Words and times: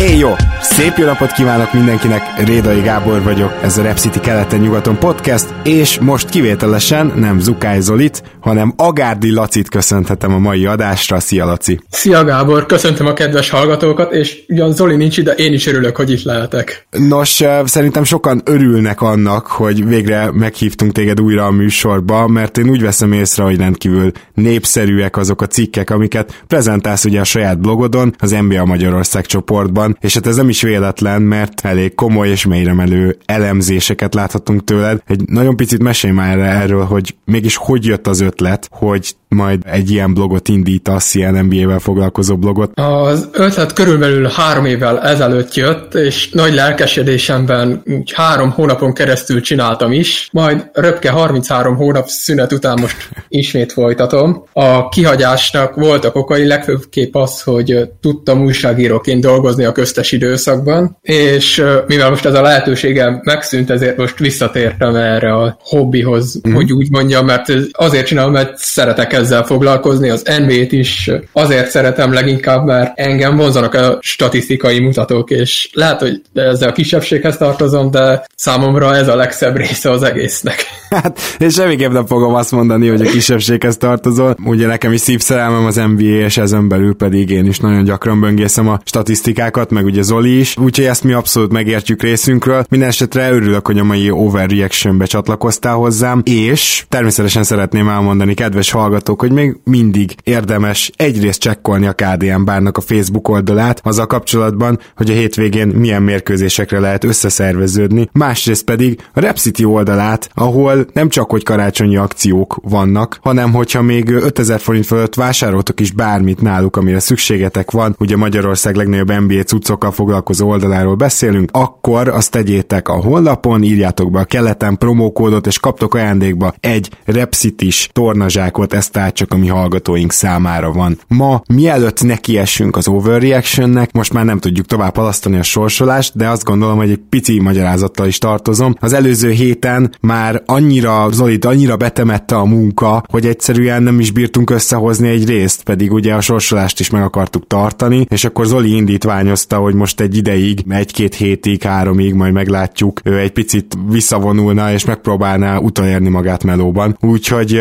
Éj 0.00 0.18
jó! 0.18 0.30
Szép 0.60 0.96
jó 0.96 1.04
napot 1.04 1.32
kívánok 1.32 1.72
mindenkinek, 1.72 2.22
Rédai 2.44 2.80
Gábor 2.80 3.22
vagyok, 3.22 3.52
ez 3.62 3.78
a 3.78 3.82
Rep 3.82 3.98
City 3.98 4.20
keleten-nyugaton 4.20 4.98
podcast, 4.98 5.54
és 5.64 5.98
most 5.98 6.28
kivételesen 6.28 7.12
nem 7.16 7.40
Zukály 7.40 7.80
Zolit, 7.80 8.22
hanem 8.40 8.72
Agárdi 8.76 9.30
Lacit 9.30 9.68
köszönhetem 9.68 10.34
a 10.34 10.38
mai 10.38 10.66
adásra. 10.66 11.20
Szia 11.20 11.44
Laci! 11.44 11.80
Szia 11.90 12.24
Gábor, 12.24 12.66
köszöntöm 12.66 13.06
a 13.06 13.12
kedves 13.12 13.50
hallgatókat, 13.50 14.12
és 14.12 14.44
ugyan 14.48 14.72
Zoli 14.72 14.96
nincs 14.96 15.16
ide, 15.16 15.32
én 15.32 15.52
is 15.52 15.66
örülök, 15.66 15.96
hogy 15.96 16.10
itt 16.10 16.22
lehetek. 16.22 16.86
Nos, 16.90 17.42
szerintem 17.64 18.04
sokan 18.04 18.42
örülnek 18.44 19.00
annak, 19.00 19.46
hogy 19.46 19.86
végre 19.86 20.30
meghívtunk 20.32 20.92
téged 20.92 21.20
újra 21.20 21.46
a 21.46 21.50
műsorba, 21.50 22.26
mert 22.26 22.58
én 22.58 22.68
úgy 22.68 22.82
veszem 22.82 23.12
észre, 23.12 23.42
hogy 23.42 23.56
rendkívül 23.56 24.10
népszerűek 24.34 25.16
azok 25.16 25.42
a 25.42 25.46
cikkek, 25.46 25.90
amiket 25.90 26.42
prezentálsz 26.46 27.04
ugye 27.04 27.20
a 27.20 27.24
saját 27.24 27.60
blogodon, 27.60 28.14
az 28.18 28.30
NBA 28.30 28.64
Magyarország 28.64 29.26
csoportban, 29.26 29.89
és 30.00 30.14
hát 30.14 30.26
ez 30.26 30.36
nem 30.36 30.48
is 30.48 30.62
véletlen, 30.62 31.22
mert 31.22 31.64
elég 31.64 31.94
komoly 31.94 32.28
és 32.28 32.44
mélyremelő 32.44 33.16
elemzéseket 33.26 34.14
láthatunk 34.14 34.64
tőled. 34.64 35.02
Egy 35.06 35.22
nagyon 35.26 35.56
picit 35.56 35.82
mesélj 35.82 36.12
már 36.12 36.38
erről, 36.38 36.84
hogy 36.84 37.16
mégis 37.24 37.56
hogy 37.56 37.84
jött 37.84 38.06
az 38.06 38.20
ötlet, 38.20 38.68
hogy 38.70 39.14
majd 39.34 39.62
egy 39.64 39.90
ilyen 39.90 40.14
blogot 40.14 40.48
indítasz, 40.48 41.14
ilyen 41.14 41.44
NBA-vel 41.44 41.78
foglalkozó 41.78 42.36
blogot? 42.36 42.72
Az 42.74 43.28
ötlet 43.32 43.72
körülbelül 43.72 44.28
három 44.28 44.64
évvel 44.64 45.00
ezelőtt 45.00 45.54
jött, 45.54 45.94
és 45.94 46.30
nagy 46.30 46.54
lelkesedésemben 46.54 47.82
úgy 47.86 48.12
három 48.12 48.50
hónapon 48.50 48.92
keresztül 48.92 49.40
csináltam 49.40 49.92
is, 49.92 50.28
majd 50.32 50.70
röpke 50.72 51.10
33 51.10 51.76
hónap 51.76 52.08
szünet 52.08 52.52
után 52.52 52.78
most 52.80 53.08
ismét 53.28 53.72
folytatom. 53.72 54.44
A 54.52 54.88
kihagyásnak 54.88 55.74
voltak 55.74 56.16
okai, 56.16 56.46
legfőbbképp 56.46 57.14
az, 57.14 57.42
hogy 57.42 57.88
tudtam 58.00 58.42
újságíróként 58.42 59.20
dolgozni 59.20 59.64
a 59.64 59.72
köztes 59.72 60.12
időszakban, 60.12 60.98
és 61.02 61.64
mivel 61.86 62.10
most 62.10 62.24
ez 62.24 62.34
a 62.34 62.42
lehetőségem 62.42 63.20
megszűnt, 63.24 63.70
ezért 63.70 63.96
most 63.96 64.18
visszatértem 64.18 64.94
erre 64.94 65.32
a 65.32 65.56
hobbihoz, 65.60 66.40
mm. 66.48 66.54
hogy 66.54 66.72
úgy 66.72 66.90
mondjam, 66.90 67.24
mert 67.26 67.52
azért 67.72 68.06
csinálom, 68.06 68.32
mert 68.32 68.56
szeretek 68.56 69.12
ezzel 69.20 69.44
foglalkozni, 69.44 70.08
az 70.08 70.22
NBA-t 70.38 70.72
is 70.72 71.10
azért 71.32 71.70
szeretem 71.70 72.12
leginkább, 72.12 72.64
mert 72.64 72.98
engem 72.98 73.36
vonzanak 73.36 73.74
a 73.74 73.98
statisztikai 74.00 74.80
mutatók, 74.80 75.30
és 75.30 75.70
lehet, 75.72 76.00
hogy 76.00 76.20
ezzel 76.34 76.68
a 76.68 76.72
kisebbséghez 76.72 77.36
tartozom, 77.36 77.90
de 77.90 78.26
számomra 78.34 78.96
ez 78.96 79.08
a 79.08 79.16
legszebb 79.16 79.56
része 79.56 79.90
az 79.90 80.02
egésznek. 80.02 80.64
Hát, 80.90 81.20
és 81.38 81.54
semmiképp 81.54 81.90
nem 81.90 82.06
fogom 82.06 82.34
azt 82.34 82.50
mondani, 82.50 82.88
hogy 82.88 83.00
a 83.00 83.10
kisebbséghez 83.10 83.76
tartozol. 83.76 84.36
Ugye 84.44 84.66
nekem 84.66 84.92
is 84.92 85.00
szívszerelmem 85.00 85.64
az 85.64 85.74
NBA, 85.74 86.04
és 86.04 86.36
ezen 86.36 86.68
belül 86.68 86.94
pedig 86.94 87.30
én 87.30 87.46
is 87.46 87.58
nagyon 87.58 87.84
gyakran 87.84 88.20
böngészem 88.20 88.68
a 88.68 88.80
statisztikákat, 88.84 89.70
meg 89.70 89.84
ugye 89.84 90.02
Zoli 90.02 90.38
is, 90.38 90.56
úgyhogy 90.56 90.84
ezt 90.84 91.04
mi 91.04 91.12
abszolút 91.12 91.52
megértjük 91.52 92.02
részünkről. 92.02 92.64
Minden 92.68 92.88
esetre 92.88 93.32
örülök, 93.32 93.66
hogy 93.66 93.78
a 93.78 93.84
mai 93.84 94.10
Overreaction-be 94.10 95.04
csatlakoztál 95.04 95.74
hozzám, 95.74 96.22
és 96.24 96.84
természetesen 96.88 97.42
szeretném 97.42 97.88
elmondani, 97.88 98.34
kedves 98.34 98.70
hallgatók, 99.10 99.20
hogy 99.20 99.32
még 99.32 99.56
mindig 99.64 100.14
érdemes 100.24 100.90
egyrészt 100.96 101.40
csekkolni 101.40 101.86
a 101.86 101.92
KDM 101.92 102.44
bárnak 102.44 102.76
a 102.76 102.80
Facebook 102.80 103.28
oldalát 103.28 103.80
azzal 103.82 104.06
kapcsolatban, 104.06 104.78
hogy 104.96 105.10
a 105.10 105.14
hétvégén 105.14 105.68
milyen 105.68 106.02
mérkőzésekre 106.02 106.78
lehet 106.78 107.04
összeszerveződni, 107.04 108.08
másrészt 108.12 108.64
pedig 108.64 109.00
a 109.14 109.20
Rep 109.20 109.36
City 109.36 109.64
oldalát, 109.64 110.30
ahol 110.34 110.86
nem 110.92 111.08
csak 111.08 111.30
hogy 111.30 111.44
karácsonyi 111.44 111.96
akciók 111.96 112.60
vannak, 112.62 113.18
hanem 113.22 113.52
hogyha 113.52 113.82
még 113.82 114.08
5000 114.08 114.60
forint 114.60 114.86
fölött 114.86 115.14
vásároltok 115.14 115.80
is 115.80 115.92
bármit 115.92 116.40
náluk, 116.40 116.76
amire 116.76 116.98
szükségetek 116.98 117.70
van, 117.70 117.96
ugye 117.98 118.16
Magyarország 118.16 118.74
legnagyobb 118.74 119.12
NBA 119.12 119.42
cuccokkal 119.42 119.90
foglalkozó 119.90 120.48
oldaláról 120.48 120.94
beszélünk, 120.94 121.50
akkor 121.52 122.08
azt 122.08 122.30
tegyétek 122.30 122.88
a 122.88 122.92
honlapon, 122.92 123.62
írjátok 123.62 124.10
be 124.10 124.20
a 124.20 124.24
keleten 124.24 124.78
promókódot, 124.78 125.46
és 125.46 125.58
kaptok 125.58 125.94
ajándékba 125.94 126.54
egy 126.60 126.90
Repsitis 127.04 127.88
tornazsákot, 127.92 128.72
ezt 128.72 128.92
tehát 129.00 129.14
csak 129.14 129.32
a 129.32 129.52
hallgatóink 129.52 130.12
számára 130.12 130.72
van. 130.72 130.98
Ma, 131.08 131.42
mielőtt 131.48 132.02
nekiessünk 132.02 132.76
az 132.76 132.88
overreactionnek, 132.88 133.92
most 133.92 134.12
már 134.12 134.24
nem 134.24 134.38
tudjuk 134.38 134.66
tovább 134.66 134.96
halasztani 134.96 135.38
a 135.38 135.42
sorsolást, 135.42 136.16
de 136.16 136.28
azt 136.28 136.44
gondolom, 136.44 136.76
hogy 136.76 136.90
egy 136.90 137.00
pici 137.08 137.40
magyarázattal 137.40 138.06
is 138.06 138.18
tartozom. 138.18 138.74
Az 138.80 138.92
előző 138.92 139.30
héten 139.30 139.94
már 140.00 140.42
annyira 140.46 141.08
Zolit 141.10 141.44
annyira 141.44 141.76
betemette 141.76 142.36
a 142.36 142.44
munka, 142.44 143.02
hogy 143.08 143.26
egyszerűen 143.26 143.82
nem 143.82 144.00
is 144.00 144.10
bírtunk 144.10 144.50
összehozni 144.50 145.08
egy 145.08 145.28
részt, 145.28 145.62
pedig 145.62 145.92
ugye 145.92 146.14
a 146.14 146.20
sorsolást 146.20 146.80
is 146.80 146.90
meg 146.90 147.02
akartuk 147.02 147.46
tartani, 147.46 148.06
és 148.08 148.24
akkor 148.24 148.46
Zoli 148.46 148.74
indítványozta, 148.74 149.56
hogy 149.56 149.74
most 149.74 150.00
egy 150.00 150.16
ideig, 150.16 150.64
egy-két 150.68 151.14
hétig, 151.14 151.62
háromig, 151.62 152.14
majd 152.14 152.32
meglátjuk, 152.32 153.00
ő 153.04 153.18
egy 153.18 153.32
picit 153.32 153.76
visszavonulna, 153.88 154.72
és 154.72 154.84
megpróbálná 154.84 155.58
utolérni 155.58 156.08
magát 156.08 156.44
melóban. 156.44 156.96
Úgyhogy 157.00 157.60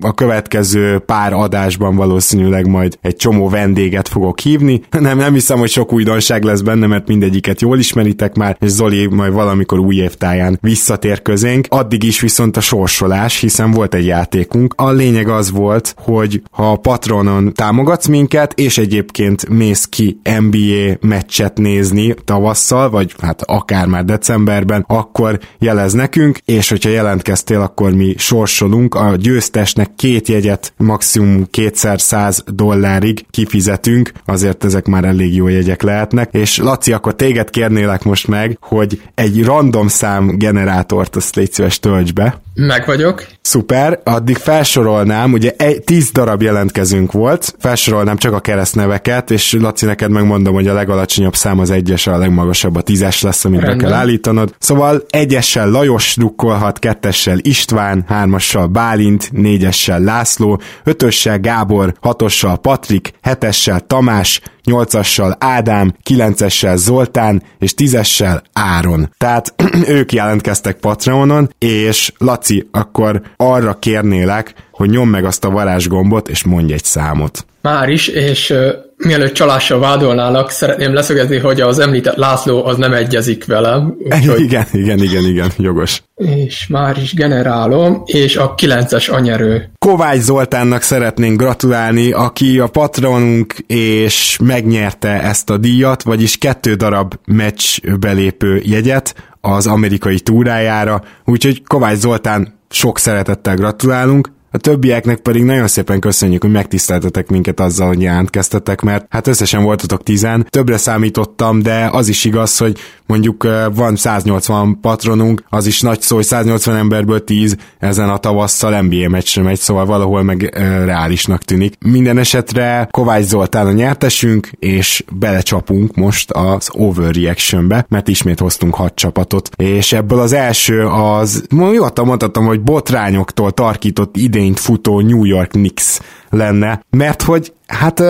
a 0.00 0.14
következő 0.14 0.74
pár 1.06 1.32
adásban 1.32 1.96
valószínűleg 1.96 2.66
majd 2.66 2.98
egy 3.00 3.16
csomó 3.16 3.48
vendéget 3.48 4.08
fogok 4.08 4.38
hívni. 4.38 4.82
Nem, 5.06 5.18
nem 5.18 5.32
hiszem, 5.32 5.58
hogy 5.58 5.68
sok 5.68 5.92
újdonság 5.92 6.42
lesz 6.42 6.60
benne, 6.60 6.86
mert 6.86 7.08
mindegyiket 7.08 7.60
jól 7.60 7.78
ismeritek 7.78 8.34
már, 8.34 8.56
és 8.60 8.70
Zoli 8.70 9.06
majd 9.06 9.32
valamikor 9.32 9.78
új 9.78 9.94
évtáján 9.96 10.58
visszatér 10.60 11.22
közénk. 11.22 11.66
Addig 11.68 12.02
is 12.02 12.20
viszont 12.20 12.56
a 12.56 12.60
sorsolás, 12.60 13.40
hiszen 13.40 13.70
volt 13.70 13.94
egy 13.94 14.06
játékunk. 14.06 14.74
A 14.76 14.90
lényeg 14.90 15.28
az 15.28 15.50
volt, 15.50 15.94
hogy 15.98 16.42
ha 16.50 16.70
a 16.70 16.76
Patronon 16.76 17.52
támogatsz 17.52 18.06
minket, 18.06 18.52
és 18.58 18.78
egyébként 18.78 19.48
mész 19.48 19.84
ki 19.84 20.20
NBA 20.22 20.96
meccset 21.00 21.58
nézni 21.58 22.14
tavasszal, 22.24 22.90
vagy 22.90 23.14
hát 23.20 23.42
akár 23.42 23.86
már 23.86 24.04
decemberben, 24.04 24.84
akkor 24.88 25.38
jelez 25.58 25.92
nekünk, 25.92 26.38
és 26.44 26.68
hogyha 26.68 26.90
jelentkeztél, 26.90 27.60
akkor 27.60 27.94
mi 27.94 28.14
sorsolunk. 28.18 28.94
A 28.94 29.16
győztesnek 29.16 29.94
két 29.96 30.28
jegyet 30.28 30.65
maximum 30.76 31.46
kétszer 31.50 32.00
száz 32.00 32.44
dollárig 32.46 33.26
kifizetünk, 33.30 34.12
azért 34.24 34.64
ezek 34.64 34.86
már 34.86 35.04
elég 35.04 35.34
jó 35.34 35.48
jegyek 35.48 35.82
lehetnek, 35.82 36.28
és 36.32 36.58
Laci, 36.58 36.92
akkor 36.92 37.14
téged 37.14 37.50
kérnélek 37.50 38.02
most 38.02 38.28
meg, 38.28 38.58
hogy 38.60 39.00
egy 39.14 39.44
random 39.44 39.88
szám 39.88 40.38
generátort 40.38 41.16
azt 41.16 41.36
légy 41.36 41.52
szíves 41.52 41.80
tölts 41.80 42.12
be. 42.12 42.40
Meg 42.54 42.86
vagyok. 42.86 43.26
Szuper, 43.40 44.00
addig 44.04 44.36
felsorolnám, 44.36 45.32
ugye 45.32 45.52
egy, 45.56 45.82
tíz 45.82 46.10
darab 46.10 46.42
jelentkezünk 46.42 47.12
volt, 47.12 47.54
felsorolnám 47.58 48.16
csak 48.16 48.32
a 48.32 48.40
keresztneveket, 48.40 49.30
és 49.30 49.56
Laci, 49.60 49.86
neked 49.86 50.10
megmondom, 50.10 50.54
hogy 50.54 50.66
a 50.68 50.74
legalacsonyabb 50.74 51.34
szám 51.34 51.58
az 51.58 51.70
egyes, 51.70 52.06
a 52.06 52.18
legmagasabb 52.18 52.76
a 52.76 52.80
tízes 52.80 53.22
lesz, 53.22 53.44
amit 53.44 53.60
Rendben. 53.60 53.78
be 53.78 53.84
kell 53.84 53.98
állítanod. 53.98 54.54
Szóval 54.58 55.02
egyessel 55.10 55.70
Lajos 55.70 56.14
drukkolhat, 56.16 56.78
kettessel 56.78 57.38
István, 57.40 58.04
hármassal 58.08 58.66
Bálint, 58.66 59.32
négyessel 59.32 60.00
László, 60.00 60.55
ötössel 60.84 61.38
Gábor, 61.38 61.94
hatossal 62.00 62.56
Patrik, 62.56 63.12
hetessel 63.22 63.80
Tamás, 63.80 64.40
nyolcassal 64.64 65.36
Ádám, 65.38 65.94
kilencessel 66.02 66.76
Zoltán, 66.76 67.42
és 67.58 67.74
tízessel 67.74 68.42
Áron. 68.52 69.12
Tehát 69.18 69.54
ők 69.88 70.12
jelentkeztek 70.12 70.76
Patreonon, 70.76 71.50
és 71.58 72.12
Laci, 72.18 72.68
akkor 72.70 73.22
arra 73.36 73.74
kérnélek, 73.74 74.54
hogy 74.70 74.90
nyom 74.90 75.08
meg 75.08 75.24
azt 75.24 75.44
a 75.44 75.50
varázsgombot, 75.50 76.28
és 76.28 76.44
mondj 76.44 76.72
egy 76.72 76.84
számot. 76.84 77.46
Már 77.62 77.88
is, 77.88 78.08
és 78.08 78.54
mielőtt 78.96 79.34
csalással 79.34 79.78
vádolnának, 79.78 80.50
szeretném 80.50 80.94
leszögezni, 80.94 81.38
hogy 81.38 81.60
az 81.60 81.78
említett 81.78 82.16
László 82.16 82.64
az 82.64 82.76
nem 82.76 82.92
egyezik 82.92 83.44
velem. 83.44 83.96
Úgyhogy... 83.98 84.40
Igen, 84.46 84.66
igen, 84.72 84.98
igen, 84.98 85.24
igen, 85.24 85.50
jogos. 85.56 86.02
És 86.14 86.66
már 86.66 86.96
is 86.98 87.14
generálom, 87.14 88.02
és 88.04 88.36
a 88.36 88.54
9-es 88.54 89.10
anyerő. 89.10 89.70
Kovács 89.78 90.20
Zoltánnak 90.20 90.82
szeretnénk 90.82 91.40
gratulálni, 91.40 92.12
aki 92.12 92.58
a 92.58 92.66
patronunk, 92.66 93.54
és 93.66 94.38
megnyerte 94.42 95.22
ezt 95.22 95.50
a 95.50 95.56
díjat, 95.56 96.02
vagyis 96.02 96.38
kettő 96.38 96.74
darab 96.74 97.14
meccs 97.26 97.80
belépő 98.00 98.62
jegyet 98.64 99.14
az 99.40 99.66
amerikai 99.66 100.20
túrájára, 100.20 101.02
úgyhogy 101.24 101.62
Kovács 101.66 101.98
Zoltán 101.98 102.54
sok 102.70 102.98
szeretettel 102.98 103.54
gratulálunk, 103.54 104.30
a 104.56 104.58
többieknek 104.58 105.18
pedig 105.18 105.42
nagyon 105.42 105.66
szépen 105.66 106.00
köszönjük, 106.00 106.42
hogy 106.42 106.50
megtiszteltetek 106.50 107.28
minket 107.28 107.60
azzal, 107.60 107.86
hogy 107.86 108.02
jelentkeztetek, 108.02 108.80
mert 108.80 109.06
hát 109.08 109.26
összesen 109.26 109.62
voltatok 109.62 110.02
tizen, 110.02 110.46
többre 110.50 110.76
számítottam, 110.76 111.62
de 111.62 111.88
az 111.92 112.08
is 112.08 112.24
igaz, 112.24 112.56
hogy 112.56 112.78
mondjuk 113.06 113.46
van 113.74 113.96
180 113.96 114.80
patronunk, 114.80 115.42
az 115.48 115.66
is 115.66 115.80
nagy 115.80 116.00
szó, 116.00 116.16
hogy 116.16 116.24
180 116.24 116.76
emberből 116.76 117.24
10 117.24 117.56
ezen 117.78 118.08
a 118.08 118.18
tavasszal 118.18 118.80
NBA 118.80 119.08
meccsre 119.08 119.42
megy, 119.42 119.58
szóval 119.58 119.86
valahol 119.86 120.22
meg 120.22 120.54
reálisnak 120.84 121.42
tűnik. 121.42 121.74
Minden 121.84 122.18
esetre 122.18 122.88
Kovács 122.90 123.24
Zoltán 123.24 123.66
a 123.66 123.72
nyertesünk, 123.72 124.50
és 124.58 125.04
belecsapunk 125.12 125.94
most 125.94 126.30
az 126.30 126.68
overreactionbe, 126.72 127.86
mert 127.88 128.08
ismét 128.08 128.40
hoztunk 128.40 128.74
hat 128.74 128.94
csapatot, 128.94 129.50
és 129.56 129.92
ebből 129.92 130.20
az 130.20 130.32
első 130.32 130.86
az, 130.86 131.44
nyugodtan 131.50 132.06
mondhatom, 132.06 132.46
hogy 132.46 132.60
botrányoktól 132.60 133.50
tarkított 133.50 134.16
idényt 134.16 134.60
futó 134.60 135.00
New 135.00 135.24
York 135.24 135.48
Knicks 135.48 135.98
lenne, 136.30 136.82
mert 136.90 137.22
hogy 137.22 137.52
hát 137.66 138.02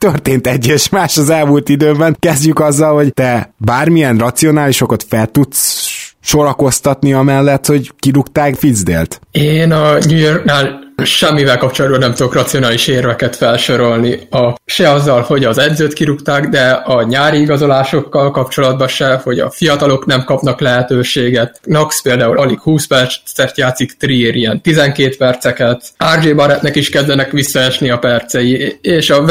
történt 0.00 0.46
egy 0.46 0.66
és 0.66 0.88
más 0.88 1.16
az 1.16 1.30
elmúlt 1.30 1.68
időben. 1.68 2.16
Kezdjük 2.18 2.60
azzal, 2.60 2.94
hogy 2.94 3.12
te 3.12 3.54
bármilyen 3.56 4.18
racionálisokat 4.18 5.04
fel 5.08 5.26
tudsz 5.26 5.88
sorakoztatni 6.20 7.12
amellett, 7.12 7.66
hogy 7.66 7.90
kirúgták 7.98 8.54
Fitzdélt? 8.54 9.20
Én 9.30 9.72
a 9.72 9.92
New 9.92 10.18
Yorknál 10.18 10.89
semmivel 11.04 11.58
kapcsolatban 11.58 12.00
nem 12.00 12.14
tudok 12.14 12.34
racionális 12.34 12.86
érveket 12.86 13.36
felsorolni. 13.36 14.26
A, 14.30 14.54
se 14.64 14.90
azzal, 14.90 15.22
hogy 15.22 15.44
az 15.44 15.58
edzőt 15.58 15.92
kirúgták, 15.92 16.48
de 16.48 16.70
a 16.70 17.02
nyári 17.02 17.40
igazolásokkal 17.40 18.30
kapcsolatban 18.30 18.88
se, 18.88 19.20
hogy 19.24 19.38
a 19.38 19.50
fiatalok 19.50 20.06
nem 20.06 20.24
kapnak 20.24 20.60
lehetőséget. 20.60 21.60
Knox 21.62 22.02
például 22.02 22.38
alig 22.38 22.60
20 22.60 22.86
percet 22.86 23.58
játszik, 23.58 23.92
Trier 23.92 24.34
ilyen 24.34 24.60
12 24.62 25.16
perceket. 25.16 25.82
RJ 26.20 26.32
Barrettnek 26.32 26.76
is 26.76 26.88
kezdenek 26.90 27.30
visszaesni 27.30 27.90
a 27.90 27.98
percei, 27.98 28.78
és 28.80 29.10
a 29.10 29.24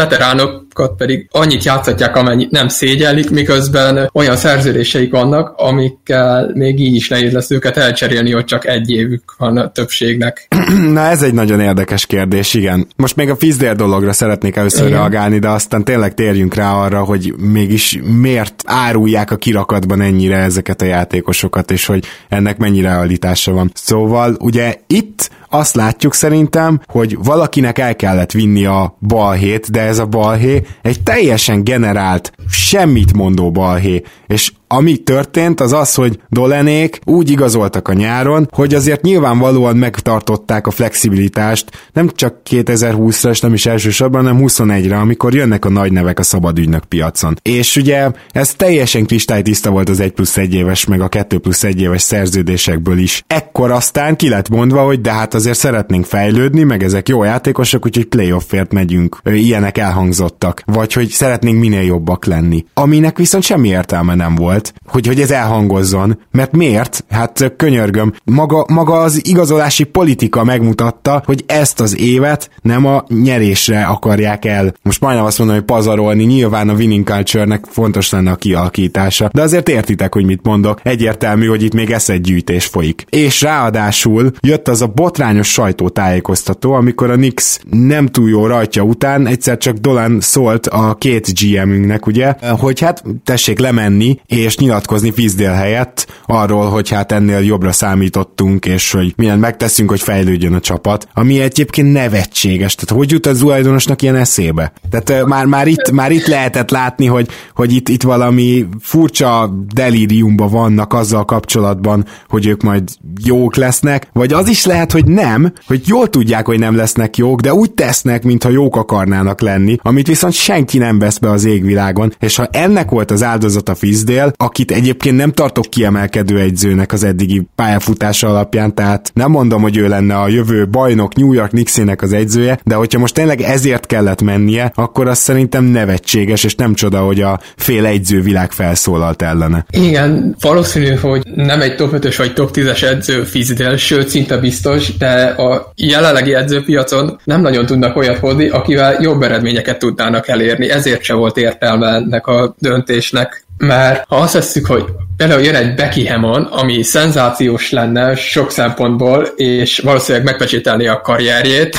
veteránokat 0.80 0.98
pedig 0.98 1.28
annyit 1.32 1.64
játszatják, 1.64 2.16
amennyit 2.16 2.52
nem 2.52 2.68
szégyellik, 2.68 3.30
miközben 3.30 4.10
olyan 4.14 4.36
szerződéseik 4.36 5.12
vannak, 5.12 5.54
amikkel 5.58 6.52
még 6.54 6.80
így 6.80 6.96
is 6.96 7.10
nehéz 7.10 7.34
lesz 7.34 7.52
őket 7.52 7.78
elcserélni, 7.78 8.32
hogy 8.32 8.46
csak 8.46 8.68
egy 8.68 8.90
évük 8.90 9.36
van 9.38 9.58
a 9.58 9.72
többségnek. 9.72 10.48
Na 10.94 11.02
ez 11.02 11.22
egy 11.22 11.34
nagyon 11.34 11.60
érdekes 11.60 12.06
kérdés, 12.06 12.54
igen. 12.54 12.88
Most 12.96 13.16
még 13.16 13.30
a 13.30 13.36
Fizdél 13.36 13.74
dologra 13.74 14.14
szeretnék 14.14 14.56
először 14.56 14.88
igen. 14.88 15.00
reagálni, 15.00 15.40
de 15.40 15.50
aztán 15.50 15.84
tényleg 15.84 16.14
térjünk 16.14 16.54
rá 16.54 16.74
arra, 16.74 17.04
hogy 17.04 17.34
mégis 17.38 18.00
miért 18.04 18.64
árulják 18.66 19.32
a 19.32 19.36
kirakatban 19.36 20.02
ennyire 20.02 20.38
ezeket 20.38 20.82
a 20.82 20.86
játékosokat, 20.86 21.72
és 21.72 21.86
hogy 21.86 22.06
ennek 22.30 22.58
mennyi 22.58 22.82
realitása 22.82 23.52
van. 23.52 23.72
Szóval 23.74 24.36
ugye 24.40 24.76
itt 24.88 25.30
azt 25.50 25.76
látjuk 25.76 26.14
szerintem, 26.14 26.82
hogy 26.86 27.18
valakinek 27.24 27.80
el 27.80 27.96
kellett 27.96 28.32
vinni 28.32 28.66
a 28.66 28.98
balhét, 29.08 29.72
de 29.72 29.82
ez 29.82 30.00
a 30.00 30.06
balhé 30.06 30.62
egy 30.82 31.04
teljesen 31.04 31.64
generált, 31.64 32.32
semmit 32.50 33.14
mondó 33.14 33.52
balhé, 33.52 34.04
és 34.28 34.52
ami 34.72 34.98
történt, 34.98 35.62
az 35.62 35.74
az, 35.74 35.94
hogy 35.94 36.20
Dolenék 36.30 37.00
úgy 37.06 37.30
igazoltak 37.30 37.88
a 37.88 37.94
nyáron, 37.94 38.50
hogy 38.52 38.74
azért 38.74 39.02
nyilvánvalóan 39.02 39.78
megtartották 39.78 40.68
a 40.68 40.72
flexibilitást, 40.72 41.90
nem 41.94 42.10
csak 42.16 42.36
2020-ra, 42.50 43.30
és 43.30 43.40
nem 43.40 43.54
is 43.54 43.66
elsősorban, 43.66 44.24
hanem 44.24 44.42
21-re, 44.46 44.98
amikor 44.98 45.34
jönnek 45.34 45.66
a 45.66 45.70
nagy 45.70 45.92
nevek 45.92 46.20
a 46.20 46.24
szabad 46.24 46.60
ügynök 46.60 46.84
piacon. 46.84 47.40
És 47.42 47.76
ugye 47.76 48.10
ez 48.32 48.54
teljesen 48.54 49.06
kristálytiszta 49.06 49.70
volt 49.70 49.90
az 49.90 50.00
1 50.00 50.12
plusz 50.12 50.38
1 50.38 50.54
éves, 50.54 50.86
meg 50.86 51.02
a 51.02 51.08
2 51.08 51.38
plusz 51.38 51.64
1 51.64 51.82
éves 51.82 52.02
szerződésekből 52.02 52.98
is. 52.98 53.24
Ekkor 53.28 53.72
aztán 53.72 54.16
ki 54.16 54.30
lett 54.30 54.50
mondva, 54.50 54.86
hogy 54.86 55.02
de 55.02 55.12
hát 55.12 55.34
azért 55.34 55.58
szeretnénk 55.58 56.06
fejlődni, 56.06 56.64
meg 56.64 56.84
ezek 56.84 57.10
jó 57.10 57.24
játékosok, 57.24 57.86
úgyhogy 57.86 58.06
playoffért 58.06 58.72
megyünk. 58.74 59.18
Ilyenek 59.26 59.78
elhangzottak. 59.78 60.62
Vagy 60.66 60.94
hogy 60.94 61.08
szeretnénk 61.08 61.60
minél 61.60 61.82
jobbak 61.84 62.26
lenni. 62.26 62.66
Aminek 62.74 63.18
viszont 63.18 63.44
semmi 63.44 63.68
értelme 63.68 64.16
nem 64.16 64.36
volt, 64.36 64.59
hogy, 64.86 65.08
hogy 65.08 65.22
ez 65.22 65.32
elhangozzon. 65.32 66.20
Mert 66.32 66.52
miért? 66.52 67.06
Hát 67.10 67.54
könyörgöm. 67.58 68.14
Maga, 68.24 68.66
maga 68.68 68.94
az 68.94 69.28
igazolási 69.28 69.84
politika 69.84 70.44
megmutatta, 70.44 71.24
hogy 71.26 71.44
ezt 71.48 71.80
az 71.80 72.00
évet 72.00 72.50
nem 72.62 72.86
a 72.86 73.04
nyerésre 73.08 73.84
akarják 73.84 74.46
el. 74.46 74.74
Most 74.82 75.02
majdnem 75.02 75.26
azt 75.26 75.38
mondom, 75.38 75.56
hogy 75.56 75.66
pazarolni, 75.66 76.24
nyilván 76.24 76.70
a 76.70 76.74
winning 76.74 77.08
culture-nek 77.08 77.66
fontos 77.70 78.10
lenne 78.10 78.32
a 78.32 78.36
kialakítása. 78.36 79.30
De 79.34 79.42
azért 79.42 79.70
értitek, 79.70 80.14
hogy 80.14 80.26
mit 80.26 80.44
mondok. 80.44 80.80
Egyértelmű, 80.84 81.46
hogy 81.46 81.64
itt 81.64 81.74
még 81.74 81.92
eszedgyűjtés 81.92 82.66
folyik. 82.66 83.06
És 83.10 83.42
ráadásul 83.42 84.32
jött 84.40 84.68
az 84.68 84.82
a 84.82 84.88
botrány 84.88 85.30
botrányos 85.30 85.52
sajtótájékoztató, 85.52 86.74
amikor 86.74 87.10
a 87.10 87.16
Nix 87.16 87.60
nem 87.70 88.08
túl 88.08 88.30
jó 88.30 88.46
rajtja 88.46 88.84
után 88.84 89.28
egyszer 89.28 89.58
csak 89.58 89.78
Dolan 89.78 90.22
szólt 90.22 90.68
a 90.68 90.96
két 91.00 91.28
GM-ünknek, 91.40 92.06
ugye, 92.06 92.36
hogy 92.60 92.80
hát 92.80 93.04
tessék 93.24 93.60
lemenni 93.60 94.20
és 94.26 94.49
nyilatkozni 94.58 95.12
Fizdél 95.12 95.52
helyett 95.52 96.08
arról, 96.26 96.70
hogy 96.70 96.90
hát 96.90 97.12
ennél 97.12 97.40
jobbra 97.40 97.72
számítottunk, 97.72 98.66
és 98.66 98.92
hogy 98.92 99.14
milyen 99.16 99.40
megteszünk, 99.40 99.90
hogy 99.90 100.02
fejlődjön 100.02 100.54
a 100.54 100.60
csapat, 100.60 101.08
ami 101.14 101.40
egyébként 101.40 101.92
nevetséges. 101.92 102.76
Tehát 102.76 103.04
hogy 103.04 103.12
jut 103.12 103.26
a 103.26 103.34
tulajdonosnak 103.34 104.02
ilyen 104.02 104.16
eszébe? 104.16 104.74
Tehát 104.90 105.26
már, 105.26 105.46
már, 105.46 105.68
itt, 105.68 105.92
már 105.92 106.12
itt 106.12 106.26
lehetett 106.28 106.70
látni, 106.70 107.06
hogy, 107.06 107.28
hogy 107.56 107.74
itt, 107.74 107.90
itt 107.90 108.04
valami 108.04 108.68
furcsa 108.80 109.54
delíriumba 109.74 110.48
vannak 110.48 110.94
azzal 110.94 111.26
kapcsolatban, 111.26 112.06
hogy 112.28 112.48
ők 112.48 112.62
majd 112.62 112.84
jók 113.24 113.56
lesznek, 113.56 114.10
vagy 114.14 114.34
az 114.34 114.48
is 114.48 114.66
lehet, 114.66 114.92
hogy 114.92 115.06
nem, 115.06 115.54
hogy 115.68 115.82
jól 115.86 116.10
tudják, 116.10 116.46
hogy 116.46 116.60
nem 116.60 116.76
lesznek 116.76 117.18
jók, 117.18 117.42
de 117.42 117.54
úgy 117.54 117.72
tesznek, 117.72 118.24
mintha 118.24 118.50
jók 118.50 118.76
akarnának 118.76 119.42
lenni, 119.42 119.78
amit 119.82 120.08
viszont 120.08 120.34
senki 120.34 120.78
nem 120.78 121.00
vesz 121.00 121.18
be 121.18 121.30
az 121.30 121.46
égvilágon, 121.46 122.14
és 122.20 122.36
ha 122.36 122.48
ennek 122.52 122.90
volt 122.90 123.12
az 123.12 123.24
áldozata 123.24 123.76
Fizdél, 123.76 124.32
akit 124.44 124.72
egyébként 124.72 125.18
nem 125.18 125.32
tartok 125.32 125.66
kiemelkedő 125.70 126.40
egyzőnek 126.40 126.94
az 126.94 127.04
eddigi 127.04 127.48
pályafutása 127.56 128.28
alapján, 128.28 128.76
tehát 128.76 129.12
nem 129.14 129.32
mondom, 129.32 129.62
hogy 129.62 129.78
ő 129.78 129.88
lenne 129.88 130.16
a 130.16 130.28
jövő 130.28 130.68
bajnok 130.68 131.16
New 131.16 131.34
York 131.34 131.50
Knicksének 131.50 132.02
az 132.02 132.14
egyzője, 132.14 132.60
de 132.64 132.76
hogyha 132.76 133.00
most 133.00 133.14
tényleg 133.14 133.42
ezért 133.42 133.86
kellett 133.86 134.22
mennie, 134.22 134.72
akkor 134.76 135.08
az 135.08 135.18
szerintem 135.18 135.64
nevetséges, 135.64 136.44
és 136.44 136.56
nem 136.56 136.74
csoda, 136.74 137.00
hogy 137.00 137.22
a 137.22 137.40
fél 137.56 137.86
egyző 137.86 138.22
világ 138.22 138.52
felszólalt 138.52 139.22
ellene. 139.22 139.66
Igen, 139.70 140.36
valószínű, 140.42 140.96
hogy 140.96 141.24
nem 141.36 141.62
egy 141.62 141.76
top 141.76 141.92
5-ös 141.94 142.16
vagy 142.18 142.34
top 142.34 142.50
10-es 142.54 142.84
edző 142.84 143.24
Fizdél, 143.24 143.78
sőt 143.78 144.08
szinte 144.08 144.38
biztos, 144.38 144.98
de 144.98 145.24
a 145.24 145.72
jelenlegi 145.76 146.34
edzőpiacon 146.34 147.20
nem 147.24 147.42
nagyon 147.42 147.66
tudnak 147.66 147.96
olyat 147.96 148.18
hozni, 148.18 148.50
akivel 148.50 149.02
jobb 149.02 149.22
eredményeket 149.22 149.80
tudnának 149.80 150.28
elérni. 150.28 150.70
Ezért 150.70 151.02
se 151.02 151.14
volt 151.14 151.38
értelme 151.38 151.88
ennek 151.88 152.28
a 152.28 152.56
döntésnek 152.60 153.48
mert 153.60 154.06
ha 154.08 154.16
azt 154.16 154.34
veszük, 154.34 154.66
hogy 154.66 154.86
például 155.18 155.42
jön 155.42 155.56
egy 155.56 155.76
Becky 155.76 156.08
Hammon, 156.08 156.44
ami 156.44 156.84
szenzációs 156.84 157.72
lenne 157.72 158.16
sok 158.16 158.52
szempontból, 158.52 159.24
és 159.36 159.80
valószínűleg 159.80 160.26
megpecsételni 160.26 160.88
a 160.88 161.02
karrierjét. 161.02 161.78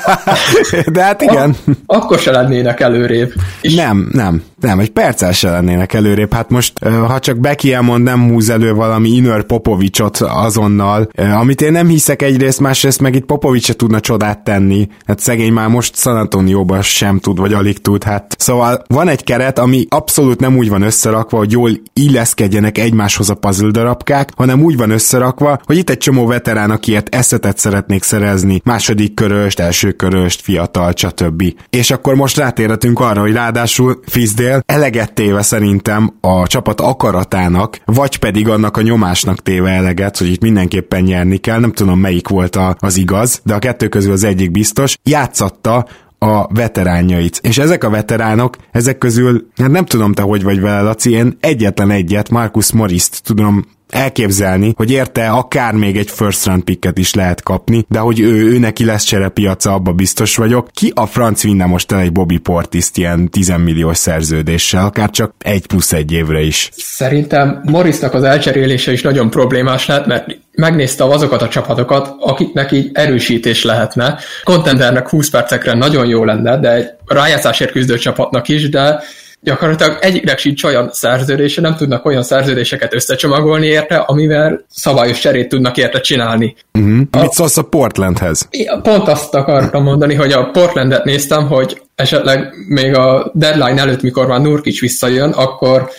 De 0.92 1.02
hát 1.02 1.22
igen. 1.22 1.56
Ak- 1.66 1.76
akkor 1.86 2.18
se 2.18 2.30
lennének 2.30 2.80
előrébb. 2.80 3.32
És 3.60 3.74
nem, 3.74 4.08
nem, 4.12 4.42
nem, 4.60 4.78
egy 4.78 4.90
perccel 4.90 5.32
se 5.32 5.50
lennének 5.50 5.92
előrébb. 5.92 6.32
Hát 6.32 6.50
most, 6.50 6.78
ha 6.84 7.18
csak 7.18 7.38
Becky 7.38 7.72
Hammon 7.72 8.00
nem 8.00 8.28
húz 8.28 8.48
elő 8.48 8.74
valami 8.74 9.08
Inner 9.08 9.42
Popovicsot 9.42 10.16
azonnal, 10.16 11.08
amit 11.14 11.60
én 11.60 11.72
nem 11.72 11.88
hiszek 11.88 12.22
egyrészt, 12.22 12.60
másrészt 12.60 13.00
meg 13.00 13.14
itt 13.14 13.24
Popovics 13.24 13.64
se 13.64 13.74
tudna 13.74 14.00
csodát 14.00 14.44
tenni. 14.44 14.88
Hát 15.06 15.18
szegény 15.18 15.52
már 15.52 15.68
most 15.68 15.96
San 15.96 16.16
Antonio 16.16 16.66
sem 16.82 17.18
tud, 17.18 17.38
vagy 17.38 17.52
alig 17.52 17.78
tud. 17.78 18.02
Hát 18.02 18.34
szóval 18.38 18.82
van 18.86 19.08
egy 19.08 19.24
keret, 19.24 19.58
ami 19.58 19.86
abszolút 19.88 20.40
nem 20.40 20.56
úgy 20.56 20.68
van 20.68 20.82
összerakva, 20.82 21.36
hogy 21.36 21.52
jól 21.52 21.70
illeszkedjenek 21.92 22.78
egymáshoz 22.78 23.30
a 23.30 23.34
puzzle 23.34 23.70
darabkák, 23.70 24.30
hanem 24.36 24.62
úgy 24.62 24.76
van 24.76 24.90
összerakva, 24.90 25.58
hogy 25.64 25.76
itt 25.76 25.90
egy 25.90 25.98
csomó 25.98 26.26
veterán, 26.26 26.70
akiért 26.70 27.14
eszetet 27.14 27.58
szeretnék 27.58 28.02
szerezni, 28.02 28.60
második 28.64 29.14
köröst, 29.14 29.60
első 29.60 29.92
köröst, 29.92 30.40
fiatal, 30.40 30.92
stb. 30.96 31.42
És 31.70 31.90
akkor 31.90 32.14
most 32.14 32.36
rátérhetünk 32.36 33.00
arra, 33.00 33.20
hogy 33.20 33.32
ráadásul 33.32 34.00
Fizdél 34.06 34.47
eleget 34.66 35.12
téve 35.12 35.42
szerintem 35.42 36.14
a 36.20 36.46
csapat 36.46 36.80
akaratának, 36.80 37.80
vagy 37.84 38.16
pedig 38.18 38.48
annak 38.48 38.76
a 38.76 38.82
nyomásnak 38.82 39.42
téve 39.42 39.70
eleget, 39.70 40.16
hogy 40.16 40.28
itt 40.28 40.40
mindenképpen 40.40 41.02
nyerni 41.02 41.36
kell, 41.36 41.60
nem 41.60 41.72
tudom 41.72 41.98
melyik 41.98 42.28
volt 42.28 42.56
a, 42.56 42.76
az 42.78 42.96
igaz, 42.96 43.40
de 43.44 43.54
a 43.54 43.58
kettő 43.58 43.88
közül 43.88 44.12
az 44.12 44.24
egyik 44.24 44.50
biztos, 44.50 44.98
játszatta 45.02 45.86
a 46.18 46.54
veteránjait. 46.54 47.40
És 47.42 47.58
ezek 47.58 47.84
a 47.84 47.90
veteránok, 47.90 48.56
ezek 48.72 48.98
közül, 48.98 49.46
hát 49.56 49.70
nem 49.70 49.84
tudom 49.84 50.12
te 50.12 50.22
hogy 50.22 50.42
vagy 50.42 50.60
vele, 50.60 50.80
Laci, 50.80 51.10
én 51.10 51.36
egyetlen 51.40 51.90
egyet, 51.90 52.30
Marcus 52.30 52.72
Morris-t 52.72 53.22
tudom 53.24 53.64
elképzelni, 53.88 54.72
hogy 54.76 54.90
érte 54.90 55.28
akár 55.28 55.72
még 55.72 55.96
egy 55.96 56.10
first 56.10 56.46
round 56.46 56.62
picket 56.62 56.98
is 56.98 57.14
lehet 57.14 57.42
kapni, 57.42 57.84
de 57.88 57.98
hogy 57.98 58.20
ő, 58.20 58.52
ő 58.52 58.58
neki 58.58 58.84
lesz 58.84 59.04
cserepiaca, 59.04 59.72
abba 59.72 59.92
biztos 59.92 60.36
vagyok. 60.36 60.68
Ki 60.72 60.92
a 60.94 61.06
franc 61.06 61.42
vinne 61.42 61.64
most 61.64 61.92
el 61.92 61.98
egy 61.98 62.12
Bobby 62.12 62.38
Portiszt 62.38 62.96
ilyen 62.98 63.30
10 63.30 63.52
milliós 63.56 63.96
szerződéssel, 63.96 64.84
akár 64.84 65.10
csak 65.10 65.34
egy 65.38 65.66
plusz 65.66 65.92
egy 65.92 66.12
évre 66.12 66.40
is? 66.40 66.70
Szerintem 66.76 67.60
Morrisnak 67.64 68.14
az 68.14 68.22
elcserélése 68.22 68.92
is 68.92 69.02
nagyon 69.02 69.30
problémás 69.30 69.86
lehet, 69.86 70.06
mert 70.06 70.38
megnéztem 70.52 71.10
azokat 71.10 71.42
a 71.42 71.48
csapatokat, 71.48 72.14
akiknek 72.20 72.72
így 72.72 72.90
erősítés 72.92 73.64
lehetne. 73.64 74.18
Contendernek 74.44 75.08
20 75.08 75.30
percekre 75.30 75.74
nagyon 75.74 76.06
jó 76.06 76.24
lenne, 76.24 76.58
de 76.58 76.72
egy 76.72 76.86
rájátszásért 77.06 77.70
küzdő 77.70 77.96
csapatnak 77.96 78.48
is, 78.48 78.68
de 78.68 79.00
gyakorlatilag 79.40 79.98
egyiknek 80.00 80.38
sincs 80.38 80.64
olyan 80.64 80.88
szerződése, 80.92 81.60
nem 81.60 81.76
tudnak 81.76 82.04
olyan 82.04 82.22
szerződéseket 82.22 82.94
összecsomagolni 82.94 83.66
érte, 83.66 83.96
amivel 83.96 84.64
szabályos 84.70 85.18
cserét 85.18 85.48
tudnak 85.48 85.76
érte 85.76 86.00
csinálni. 86.00 86.56
Uh-huh. 86.78 87.00
A, 87.10 87.20
Mit 87.20 87.32
szólsz 87.32 87.56
a 87.56 87.62
Portlandhez? 87.62 88.48
Pont 88.82 89.08
azt 89.08 89.34
akartam 89.34 89.82
mondani, 89.82 90.14
hogy 90.14 90.32
a 90.32 90.50
Portlandet 90.50 91.04
néztem, 91.04 91.46
hogy 91.46 91.82
esetleg 91.98 92.54
még 92.68 92.94
a 92.94 93.30
deadline 93.34 93.80
előtt, 93.80 94.02
mikor 94.02 94.26
már 94.26 94.40
Nurkic 94.40 94.80
visszajön, 94.80 95.30
akkor 95.30 95.90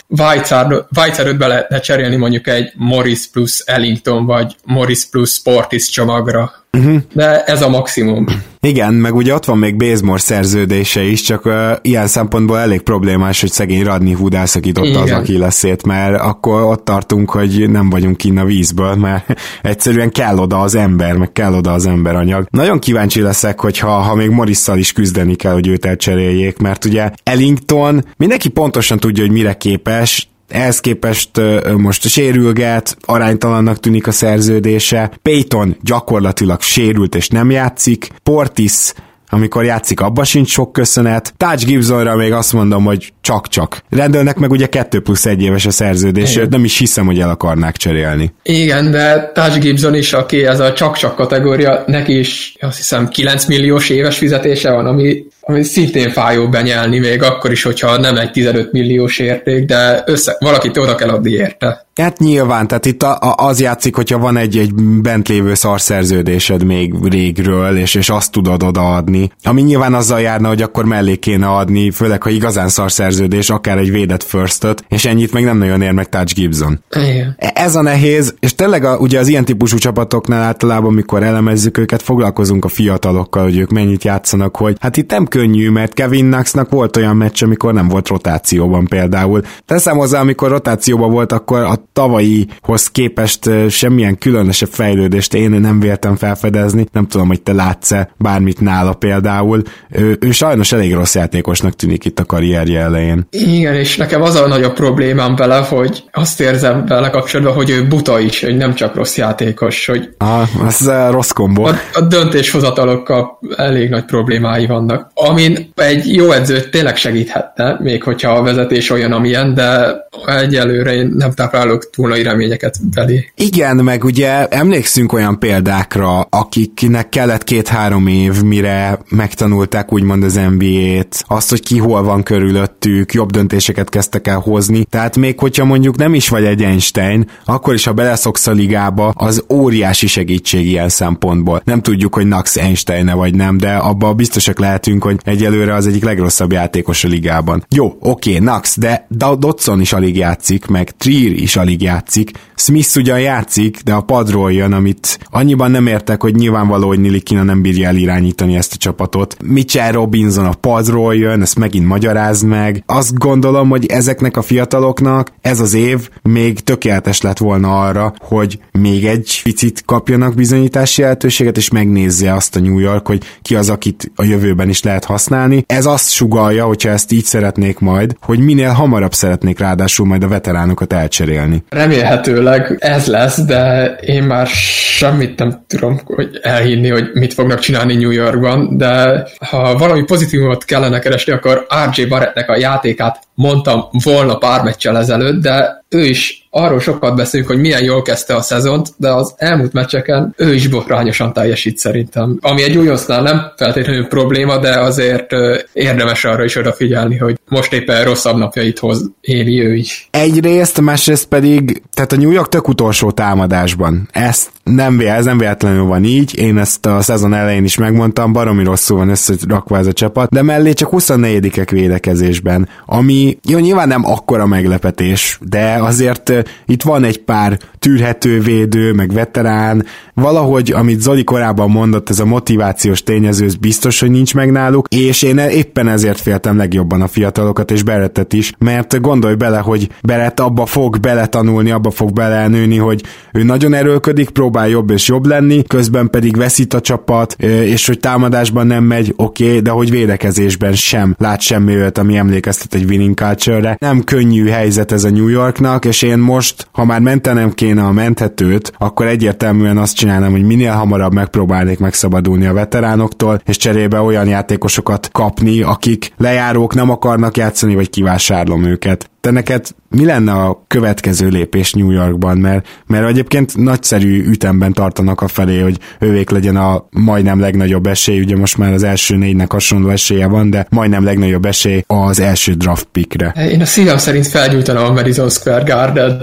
Weizerőt 0.97 1.37
be 1.37 1.47
lehetne 1.47 1.79
cserélni 1.79 2.15
mondjuk 2.15 2.47
egy 2.47 2.71
Morris 2.75 3.27
plus 3.27 3.59
Ellington, 3.65 4.25
vagy 4.25 4.55
Morris 4.65 5.05
plus 5.05 5.31
Sportis 5.31 5.89
csomagra. 5.89 6.51
Uh-huh. 6.77 7.01
De 7.13 7.43
ez 7.43 7.61
a 7.61 7.69
maximum. 7.69 8.25
Igen, 8.61 8.93
meg 8.93 9.15
ugye 9.15 9.33
ott 9.33 9.45
van 9.45 9.57
még 9.57 9.75
Bazemore 9.75 10.19
szerződése 10.19 11.01
is, 11.01 11.21
csak 11.21 11.45
uh, 11.45 11.71
ilyen 11.81 12.07
szempontból 12.07 12.57
elég 12.57 12.81
problémás, 12.81 13.41
hogy 13.41 13.51
szegény 13.51 13.83
Radni 13.83 14.11
Hood 14.11 14.33
elszakította 14.33 14.99
az 14.99 15.11
Akilleszét, 15.11 15.85
mert 15.85 16.21
akkor 16.21 16.63
ott 16.63 16.85
tartunk, 16.85 17.29
hogy 17.29 17.69
nem 17.69 17.89
vagyunk 17.89 18.17
kinn 18.17 18.37
a 18.37 18.45
vízből, 18.45 18.95
mert 18.95 19.39
egyszerűen 19.61 20.11
kell 20.11 20.37
oda 20.37 20.59
az 20.59 20.75
ember, 20.75 21.17
meg 21.17 21.31
kell 21.31 21.53
oda 21.53 21.71
az 21.71 21.85
emberanyag. 21.85 22.47
Nagyon 22.49 22.79
kíváncsi 22.79 23.21
leszek, 23.21 23.59
hogyha 23.59 23.89
ha 23.89 24.15
még 24.15 24.29
Morrisszal 24.29 24.77
is 24.77 24.93
küzdeni 24.93 25.35
kell, 25.35 25.53
hogy 25.53 25.67
őt 25.67 25.85
elcseréljék, 25.89 26.57
mert 26.57 26.85
ugye 26.85 27.11
Ellington 27.23 28.05
mindenki 28.17 28.49
pontosan 28.49 28.99
tudja, 28.99 29.23
hogy 29.23 29.31
mire 29.31 29.53
képes, 29.53 30.29
ehhez 30.47 30.79
képest 30.79 31.29
most 31.77 32.07
sérülget, 32.07 32.97
aránytalannak 33.01 33.79
tűnik 33.79 34.07
a 34.07 34.11
szerződése. 34.11 35.11
Payton 35.21 35.77
gyakorlatilag 35.81 36.61
sérült 36.61 37.15
és 37.15 37.27
nem 37.27 37.51
játszik. 37.51 38.09
Portis 38.23 38.93
amikor 39.31 39.65
játszik, 39.65 40.01
abba 40.01 40.23
sincs 40.23 40.49
sok 40.49 40.71
köszönet. 40.71 41.33
Touch 41.37 41.65
Gibsonra 41.65 42.15
még 42.15 42.31
azt 42.31 42.53
mondom, 42.53 42.83
hogy 42.83 43.13
csak-csak. 43.21 43.83
Rendelnek 43.89 44.37
meg 44.37 44.51
ugye 44.51 44.65
2 44.65 44.99
plusz 44.99 45.25
1 45.25 45.41
éves 45.41 45.65
a 45.65 45.71
szerződés, 45.71 46.35
Igen. 46.35 46.47
nem 46.49 46.63
is 46.63 46.77
hiszem, 46.77 47.05
hogy 47.05 47.19
el 47.19 47.29
akarnák 47.29 47.77
cserélni. 47.77 48.33
Igen, 48.43 48.91
de 48.91 49.31
Touch 49.33 49.59
Gibson 49.59 49.95
is, 49.95 50.13
aki 50.13 50.45
ez 50.45 50.59
a 50.59 50.73
csak-csak 50.73 51.15
kategória, 51.15 51.83
neki 51.87 52.17
is 52.17 52.55
azt 52.59 52.77
hiszem 52.77 53.07
9 53.07 53.45
milliós 53.45 53.89
éves 53.89 54.17
fizetése 54.17 54.71
van, 54.71 54.85
ami 54.85 55.23
ami 55.49 55.63
szintén 55.63 56.09
fájó 56.09 56.49
benyelni 56.49 56.99
még 56.99 57.23
akkor 57.23 57.51
is, 57.51 57.63
hogyha 57.63 57.97
nem 57.97 58.17
egy 58.17 58.31
15 58.31 58.71
milliós 58.71 59.19
érték, 59.19 59.65
de 59.65 60.03
össze, 60.05 60.35
valakit 60.39 60.77
oda 60.77 60.95
kell 60.95 61.09
adni 61.09 61.31
érte. 61.31 61.87
Hát 62.01 62.17
nyilván, 62.17 62.67
tehát 62.67 62.85
itt 62.85 63.03
a, 63.03 63.17
a, 63.19 63.47
az 63.47 63.61
játszik, 63.61 63.95
hogyha 63.95 64.17
van 64.17 64.37
egy, 64.37 64.57
egy 64.57 64.73
bent 65.01 65.27
lévő 65.27 65.53
szarszerződésed 65.53 66.63
még 66.63 66.93
régről, 67.09 67.77
és, 67.77 67.95
és 67.95 68.09
azt 68.09 68.31
tudod 68.31 68.63
odaadni, 68.63 69.31
ami 69.43 69.61
nyilván 69.61 69.93
azzal 69.93 70.21
járna, 70.21 70.47
hogy 70.47 70.61
akkor 70.61 70.85
mellé 70.85 71.15
kéne 71.15 71.47
adni, 71.47 71.91
főleg, 71.91 72.23
ha 72.23 72.29
igazán 72.29 72.69
szarszerződés, 72.69 73.49
akár 73.49 73.77
egy 73.77 73.91
védett 73.91 74.23
firstot, 74.23 74.83
és 74.89 75.05
ennyit 75.05 75.33
meg 75.33 75.43
nem 75.43 75.57
nagyon 75.57 75.81
ér 75.81 75.91
meg 75.91 76.09
Touch 76.09 76.33
Gibson. 76.33 76.83
Igen. 76.95 77.35
E, 77.37 77.51
ez 77.55 77.75
a 77.75 77.81
nehéz, 77.81 78.35
és 78.39 78.55
tényleg 78.55 78.83
a, 78.83 78.97
ugye 78.97 79.19
az 79.19 79.27
ilyen 79.27 79.45
típusú 79.45 79.77
csapatoknál 79.77 80.41
általában, 80.41 80.91
amikor 80.91 81.23
elemezzük 81.23 81.77
őket, 81.77 82.01
foglalkozunk 82.01 82.65
a 82.65 82.67
fiatalokkal, 82.67 83.43
hogy 83.43 83.57
ők 83.57 83.69
mennyit 83.69 84.03
játszanak, 84.03 84.57
hogy 84.57 84.77
hát 84.79 84.97
itt 84.97 85.11
nem 85.11 85.25
könnyű, 85.39 85.69
mert 85.69 85.93
Kevin 85.93 86.25
Knoxnak 86.25 86.69
volt 86.69 86.97
olyan 86.97 87.15
meccs, 87.15 87.43
amikor 87.43 87.73
nem 87.73 87.87
volt 87.87 88.07
rotációban 88.07 88.87
például. 88.87 89.41
Teszem 89.65 89.97
hozzá, 89.97 90.19
amikor 90.19 90.49
rotációban 90.49 91.11
volt, 91.11 91.31
akkor 91.31 91.59
a 91.59 91.83
tavalyihoz 91.93 92.87
képest 92.91 93.49
semmilyen 93.69 94.17
különösebb 94.17 94.69
fejlődést 94.69 95.33
én 95.33 95.49
nem 95.49 95.79
véltem 95.79 96.15
felfedezni. 96.15 96.85
Nem 96.91 97.07
tudom, 97.07 97.27
hogy 97.27 97.41
te 97.41 97.53
látsz-e 97.53 98.09
bármit 98.17 98.59
nála 98.59 98.93
például. 98.93 99.61
Ő, 99.91 100.17
ő 100.19 100.31
sajnos 100.31 100.71
elég 100.71 100.93
rossz 100.93 101.15
játékosnak 101.15 101.75
tűnik 101.75 102.05
itt 102.05 102.19
a 102.19 102.25
karrierje 102.25 102.79
elején. 102.79 103.27
Igen, 103.29 103.73
és 103.73 103.97
nekem 103.97 104.21
az 104.21 104.35
a 104.35 104.47
nagyobb 104.47 104.73
problémám 104.73 105.35
vele, 105.35 105.57
hogy 105.57 106.03
azt 106.11 106.41
érzem 106.41 106.85
vele 106.85 107.09
kapcsolatban, 107.09 107.55
hogy 107.55 107.69
ő 107.69 107.87
buta 107.87 108.19
is, 108.19 108.41
hogy 108.43 108.57
nem 108.57 108.73
csak 108.73 108.95
rossz 108.95 109.17
játékos, 109.17 109.85
hogy 109.85 110.09
ah, 110.17 110.65
ez 110.65 110.89
rossz 111.09 111.31
kombó. 111.31 111.63
A, 111.63 111.75
a 111.93 112.01
döntéshozatalokkal 112.01 113.39
elég 113.55 113.89
nagy 113.89 114.05
problémái 114.05 114.65
vannak. 114.65 115.11
Amin 115.29 115.71
egy 115.75 116.13
jó 116.15 116.31
edző 116.31 116.69
tényleg 116.69 116.95
segíthetne, 116.95 117.77
még 117.79 118.03
hogyha 118.03 118.31
a 118.31 118.43
vezetés 118.43 118.89
olyan, 118.89 119.11
amilyen, 119.11 119.53
de 119.53 119.97
egyelőre 120.25 120.93
én 120.93 121.13
nem 121.17 121.31
táplálok 121.31 121.89
túl 121.89 122.09
nagy 122.09 122.23
reményeket 122.23 122.75
belé. 122.93 123.31
Igen, 123.35 123.75
meg 123.75 124.03
ugye 124.03 124.47
emlékszünk 124.47 125.13
olyan 125.13 125.39
példákra, 125.39 126.19
akiknek 126.19 127.09
kellett 127.09 127.43
két-három 127.43 128.07
év, 128.07 128.41
mire 128.41 128.99
megtanulták 129.09 129.93
úgymond 129.93 130.23
az 130.23 130.39
NBA-t, 130.57 131.23
azt, 131.27 131.49
hogy 131.49 131.63
ki 131.63 131.77
hol 131.77 132.03
van 132.03 132.23
körülöttük, 132.23 133.13
jobb 133.13 133.31
döntéseket 133.31 133.89
kezdtek 133.89 134.27
el 134.27 134.39
hozni, 134.39 134.83
tehát 134.83 135.17
még 135.17 135.39
hogyha 135.39 135.65
mondjuk 135.65 135.97
nem 135.97 136.13
is 136.13 136.29
vagy 136.29 136.45
egy 136.45 136.63
Einstein, 136.63 137.29
akkor 137.45 137.73
is, 137.73 137.85
ha 137.85 137.93
beleszoksz 137.93 138.47
a 138.47 138.51
ligába, 138.51 139.11
az 139.15 139.43
óriási 139.49 140.07
segítség 140.07 140.67
ilyen 140.67 140.89
szempontból. 140.89 141.61
Nem 141.65 141.81
tudjuk, 141.81 142.13
hogy 142.13 142.27
Nax 142.27 142.57
einstein 142.57 143.11
vagy 143.15 143.35
nem, 143.35 143.57
de 143.57 143.71
abba 143.71 144.13
biztosak 144.13 144.59
lehetünk, 144.59 145.03
hogy 145.09 145.33
egyelőre 145.33 145.73
az 145.73 145.87
egyik 145.87 146.03
legrosszabb 146.03 146.51
játékos 146.51 147.03
a 147.03 147.07
ligában. 147.07 147.65
Jó, 147.69 147.85
oké, 147.99 148.31
okay, 148.31 148.45
Nax, 148.45 148.77
de 148.77 149.07
Dodson 149.09 149.81
is 149.81 149.93
alig 149.93 150.17
játszik, 150.17 150.65
meg 150.65 150.91
Trier 150.97 151.31
is 151.31 151.55
alig 151.55 151.81
játszik. 151.81 152.31
Smith 152.55 152.97
ugyan 152.97 153.19
játszik, 153.19 153.81
de 153.83 153.93
a 153.93 154.01
padról 154.01 154.53
jön, 154.53 154.73
amit 154.73 155.19
annyiban 155.29 155.71
nem 155.71 155.87
értek, 155.87 156.21
hogy 156.21 156.35
nyilvánvaló, 156.35 156.87
hogy 156.87 156.99
Nilikina 156.99 157.43
nem 157.43 157.61
bírja 157.61 157.87
elirányítani 157.87 158.55
ezt 158.55 158.73
a 158.73 158.77
csapatot. 158.77 159.37
Mitchell 159.43 159.91
Robinson 159.91 160.45
a 160.45 160.53
padról 160.53 161.15
jön, 161.15 161.41
ezt 161.41 161.59
megint 161.59 161.85
magyarázd 161.85 162.45
meg. 162.45 162.83
Azt 162.85 163.13
gondolom, 163.13 163.69
hogy 163.69 163.85
ezeknek 163.85 164.37
a 164.37 164.41
fiataloknak 164.41 165.31
ez 165.41 165.59
az 165.59 165.73
év 165.73 166.09
még 166.21 166.59
tökéletes 166.59 167.21
lett 167.21 167.37
volna 167.37 167.79
arra, 167.79 168.13
hogy 168.19 168.59
még 168.71 169.05
egy 169.05 169.39
picit 169.43 169.83
kapjanak 169.85 170.35
bizonyítási 170.35 171.01
lehetőséget, 171.01 171.57
és 171.57 171.69
megnézze 171.69 172.33
azt 172.33 172.55
a 172.55 172.59
New 172.59 172.79
York, 172.79 173.07
hogy 173.07 173.23
ki 173.41 173.55
az, 173.55 173.69
akit 173.69 174.11
a 174.15 174.23
jövőben 174.23 174.69
is 174.69 174.83
lehet 174.83 174.98
használni. 175.05 175.63
Ez 175.67 175.85
azt 175.85 176.11
sugalja, 176.11 176.65
hogyha 176.65 176.89
ezt 176.89 177.11
így 177.11 177.23
szeretnék 177.23 177.79
majd, 177.79 178.15
hogy 178.21 178.39
minél 178.39 178.71
hamarabb 178.71 179.13
szeretnék 179.13 179.59
ráadásul 179.59 180.05
majd 180.05 180.23
a 180.23 180.27
veteránokat 180.27 180.93
elcserélni. 180.93 181.63
Remélhetőleg 181.69 182.75
ez 182.79 183.07
lesz, 183.07 183.37
de 183.37 183.85
én 184.01 184.23
már 184.23 184.47
semmit 184.47 185.39
nem 185.39 185.63
tudom 185.67 185.99
hogy 186.05 186.39
elhinni, 186.41 186.89
hogy 186.89 187.09
mit 187.13 187.33
fognak 187.33 187.59
csinálni 187.59 187.95
New 187.95 188.09
Yorkban, 188.09 188.77
de 188.77 189.27
ha 189.49 189.77
valami 189.77 190.03
pozitívumot 190.03 190.65
kellene 190.65 190.99
keresni, 190.99 191.31
akkor 191.31 191.65
RJ 191.91 192.05
Barrettnek 192.05 192.49
a 192.49 192.57
játékát 192.57 193.19
mondtam 193.39 193.83
volna 194.03 194.37
pár 194.37 194.63
meccsel 194.63 194.97
ezelőtt, 194.97 195.41
de 195.41 195.83
ő 195.89 196.05
is 196.05 196.47
arról 196.49 196.79
sokat 196.79 197.15
beszélünk, 197.15 197.49
hogy 197.49 197.59
milyen 197.59 197.83
jól 197.83 198.01
kezdte 198.01 198.35
a 198.35 198.41
szezont, 198.41 198.87
de 198.97 199.09
az 199.09 199.33
elmúlt 199.37 199.73
meccseken 199.73 200.33
ő 200.37 200.53
is 200.53 200.67
botrányosan 200.67 201.33
teljesít 201.33 201.77
szerintem. 201.77 202.37
Ami 202.41 202.63
egy 202.63 202.77
újoncnál 202.77 203.21
nem 203.21 203.51
feltétlenül 203.57 204.07
probléma, 204.07 204.57
de 204.57 204.79
azért 204.79 205.27
érdemes 205.73 206.25
arra 206.25 206.43
is 206.43 206.55
odafigyelni, 206.55 207.17
hogy 207.17 207.39
most 207.47 207.73
éppen 207.73 208.03
rosszabb 208.03 208.37
napjait 208.37 208.79
hoz 208.79 209.05
éli 209.21 209.61
ő 209.61 209.75
is. 209.75 210.07
Egyrészt, 210.11 210.81
másrészt 210.81 211.25
pedig, 211.25 211.81
tehát 211.93 212.11
a 212.11 212.17
New 212.17 212.31
York 212.31 212.49
tök 212.49 212.67
utolsó 212.67 213.11
támadásban. 213.11 214.09
Ezt 214.11 214.49
nem, 214.63 214.99
ez 214.99 215.25
nem 215.25 215.37
véletlenül 215.37 215.83
van 215.83 216.03
így, 216.03 216.37
én 216.37 216.57
ezt 216.57 216.85
a 216.85 217.01
szezon 217.01 217.33
elején 217.33 217.63
is 217.63 217.77
megmondtam, 217.77 218.33
baromi 218.33 218.63
rosszul 218.63 218.97
van 218.97 219.09
összerakva 219.09 219.77
ez 219.77 219.87
a 219.87 219.93
csapat, 219.93 220.29
de 220.29 220.41
mellé 220.41 220.73
csak 220.73 220.89
24-ek 220.91 221.67
védekezésben, 221.71 222.67
ami 222.85 223.28
jó, 223.47 223.57
nyilván 223.57 223.87
nem 223.87 224.05
akkora 224.05 224.45
meglepetés, 224.45 225.39
de 225.41 225.77
azért 225.81 226.33
itt 226.65 226.81
van 226.81 227.03
egy 227.03 227.23
pár 227.23 227.59
tűrhető 227.79 228.39
védő, 228.39 228.93
meg 228.93 229.11
veterán, 229.13 229.85
valahogy, 230.13 230.71
amit 230.71 231.01
Zoli 231.01 231.23
korábban 231.23 231.69
mondott, 231.69 232.09
ez 232.09 232.19
a 232.19 232.25
motivációs 232.25 233.03
tényező, 233.03 233.45
ez 233.45 233.55
biztos, 233.55 233.99
hogy 233.99 234.11
nincs 234.11 234.33
meg 234.33 234.51
náluk, 234.51 234.87
és 234.87 235.21
én 235.21 235.37
éppen 235.37 235.87
ezért 235.87 236.19
féltem 236.19 236.57
legjobban 236.57 237.01
a 237.01 237.07
fiatalokat, 237.07 237.71
és 237.71 237.83
Berettet 237.83 238.33
is, 238.33 238.53
mert 238.57 239.01
gondolj 239.01 239.35
bele, 239.35 239.57
hogy 239.57 239.89
Berett 240.01 240.39
abba 240.39 240.65
fog 240.65 240.99
beletanulni, 240.99 241.71
abba 241.71 241.91
fog 241.91 242.13
belelnőni, 242.13 242.77
hogy 242.77 243.03
ő 243.33 243.43
nagyon 243.43 243.73
erőlködik, 243.73 244.29
próbál 244.29 244.69
jobb 244.69 244.89
és 244.89 245.07
jobb 245.07 245.25
lenni, 245.25 245.63
közben 245.63 246.09
pedig 246.09 246.37
veszít 246.37 246.73
a 246.73 246.81
csapat, 246.81 247.33
és 247.43 247.87
hogy 247.87 247.99
támadásban 247.99 248.67
nem 248.67 248.83
megy, 248.83 249.13
oké, 249.15 249.47
okay, 249.47 249.59
de 249.59 249.69
hogy 249.69 249.91
védekezésben 249.91 250.73
sem 250.73 251.15
lát 251.17 251.41
semmi 251.41 251.75
olyat, 251.75 251.97
ami 251.97 252.17
emlékeztet 252.17 252.73
egy 252.73 252.89
winning 252.89 253.13
culture-re. 253.19 253.75
Nem 253.79 254.03
könnyű 254.03 254.47
helyzet 254.47 254.91
ez 254.91 255.03
a 255.03 255.09
New 255.09 255.27
Yorknak, 255.27 255.85
és 255.85 256.01
én 256.01 256.17
most, 256.17 256.67
ha 256.71 256.85
már 256.85 256.99
mentenem 256.99 257.51
kéne 257.51 257.83
a 257.83 257.91
menthetőt, 257.91 258.71
akkor 258.77 259.05
egyértelműen 259.05 259.77
azt 259.77 259.95
csinálnám, 259.95 260.31
hogy 260.31 260.43
minél 260.43 260.71
hamarabb 260.71 261.13
megpróbálnék 261.13 261.79
megszabadulni 261.79 262.45
a 262.45 262.53
veteránoktól, 262.53 263.41
és 263.45 263.57
cserébe 263.57 264.01
olyan 264.01 264.27
játékosokat 264.27 265.09
kapni, 265.11 265.61
akik 265.61 266.11
lejárók 266.17 266.73
nem 266.75 266.89
akarnak 266.89 267.37
játszani, 267.37 267.75
vagy 267.75 267.89
kivásárlom 267.89 268.63
őket. 268.63 269.09
Te 269.21 269.31
neked 269.31 269.67
mi 269.89 270.05
lenne 270.05 270.31
a 270.31 270.63
következő 270.67 271.27
lépés 271.27 271.73
New 271.73 271.91
Yorkban, 271.91 272.37
mert, 272.37 272.67
mert 272.87 273.07
egyébként 273.07 273.57
nagyszerű 273.57 274.23
ütemben 274.23 274.73
tartanak 274.73 275.21
a 275.21 275.27
felé, 275.27 275.59
hogy 275.59 275.79
ővék 275.99 276.29
legyen 276.29 276.55
a 276.55 276.87
majdnem 276.89 277.39
legnagyobb 277.39 277.87
esély, 277.87 278.19
ugye 278.19 278.37
most 278.37 278.57
már 278.57 278.73
az 278.73 278.83
első 278.83 279.15
négynek 279.15 279.51
hasonló 279.51 279.89
esélye 279.89 280.27
van, 280.27 280.49
de 280.49 280.67
majdnem 280.69 281.03
legnagyobb 281.03 281.45
esély 281.45 281.83
az 281.87 282.19
első 282.19 282.53
draft 282.53 282.87
pickre. 283.09 283.49
Én 283.51 283.61
a 283.61 283.65
szívem 283.65 283.97
szerint 283.97 284.27
felgyújtanám 284.27 284.83
a 284.83 284.91
Madison 284.91 285.29
Square 285.29 285.63
Garden 285.63 286.21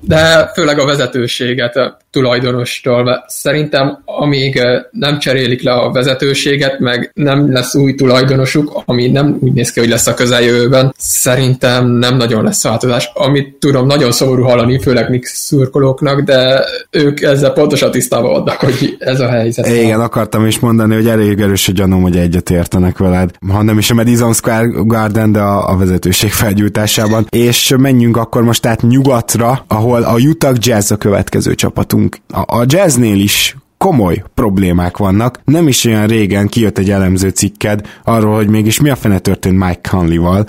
de 0.00 0.50
főleg 0.54 0.78
a 0.78 0.84
vezetőséget 0.84 1.76
a 1.76 1.96
tulajdonostól, 2.10 3.04
mert 3.04 3.28
szerintem 3.28 4.02
amíg 4.04 4.62
nem 4.90 5.18
cserélik 5.18 5.62
le 5.62 5.72
a 5.72 5.92
vezetőséget, 5.92 6.78
meg 6.78 7.10
nem 7.14 7.52
lesz 7.52 7.74
új 7.74 7.94
tulajdonosuk, 7.94 8.82
ami 8.84 9.08
nem 9.08 9.36
úgy 9.40 9.52
néz 9.52 9.70
ki, 9.70 9.80
hogy 9.80 9.88
lesz 9.88 10.06
a 10.06 10.14
közeljövőben, 10.14 10.94
szerintem 10.98 11.86
nem 11.86 12.16
nagyon 12.16 12.44
lesz 12.44 12.62
változás. 12.62 13.10
Amit 13.14 13.56
tudom, 13.58 13.86
nagyon 13.86 14.12
szomorú 14.12 14.42
hallani, 14.42 14.80
főleg 14.80 15.06
Knicks 15.06 15.30
szurkolóknak, 15.30 16.20
de 16.20 16.64
ők 16.90 17.20
ezzel 17.20 17.52
pontosan 17.52 17.90
tisztában 17.90 18.34
adnak, 18.34 18.56
hogy 18.56 18.96
ez 18.98 19.20
a 19.20 19.28
helyzet. 19.28 19.66
Igen, 19.66 20.00
akartam 20.00 20.46
is 20.46 20.58
mondani, 20.58 20.94
hogy 20.94 21.06
elég 21.08 21.40
erős 21.40 21.68
a 21.68 21.72
gyanúm, 21.72 22.02
hogy 22.02 22.16
egyet 22.16 22.50
értenek 22.50 22.98
veled. 22.98 23.30
Ha 23.48 23.62
nem 23.62 23.78
is 23.78 23.90
a 23.90 23.94
Madison 23.94 24.32
Square 24.32 24.68
Garden, 24.84 25.32
de 25.32 25.40
a, 25.40 25.59
a 25.66 25.76
vezetőség 25.76 26.30
felgyújtásában. 26.30 27.26
És 27.28 27.74
menjünk 27.78 28.16
akkor 28.16 28.42
most 28.42 28.66
át 28.66 28.82
nyugatra, 28.82 29.64
ahol 29.68 30.02
a 30.02 30.14
Utah 30.18 30.56
Jazz 30.58 30.90
a 30.90 30.96
következő 30.96 31.54
csapatunk. 31.54 32.16
A, 32.28 32.58
a 32.58 32.64
Jazznél 32.66 33.20
is 33.20 33.56
komoly 33.84 34.22
problémák 34.34 34.96
vannak. 34.96 35.40
Nem 35.44 35.68
is 35.68 35.84
olyan 35.84 36.06
régen 36.06 36.46
kijött 36.46 36.78
egy 36.78 36.90
elemző 36.90 37.28
cikked 37.28 37.80
arról, 38.04 38.34
hogy 38.34 38.48
mégis 38.48 38.80
mi 38.80 38.90
a 38.90 38.96
fene 38.96 39.18
történt 39.18 39.58
Mike 39.58 39.88
Conley-val, 39.90 40.46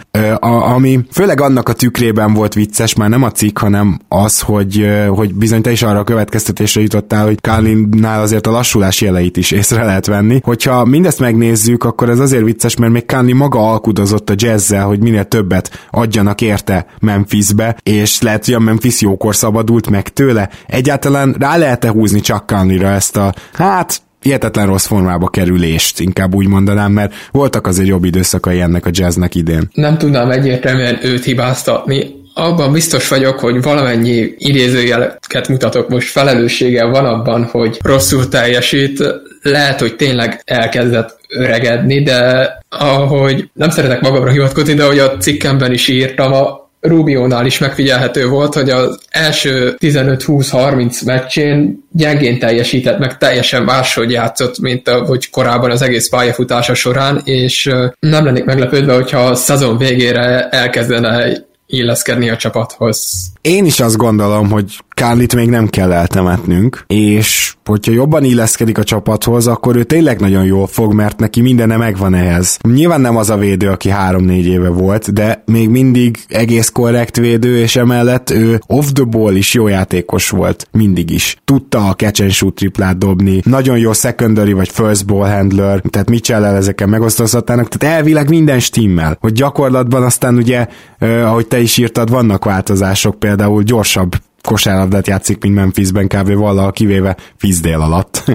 ami 0.75 0.99
főleg 1.11 1.41
annak 1.41 1.69
a 1.69 1.73
tükrében 1.73 2.33
volt 2.33 2.53
vicces, 2.53 2.95
már 2.95 3.09
nem 3.09 3.23
a 3.23 3.31
cikk, 3.31 3.57
hanem 3.57 3.99
az, 4.07 4.39
hogy, 4.39 4.89
hogy 5.09 5.33
bizony 5.33 5.61
te 5.61 5.71
is 5.71 5.81
arra 5.81 5.99
a 5.99 6.03
következtetésre 6.03 6.81
jutottál, 6.81 7.25
hogy 7.25 7.41
Conley-nál 7.41 8.21
azért 8.21 8.47
a 8.47 8.51
lassulás 8.51 9.01
jeleit 9.01 9.37
is 9.37 9.51
észre 9.51 9.83
lehet 9.83 10.05
venni. 10.05 10.39
Hogyha 10.43 10.85
mindezt 10.85 11.19
megnézzük, 11.19 11.83
akkor 11.83 12.09
ez 12.09 12.19
azért 12.19 12.43
vicces, 12.43 12.75
mert 12.75 12.91
még 12.91 13.05
Conley 13.05 13.35
maga 13.35 13.71
alkudozott 13.71 14.29
a 14.29 14.33
jazzzel, 14.37 14.85
hogy 14.85 14.99
minél 14.99 15.23
többet 15.23 15.87
adjanak 15.89 16.41
érte 16.41 16.85
Memphisbe, 16.99 17.77
és 17.83 18.21
lehet, 18.21 18.45
hogy 18.45 18.53
a 18.53 18.59
Memphis 18.59 19.01
jókor 19.01 19.35
szabadult 19.35 19.89
meg 19.89 20.09
tőle. 20.09 20.49
Egyáltalán 20.67 21.35
rá 21.39 21.57
lehet-e 21.57 21.89
húzni 21.89 22.19
csak 22.19 22.47
Conley-ra 22.47 22.87
ezt 22.87 23.17
a, 23.17 23.20
hát 23.53 24.01
hihetetlen 24.21 24.65
rossz 24.65 24.85
formába 24.85 25.27
kerülést, 25.27 25.99
inkább 25.99 26.35
úgy 26.35 26.47
mondanám, 26.47 26.91
mert 26.91 27.13
voltak 27.31 27.67
azért 27.67 27.87
jobb 27.87 28.03
időszakai 28.03 28.59
ennek 28.59 28.85
a 28.85 28.89
jazznek 28.93 29.35
idén. 29.35 29.69
Nem 29.73 29.97
tudnám 29.97 30.31
egyértelműen 30.31 30.99
őt 31.03 31.23
hibáztatni, 31.23 32.19
abban 32.33 32.71
biztos 32.71 33.07
vagyok, 33.07 33.39
hogy 33.39 33.61
valamennyi 33.61 34.33
idézőjeleket 34.37 35.47
mutatok 35.47 35.89
most 35.89 36.09
felelőssége 36.09 36.85
van 36.85 37.05
abban, 37.05 37.43
hogy 37.43 37.79
rosszul 37.81 38.27
teljesít, 38.27 39.03
lehet, 39.41 39.79
hogy 39.79 39.95
tényleg 39.95 40.41
elkezdett 40.45 41.19
öregedni, 41.27 42.03
de 42.03 42.49
ahogy 42.69 43.49
nem 43.53 43.69
szeretek 43.69 44.01
magamra 44.01 44.31
hivatkozni, 44.31 44.73
de 44.73 44.83
ahogy 44.83 44.99
a 44.99 45.17
cikkemben 45.17 45.71
is 45.71 45.87
írtam, 45.87 46.33
a 46.33 46.60
Rubionál 46.81 47.45
is 47.45 47.57
megfigyelhető 47.57 48.27
volt, 48.27 48.53
hogy 48.53 48.69
az 48.69 48.99
első 49.09 49.75
15-20-30 49.79 51.05
meccsén 51.05 51.83
gyengén 51.91 52.39
teljesített, 52.39 52.99
meg 52.99 53.17
teljesen 53.17 53.63
máshogy 53.63 54.11
játszott, 54.11 54.59
mint 54.59 54.89
ahogy 54.89 55.29
korábban 55.29 55.71
az 55.71 55.81
egész 55.81 56.09
pályafutása 56.09 56.73
során, 56.73 57.21
és 57.23 57.69
nem 57.99 58.25
lennék 58.25 58.45
meglepődve, 58.45 58.93
hogyha 58.93 59.19
a 59.19 59.35
szezon 59.35 59.77
végére 59.77 60.49
elkezdene 60.49 61.33
illeszkedni 61.71 62.29
a 62.29 62.37
csapathoz. 62.37 63.31
Én 63.41 63.65
is 63.65 63.79
azt 63.79 63.97
gondolom, 63.97 64.49
hogy 64.49 64.79
Kárlit 65.01 65.35
még 65.35 65.49
nem 65.49 65.67
kell 65.67 65.91
eltemetnünk, 65.91 66.83
és 66.87 67.53
hogyha 67.65 67.91
jobban 67.91 68.23
illeszkedik 68.23 68.77
a 68.77 68.83
csapathoz, 68.83 69.47
akkor 69.47 69.75
ő 69.75 69.83
tényleg 69.83 70.19
nagyon 70.19 70.43
jól 70.43 70.67
fog, 70.67 70.93
mert 70.93 71.19
neki 71.19 71.41
mindene 71.41 71.77
megvan 71.77 72.13
ehhez. 72.13 72.59
Nyilván 72.73 73.01
nem 73.01 73.17
az 73.17 73.29
a 73.29 73.37
védő, 73.37 73.69
aki 73.69 73.89
három-négy 73.89 74.45
éve 74.45 74.69
volt, 74.69 75.13
de 75.13 75.43
még 75.45 75.69
mindig 75.69 76.17
egész 76.27 76.69
korrekt 76.69 77.17
védő, 77.17 77.57
és 77.57 77.75
emellett 77.75 78.29
ő 78.29 78.61
off 78.67 78.85
the 78.93 79.03
ball 79.03 79.35
is 79.35 79.53
jó 79.53 79.67
játékos 79.67 80.29
volt, 80.29 80.67
mindig 80.71 81.11
is. 81.11 81.37
Tudta 81.45 81.89
a 81.89 81.93
catch 81.93 82.21
and 82.21 82.31
shoot 82.31 82.55
triplát 82.55 82.97
dobni, 82.97 83.41
nagyon 83.43 83.77
jó 83.77 83.93
secondary 83.93 84.53
vagy 84.53 84.69
first 84.69 85.05
ball 85.05 85.29
handler, 85.29 85.81
tehát 85.89 86.09
mitchell 86.09 86.45
ezeken 86.45 86.89
megosztozhatnának, 86.89 87.67
tehát 87.67 87.95
elvileg 87.95 88.29
minden 88.29 88.59
stimmel, 88.59 89.17
hogy 89.19 89.33
gyakorlatban 89.33 90.03
aztán 90.03 90.35
ugye, 90.35 90.67
eh, 90.97 91.29
ahogy 91.29 91.47
te 91.47 91.60
is 91.61 91.77
írtad, 91.77 92.09
vannak 92.09 92.45
változások, 92.45 93.19
például 93.19 93.63
gyorsabb 93.63 94.15
kosárlabdát 94.41 95.07
játszik, 95.07 95.43
mint 95.43 95.55
Memphisben 95.55 96.07
kb. 96.07 96.33
valaha 96.33 96.71
kivéve 96.71 97.17
Fizdél 97.37 97.81
alatt 97.81 98.23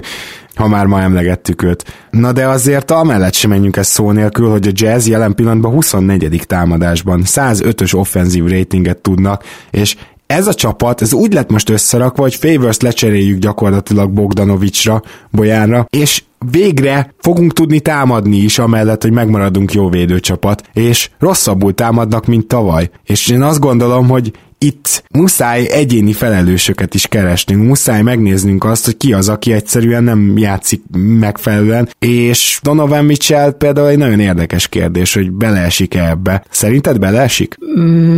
ha 0.57 0.67
már 0.67 0.85
ma 0.85 1.01
emlegettük 1.01 1.63
őt. 1.63 1.83
Na 2.11 2.31
de 2.31 2.47
azért 2.47 2.91
amellett 2.91 3.33
sem 3.33 3.49
menjünk 3.49 3.77
ezt 3.77 3.91
szó 3.91 4.11
nélkül, 4.11 4.49
hogy 4.49 4.67
a 4.67 4.71
Jazz 4.73 5.07
jelen 5.07 5.35
pillanatban 5.35 5.71
24. 5.71 6.43
támadásban 6.47 7.21
105-ös 7.25 7.95
offenzív 7.95 8.45
ratinget 8.45 8.97
tudnak, 8.97 9.43
és 9.71 9.95
ez 10.27 10.47
a 10.47 10.53
csapat, 10.53 11.01
ez 11.01 11.13
úgy 11.13 11.33
lett 11.33 11.51
most 11.51 11.69
összerakva, 11.69 12.21
hogy 12.21 12.35
Favors 12.35 12.79
lecseréljük 12.79 13.39
gyakorlatilag 13.39 14.11
Bogdanovicsra, 14.11 15.01
Bolyánra, 15.31 15.85
és 15.89 16.23
végre 16.51 17.13
fogunk 17.17 17.53
tudni 17.53 17.79
támadni 17.79 18.37
is, 18.37 18.59
amellett, 18.59 19.01
hogy 19.01 19.11
megmaradunk 19.11 19.73
jó 19.73 19.89
védőcsapat, 19.89 20.69
és 20.73 21.09
rosszabbul 21.19 21.73
támadnak, 21.73 22.25
mint 22.25 22.47
tavaly. 22.47 22.89
És 23.03 23.27
én 23.27 23.41
azt 23.41 23.59
gondolom, 23.59 24.07
hogy 24.07 24.31
itt 24.59 25.03
muszáj 25.13 25.67
egyéni 25.69 26.13
felelősöket 26.13 26.93
is 26.93 27.07
keresnünk, 27.07 27.63
muszáj 27.63 28.01
megnéznünk 28.01 28.63
azt, 28.63 28.85
hogy 28.85 28.97
ki 28.97 29.13
az, 29.13 29.29
aki 29.29 29.51
egyszerűen 29.51 30.03
nem 30.03 30.37
játszik 30.37 30.81
megfelelően, 31.19 31.89
és 31.99 32.59
Donovan 32.63 33.05
Mitchell 33.05 33.51
például 33.51 33.87
egy 33.87 33.97
nagyon 33.97 34.19
érdekes 34.19 34.67
kérdés, 34.67 35.13
hogy 35.13 35.31
beleesik-e 35.31 36.09
ebbe. 36.09 36.43
Szerinted 36.49 36.99
beleesik? 36.99 37.55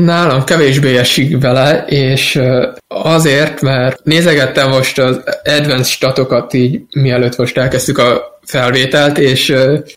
Nálam 0.03 0.43
kevésbé 0.43 0.97
esik 0.97 1.37
bele, 1.37 1.85
és 1.87 2.39
azért, 2.87 3.61
mert 3.61 4.03
nézegettem 4.03 4.69
most 4.69 4.99
az 4.99 5.19
advanced 5.43 5.85
statokat 5.85 6.53
így, 6.53 6.81
mielőtt 6.91 7.37
most 7.37 7.57
elkezdtük 7.57 7.97
a 7.97 8.39
felvételt, 8.45 9.17
és 9.17 9.53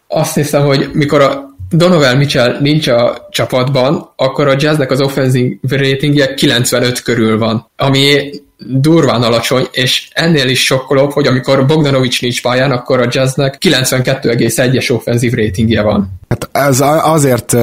azt 0.08 0.34
hiszem, 0.34 0.64
hogy 0.64 0.88
mikor 0.92 1.20
a 1.20 1.51
Donovan 1.72 2.16
Mitchell 2.16 2.60
nincs 2.60 2.88
a 2.88 3.28
csapatban, 3.30 4.12
akkor 4.16 4.48
a 4.48 4.56
Jazznek 4.58 4.90
az 4.90 5.00
offensive 5.00 5.76
ratingje 5.76 6.34
95 6.34 7.02
körül 7.02 7.38
van, 7.38 7.70
ami 7.76 8.30
durván 8.66 9.22
alacsony, 9.22 9.66
és 9.72 10.08
ennél 10.12 10.48
is 10.48 10.64
sokkolóbb, 10.64 11.12
hogy 11.12 11.26
amikor 11.26 11.66
Bogdanovics 11.66 12.22
nincs 12.22 12.42
pályán, 12.42 12.70
akkor 12.70 13.00
a 13.00 13.08
Jazznek 13.10 13.58
92,1-es 13.60 14.90
offenzív 14.92 15.32
ratingje 15.32 15.82
van. 15.82 16.20
Hát 16.28 16.48
ez 16.52 16.80
azért, 17.02 17.56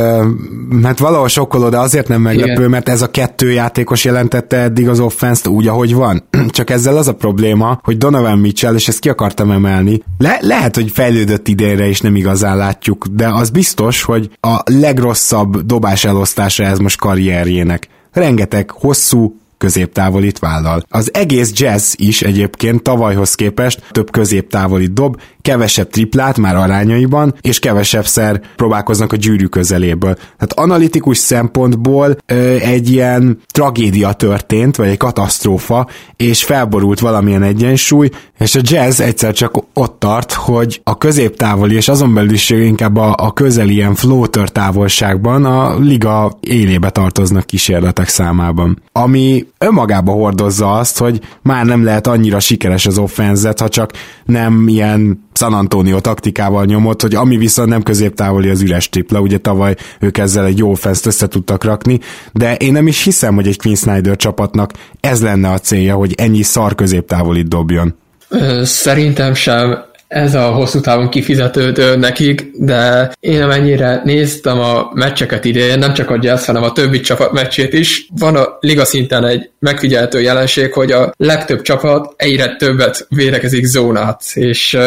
hát 0.83 0.99
valahol 0.99 1.27
sokkoló, 1.27 1.69
de 1.69 1.77
azért 1.77 2.07
nem 2.07 2.21
meglepő, 2.21 2.51
Igen. 2.51 2.69
mert 2.69 2.89
ez 2.89 3.01
a 3.01 3.11
kettő 3.11 3.51
játékos 3.51 4.03
jelentette 4.03 4.57
eddig 4.57 4.89
az 4.89 4.99
offenszt 4.99 5.47
úgy, 5.47 5.67
ahogy 5.67 5.93
van. 5.93 6.23
Csak 6.49 6.69
ezzel 6.69 6.97
az 6.97 7.07
a 7.07 7.13
probléma, 7.13 7.79
hogy 7.83 7.97
Donovan 7.97 8.37
Mitchell, 8.37 8.75
és 8.75 8.87
ezt 8.87 8.99
ki 8.99 9.09
akartam 9.09 9.51
emelni, 9.51 10.03
le- 10.17 10.39
lehet, 10.41 10.75
hogy 10.75 10.91
fejlődött 10.91 11.47
idénre 11.47 11.87
is 11.87 12.01
nem 12.01 12.15
igazán 12.15 12.57
látjuk, 12.57 13.05
de 13.11 13.27
az 13.27 13.49
biztos, 13.49 14.03
hogy 14.03 14.29
a 14.39 14.57
legrosszabb 14.65 15.65
dobás 15.65 16.05
elosztása 16.05 16.63
ez 16.63 16.79
most 16.79 16.99
karrierjének. 16.99 17.87
Rengeteg 18.11 18.71
hosszú, 18.71 19.39
középtávolit 19.59 20.39
vállal. 20.39 20.83
Az 20.89 21.13
egész 21.13 21.51
jazz 21.55 21.93
is 21.95 22.21
egyébként 22.21 22.83
tavalyhoz 22.83 23.35
képest 23.35 23.81
több 23.91 24.11
középtávolit 24.11 24.93
dob, 24.93 25.21
kevesebb 25.49 25.89
triplát 25.89 26.37
már 26.37 26.55
arányaiban, 26.55 27.35
és 27.41 27.59
kevesebb 27.59 28.05
szer 28.05 28.41
próbálkoznak 28.55 29.13
a 29.13 29.15
gyűrű 29.15 29.45
közeléből. 29.45 30.13
Tehát 30.13 30.53
analitikus 30.55 31.17
szempontból 31.17 32.17
ö, 32.25 32.55
egy 32.55 32.91
ilyen 32.91 33.39
tragédia 33.51 34.13
történt, 34.13 34.75
vagy 34.75 34.87
egy 34.87 34.97
katasztrófa, 34.97 35.87
és 36.15 36.43
felborult 36.43 36.99
valamilyen 36.99 37.43
egyensúly, 37.43 38.09
és 38.39 38.55
a 38.55 38.59
jazz 38.63 38.99
egyszer 38.99 39.33
csak 39.33 39.63
ott 39.73 39.99
tart, 39.99 40.33
hogy 40.33 40.81
a 40.83 40.97
középtávoli, 40.97 41.75
és 41.75 41.87
azon 41.87 42.13
belül 42.13 42.33
is 42.33 42.49
inkább 42.49 42.97
a, 42.97 43.15
a 43.17 43.33
közeli 43.33 43.73
ilyen 43.73 43.95
floater 43.95 44.49
távolságban 44.49 45.45
a 45.45 45.79
liga 45.79 46.37
élébe 46.39 46.89
tartoznak 46.89 47.45
kísérletek 47.45 48.07
számában. 48.07 48.81
Ami 48.91 49.45
önmagába 49.57 50.11
hordozza 50.11 50.71
azt, 50.71 50.97
hogy 50.97 51.19
már 51.41 51.65
nem 51.65 51.83
lehet 51.83 52.07
annyira 52.07 52.39
sikeres 52.39 52.85
az 52.85 52.97
offenzet, 52.97 53.59
ha 53.59 53.69
csak 53.69 53.91
nem 54.25 54.67
ilyen 54.67 55.27
San 55.39 55.53
Antonio 55.53 55.99
taktikával 55.99 56.65
nyomott, 56.65 57.01
hogy 57.01 57.15
ami 57.15 57.37
viszont 57.37 57.69
nem 57.69 57.83
középtávoli 57.83 58.49
az 58.49 58.61
üres 58.61 58.89
tripla, 58.89 59.19
ugye 59.19 59.37
tavaly 59.37 59.75
ők 59.99 60.17
ezzel 60.17 60.45
egy 60.45 60.57
jó 60.57 60.73
fest 60.73 61.05
össze 61.05 61.27
tudtak 61.27 61.63
rakni, 61.63 61.99
de 62.33 62.55
én 62.55 62.71
nem 62.71 62.87
is 62.87 63.03
hiszem, 63.03 63.35
hogy 63.35 63.47
egy 63.47 63.57
Queen 63.57 63.75
Snyder 63.75 64.15
csapatnak 64.15 64.71
ez 64.99 65.21
lenne 65.21 65.49
a 65.49 65.59
célja, 65.59 65.95
hogy 65.95 66.13
ennyi 66.17 66.41
szar 66.41 66.75
középtávolit 66.75 67.47
dobjon. 67.47 67.95
Szerintem 68.63 69.33
sem 69.33 69.87
ez 70.09 70.35
a 70.35 70.51
hosszú 70.51 70.79
távon 70.79 71.09
kifizetődő 71.09 71.95
nekik, 71.95 72.51
de 72.53 73.11
én 73.19 73.41
amennyire 73.41 74.01
néztem 74.03 74.59
a 74.59 74.91
meccseket 74.93 75.45
idén, 75.45 75.79
nem 75.79 75.93
csak 75.93 76.09
a 76.09 76.17
Jazz, 76.21 76.45
hanem 76.45 76.63
a 76.63 76.71
többi 76.71 76.99
csapat 76.99 77.31
meccsét 77.31 77.73
is, 77.73 78.07
van 78.17 78.35
a 78.35 78.57
liga 78.59 78.85
szinten 78.85 79.25
egy 79.25 79.49
megfigyeltő 79.59 80.21
jelenség, 80.21 80.73
hogy 80.73 80.91
a 80.91 81.13
legtöbb 81.17 81.61
csapat 81.61 82.13
egyre 82.17 82.55
többet 82.55 83.05
védekezik 83.09 83.65
zónát, 83.65 84.21
és 84.33 84.77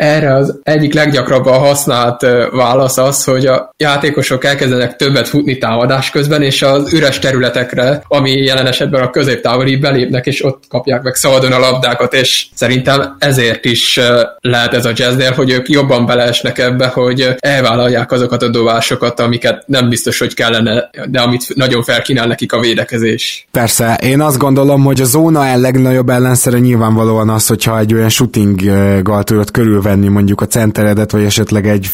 erre 0.00 0.34
az 0.34 0.58
egyik 0.62 0.94
leggyakrabban 0.94 1.58
használt 1.58 2.26
válasz 2.52 2.98
az, 2.98 3.24
hogy 3.24 3.46
a 3.46 3.70
játékosok 3.76 4.44
elkezdenek 4.44 4.96
többet 4.96 5.28
futni 5.28 5.58
támadás 5.58 6.10
közben, 6.10 6.42
és 6.42 6.62
az 6.62 6.92
üres 6.92 7.18
területekre, 7.18 8.02
ami 8.08 8.30
jelen 8.30 8.66
esetben 8.66 9.02
a 9.02 9.10
középtávoli 9.10 9.76
belépnek, 9.76 10.26
és 10.26 10.44
ott 10.44 10.62
kapják 10.68 11.02
meg 11.02 11.14
szabadon 11.14 11.52
a 11.52 11.58
labdákat, 11.58 12.14
és 12.14 12.46
szerintem 12.54 13.16
ezért 13.18 13.64
is 13.64 14.00
lehet 14.40 14.74
ez 14.74 14.84
a 14.84 14.92
jazznél, 14.94 15.32
hogy 15.32 15.50
ők 15.50 15.68
jobban 15.68 16.06
beleesnek 16.06 16.58
ebbe, 16.58 16.86
hogy 16.86 17.34
elvállalják 17.38 18.12
azokat 18.12 18.42
a 18.42 18.48
dobásokat, 18.48 19.20
amiket 19.20 19.62
nem 19.66 19.88
biztos, 19.88 20.18
hogy 20.18 20.34
kellene, 20.34 20.90
de 21.06 21.20
amit 21.20 21.54
nagyon 21.54 21.82
felkínál 21.82 22.26
nekik 22.26 22.52
a 22.52 22.60
védekezés. 22.60 23.46
Persze, 23.50 23.98
én 24.02 24.20
azt 24.20 24.38
gondolom, 24.38 24.84
hogy 24.84 25.00
a 25.00 25.04
zóna 25.04 25.46
el 25.46 25.60
legnagyobb 25.60 26.08
ellenszere 26.08 26.58
nyilvánvalóan 26.58 27.28
az, 27.28 27.46
hogyha 27.46 27.78
egy 27.78 27.94
olyan 27.94 28.08
shootinggal 28.08 29.22
tudod 29.22 29.50
körülvenni 29.50 29.88
venni 29.90 30.08
mondjuk 30.08 30.40
a 30.40 30.46
centeredet, 30.46 31.10
vagy 31.10 31.24
esetleg 31.24 31.66
egy 31.66 31.90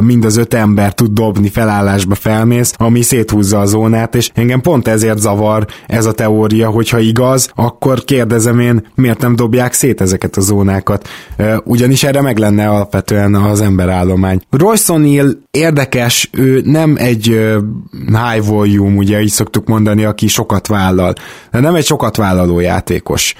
mind 0.00 0.24
az 0.24 0.36
öt 0.36 0.54
ember 0.54 0.94
tud 0.94 1.12
dobni 1.12 1.48
felállásba 1.48 2.14
felmész, 2.14 2.74
ami 2.76 3.02
széthúzza 3.02 3.58
a 3.58 3.66
zónát, 3.66 4.14
és 4.14 4.30
engem 4.34 4.60
pont 4.60 4.88
ezért 4.88 5.18
zavar 5.18 5.66
ez 5.86 6.06
a 6.06 6.12
teória, 6.12 6.70
hogyha 6.70 6.98
igaz, 6.98 7.50
akkor 7.54 8.04
kérdezem 8.04 8.60
én, 8.60 8.86
miért 8.94 9.20
nem 9.20 9.36
dobják 9.36 9.72
szét 9.72 10.00
ezeket 10.00 10.36
a 10.36 10.40
zónákat. 10.40 11.08
Ugyanis 11.64 12.02
erre 12.02 12.20
meg 12.20 12.38
lenne 12.38 12.68
alapvetően 12.68 13.34
az 13.34 13.60
emberállomány. 13.60 14.40
Royce 14.50 14.94
O'Neill 14.96 15.36
érdekes, 15.50 16.30
ő 16.32 16.62
nem 16.64 16.96
egy 16.98 17.24
high 18.06 18.46
volume, 18.46 18.96
ugye 18.96 19.20
így 19.22 19.30
szoktuk 19.30 19.66
mondani, 19.66 20.04
aki 20.04 20.26
sokat 20.26 20.66
vállal, 20.66 21.14
de 21.50 21.60
nem 21.60 21.74
egy 21.74 21.84
sokat 21.84 22.16
vállaló 22.16 22.60
játékos. 22.60 23.34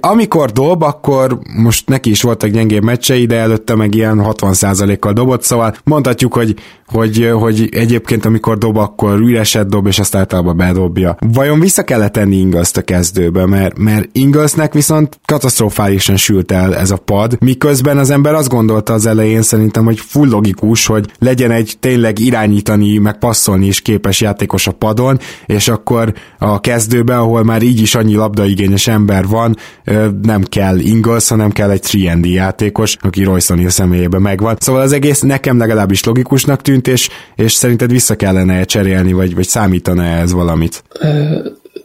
Amikor 0.00 0.50
dob, 0.50 0.82
akkor 0.82 1.38
most 1.56 1.88
neki 1.88 2.10
is 2.10 2.22
voltak 2.22 2.50
gyengébb 2.50 2.82
meccsei, 2.82 3.26
de 3.26 3.36
előtte 3.36 3.74
meg 3.74 3.94
ilyen 3.94 4.20
60%-kal 4.22 5.12
dobott, 5.12 5.42
szóval 5.42 5.73
mondhatjuk, 5.84 6.34
hogy, 6.34 6.54
hogy, 6.94 7.30
hogy 7.32 7.68
egyébként 7.72 8.24
amikor 8.24 8.58
dob, 8.58 8.76
akkor 8.76 9.20
üreset 9.20 9.68
dob, 9.68 9.86
és 9.86 9.98
azt 9.98 10.14
általában 10.14 10.56
bedobja. 10.56 11.16
Vajon 11.32 11.60
vissza 11.60 11.82
kellett 11.82 12.12
tenni 12.12 12.36
Ingles-t 12.36 12.76
a 12.76 12.82
kezdőbe, 12.82 13.46
mert, 13.46 13.78
mert 13.78 14.08
Inglesnek 14.12 14.72
viszont 14.72 15.20
katasztrofálisan 15.24 16.16
sült 16.16 16.52
el 16.52 16.76
ez 16.76 16.90
a 16.90 16.96
pad, 16.96 17.36
miközben 17.40 17.98
az 17.98 18.10
ember 18.10 18.34
azt 18.34 18.48
gondolta 18.48 18.92
az 18.92 19.06
elején 19.06 19.42
szerintem, 19.42 19.84
hogy 19.84 19.98
full 19.98 20.28
logikus, 20.28 20.86
hogy 20.86 21.10
legyen 21.18 21.50
egy 21.50 21.76
tényleg 21.80 22.18
irányítani, 22.18 22.98
meg 22.98 23.18
passzolni 23.18 23.66
is 23.66 23.80
képes 23.80 24.20
játékos 24.20 24.66
a 24.66 24.72
padon, 24.72 25.18
és 25.46 25.68
akkor 25.68 26.12
a 26.38 26.60
kezdőbe, 26.60 27.18
ahol 27.18 27.44
már 27.44 27.62
így 27.62 27.80
is 27.80 27.94
annyi 27.94 28.14
labdaigényes 28.14 28.86
ember 28.86 29.26
van, 29.26 29.56
nem 30.22 30.42
kell 30.42 30.78
Ingles, 30.78 31.28
hanem 31.28 31.50
kell 31.50 31.70
egy 31.70 32.04
3 32.04 32.24
játékos, 32.24 32.96
aki 33.00 33.24
Royce 33.24 33.70
személyében 33.70 34.22
megvan. 34.22 34.56
Szóval 34.58 34.80
az 34.80 34.92
egész 34.92 35.20
nekem 35.20 35.58
legalábbis 35.58 36.04
logikusnak 36.04 36.62
tűnt, 36.62 36.83
és, 36.86 37.08
és 37.34 37.52
szerinted 37.52 37.90
vissza 37.90 38.14
kellene 38.14 38.64
cserélni, 38.64 39.12
vagy, 39.12 39.34
vagy 39.34 39.46
számítana 39.48 40.04
ez 40.04 40.32
valamit? 40.32 40.82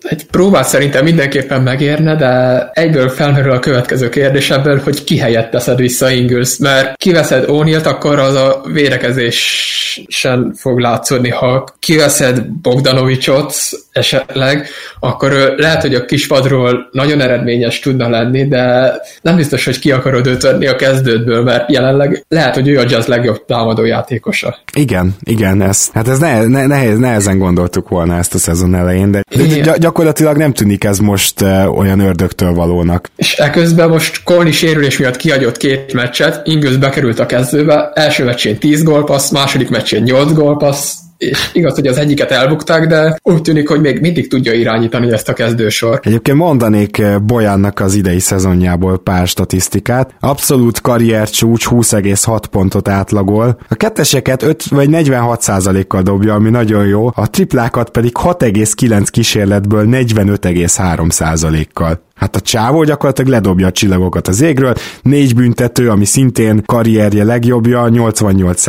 egy 0.02 0.26
próbát 0.26 0.68
szerintem 0.68 1.04
mindenképpen 1.04 1.62
megérne, 1.62 2.16
de 2.16 2.64
egyből 2.74 3.10
felmerül 3.10 3.52
a 3.52 3.60
következő 3.60 4.10
kérdés 4.10 4.50
ebből, 4.50 4.80
hogy 4.80 5.04
ki 5.04 5.18
helyett 5.18 5.52
teszed 5.52 5.78
vissza 5.78 6.10
Ingles, 6.10 6.58
mert 6.58 6.98
kiveszed 6.98 7.50
Ónilt, 7.50 7.86
akkor 7.86 8.20
az 8.20 8.36
a 8.36 8.62
védekezésen 8.74 10.54
fog 10.56 10.80
látszódni. 10.80 11.30
Ha 11.30 11.76
kiveszed 11.80 12.46
Bogdanovicsot 12.62 13.54
esetleg, 14.00 14.68
akkor 15.00 15.54
lehet, 15.58 15.82
hogy 15.82 15.96
a 15.96 16.06
kispadról 16.06 16.90
nagyon 16.92 17.22
eredményes 17.22 17.80
tudna 17.80 18.10
lenni, 18.10 18.48
de 18.48 18.94
nem 19.22 19.36
biztos, 19.36 19.66
hogy 19.66 19.80
ki 19.80 19.92
akarod 19.92 20.28
őt 20.28 20.42
venni 20.42 20.68
a 20.68 20.76
kezdődből, 20.76 21.44
mert 21.44 21.72
jelenleg 21.72 22.26
lehet, 22.28 22.54
hogy 22.54 22.68
ő 22.68 22.80
a 22.80 22.86
jazz 22.88 23.06
legjobb 23.06 23.46
támadó 23.46 23.86
játékosa. 23.86 24.58
Igen, 24.74 25.16
igen, 25.24 25.62
ez, 25.62 25.90
hát 25.94 26.08
ez 26.08 26.20
ne, 26.20 26.46
ne, 26.46 26.66
nehez, 26.66 26.98
nehezen 26.98 27.38
gondoltuk 27.38 27.90
volna 27.90 28.18
ezt 28.18 28.34
a 28.34 28.38
szezon 28.38 28.76
elején, 28.76 29.12
de, 29.12 29.24
de 29.64 29.78
gyakorlatilag 29.78 30.38
nem 30.38 30.54
tűnik 30.54 30.84
ez 30.84 31.00
most 31.00 31.42
uh, 31.42 31.78
olyan 31.78 32.00
ördögtől 32.00 32.54
valónak. 32.54 33.10
És 33.16 33.36
eközben 33.38 33.90
most 33.90 34.24
Colny 34.24 34.52
sérülés 34.52 34.98
miatt 34.98 35.16
kiadott 35.18 35.58
két 35.58 35.94
meccset, 35.94 36.48
Ingles 36.48 36.78
bekerült 36.78 37.20
a 37.20 37.26
kezdőbe, 37.26 37.92
első 37.94 38.24
meccsén 38.24 38.58
10 38.58 38.84
gólpassz, 38.84 39.30
második 39.30 39.70
meccsén 39.70 40.04
8 40.04 40.34
gólpassz, 40.34 40.94
és 41.20 41.50
igaz, 41.54 41.76
hogy 41.76 41.88
az 41.88 41.98
egyiket 41.98 42.32
elbukták, 42.32 42.88
de 42.88 43.18
úgy 43.24 43.42
tűnik, 43.42 43.70
hogy 43.70 43.82
még 43.82 44.00
mindig 44.00 44.28
tudja 44.30 44.54
irányítani 44.54 45.12
ezt 45.12 45.30
a 45.30 45.34
kezdősor. 45.34 46.00
Egyébként 46.04 46.38
mondanék 46.38 46.98
eh, 46.98 47.20
Bojannak 47.20 47.80
az 47.80 47.96
idei 47.96 48.20
szezonjából 48.20 49.00
pár 49.00 49.28
statisztikát. 49.28 50.16
Abszolút 50.20 50.82
karrier 50.82 51.30
csúcs 51.30 51.68
20,6 51.70 52.44
pontot 52.52 52.88
átlagol. 52.88 53.60
A 53.70 53.76
ketteseket 53.76 54.44
5 54.44 54.64
vagy 54.64 54.90
46 54.90 55.88
kal 55.88 56.02
dobja, 56.02 56.34
ami 56.34 56.50
nagyon 56.50 56.88
jó. 56.88 57.12
A 57.16 57.30
triplákat 57.30 57.90
pedig 57.90 58.12
6,9 58.14 59.08
kísérletből 59.12 59.86
45,3 59.86 61.68
kal 61.74 62.08
Hát 62.20 62.36
a 62.36 62.40
csávó 62.40 62.84
gyakorlatilag 62.84 63.32
ledobja 63.32 63.68
a 63.68 63.72
csillagokat 63.72 64.28
az 64.28 64.42
égről, 64.42 64.74
négy 65.02 65.36
büntető, 65.36 65.90
ami 65.90 66.06
szintén 66.06 66.62
karrierje 66.66 67.24
legjobbja, 67.24 67.88
88 67.90 68.64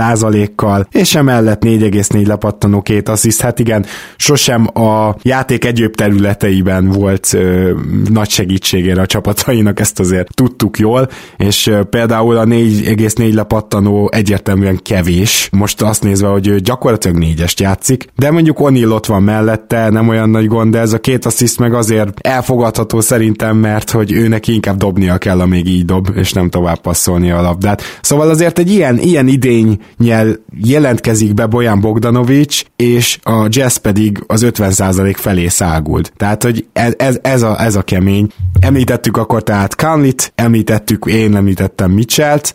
kal 0.54 0.86
és 0.90 1.14
emellett 1.14 1.62
4,4 1.64 2.26
lepattanó 2.26 2.82
két 2.82 3.08
assziszt. 3.08 3.40
Hát 3.40 3.58
igen, 3.58 3.86
sosem 4.16 4.66
a 4.74 5.16
játék 5.22 5.64
egyéb 5.64 5.94
területeiben 5.94 6.88
volt 6.88 7.32
ö, 7.32 7.72
nagy 8.10 8.28
segítségére 8.28 9.00
a 9.00 9.06
csapatainak, 9.06 9.80
ezt 9.80 10.00
azért 10.00 10.34
tudtuk 10.34 10.78
jól, 10.78 11.08
és 11.36 11.66
ö, 11.66 11.82
például 11.82 12.36
a 12.36 12.44
4,4 12.44 13.34
lepattanó 13.34 14.10
egyértelműen 14.12 14.80
kevés. 14.82 15.48
Most 15.52 15.82
azt 15.82 16.02
nézve, 16.02 16.28
hogy 16.28 16.46
ő 16.46 16.58
gyakorlatilag 16.58 17.16
négyest 17.16 17.60
játszik, 17.60 18.04
de 18.16 18.30
mondjuk 18.30 18.58
O'Neill 18.60 18.92
ott 18.92 19.06
van 19.06 19.22
mellette, 19.22 19.88
nem 19.90 20.08
olyan 20.08 20.30
nagy 20.30 20.46
gond, 20.46 20.72
de 20.72 20.78
ez 20.78 20.92
a 20.92 21.00
két 21.00 21.26
assziszt 21.26 21.58
meg 21.58 21.74
azért 21.74 22.18
elfogadható 22.20 23.00
szerint 23.00 23.39
szerintem, 23.40 23.70
mert 23.70 23.90
hogy 23.90 24.12
ő 24.12 24.28
neki 24.28 24.52
inkább 24.52 24.76
dobnia 24.76 25.18
kell, 25.18 25.40
amíg 25.40 25.66
így 25.66 25.84
dob, 25.84 26.08
és 26.14 26.32
nem 26.32 26.50
tovább 26.50 26.80
passzolni 26.80 27.30
a 27.30 27.40
labdát. 27.40 27.82
Szóval 28.00 28.28
azért 28.28 28.58
egy 28.58 28.70
ilyen, 28.70 28.98
ilyen 28.98 29.28
idénynyel 29.28 30.36
jelentkezik 30.60 31.34
be 31.34 31.46
Bojan 31.46 31.80
Bogdanovics, 31.80 32.62
és 32.76 33.18
a 33.22 33.46
Jazz 33.48 33.76
pedig 33.76 34.24
az 34.26 34.46
50% 34.46 35.14
felé 35.16 35.48
szágult. 35.48 36.12
Tehát, 36.16 36.42
hogy 36.42 36.66
ez, 36.72 36.94
ez, 36.96 37.18
ez, 37.22 37.42
a, 37.42 37.62
ez 37.62 37.74
a 37.74 37.82
kemény. 37.82 38.26
Említettük 38.60 39.16
akkor 39.16 39.42
tehát 39.42 39.76
Conlit, 39.76 40.32
említettük, 40.34 41.04
én 41.06 41.36
említettem 41.36 41.90
Mitchell-t, 41.90 42.54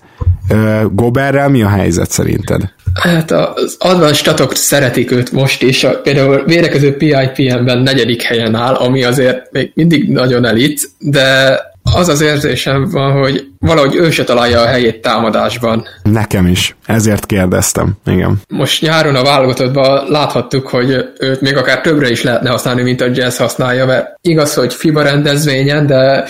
Goberrel 0.92 1.50
mi 1.50 1.62
a 1.62 1.70
helyzet 1.70 2.12
szerinted? 2.12 2.75
Hát 2.94 3.32
az 3.32 3.76
advanced 3.80 4.16
statok 4.16 4.56
szeretik 4.56 5.12
őt 5.12 5.32
most 5.32 5.62
is, 5.64 5.84
a, 5.84 6.02
például 6.02 6.44
védekező 6.46 6.98
PIPM-ben 6.98 7.78
negyedik 7.78 8.22
helyen 8.22 8.56
áll, 8.56 8.74
ami 8.74 9.04
azért 9.04 9.52
még 9.52 9.72
mindig 9.74 10.10
nagyon 10.10 10.46
elit, 10.46 10.82
de 11.00 11.60
az 11.94 12.10
az 12.10 12.22
érzésem 12.22 12.90
van, 12.90 13.12
hogy 13.12 13.48
valahogy 13.60 13.96
ő 13.96 14.12
se 14.12 14.24
találja 14.24 14.62
a 14.62 14.66
helyét 14.66 15.02
támadásban. 15.02 15.86
Nekem 16.04 16.48
is, 16.48 16.76
ezért 16.86 17.26
kérdeztem, 17.26 17.94
igen. 18.06 18.42
Most 18.48 18.82
nyáron 18.82 19.16
a 19.16 19.24
válogatottban 19.24 20.10
láthattuk, 20.10 20.68
hogy 20.68 21.06
őt 21.20 21.42
még 21.42 21.58
akár 21.58 21.82
többre 21.82 22.10
is 22.10 22.24
lehetne 22.24 22.50
használni, 22.50 22.82
mint 22.82 23.02
a 23.02 23.10
Jazz 23.14 23.38
használja, 23.38 23.86
mert 23.86 24.18
igaz, 24.22 24.54
hogy 24.54 24.74
FIBA 24.74 25.02
rendezvényen, 25.02 25.88
de 25.88 26.26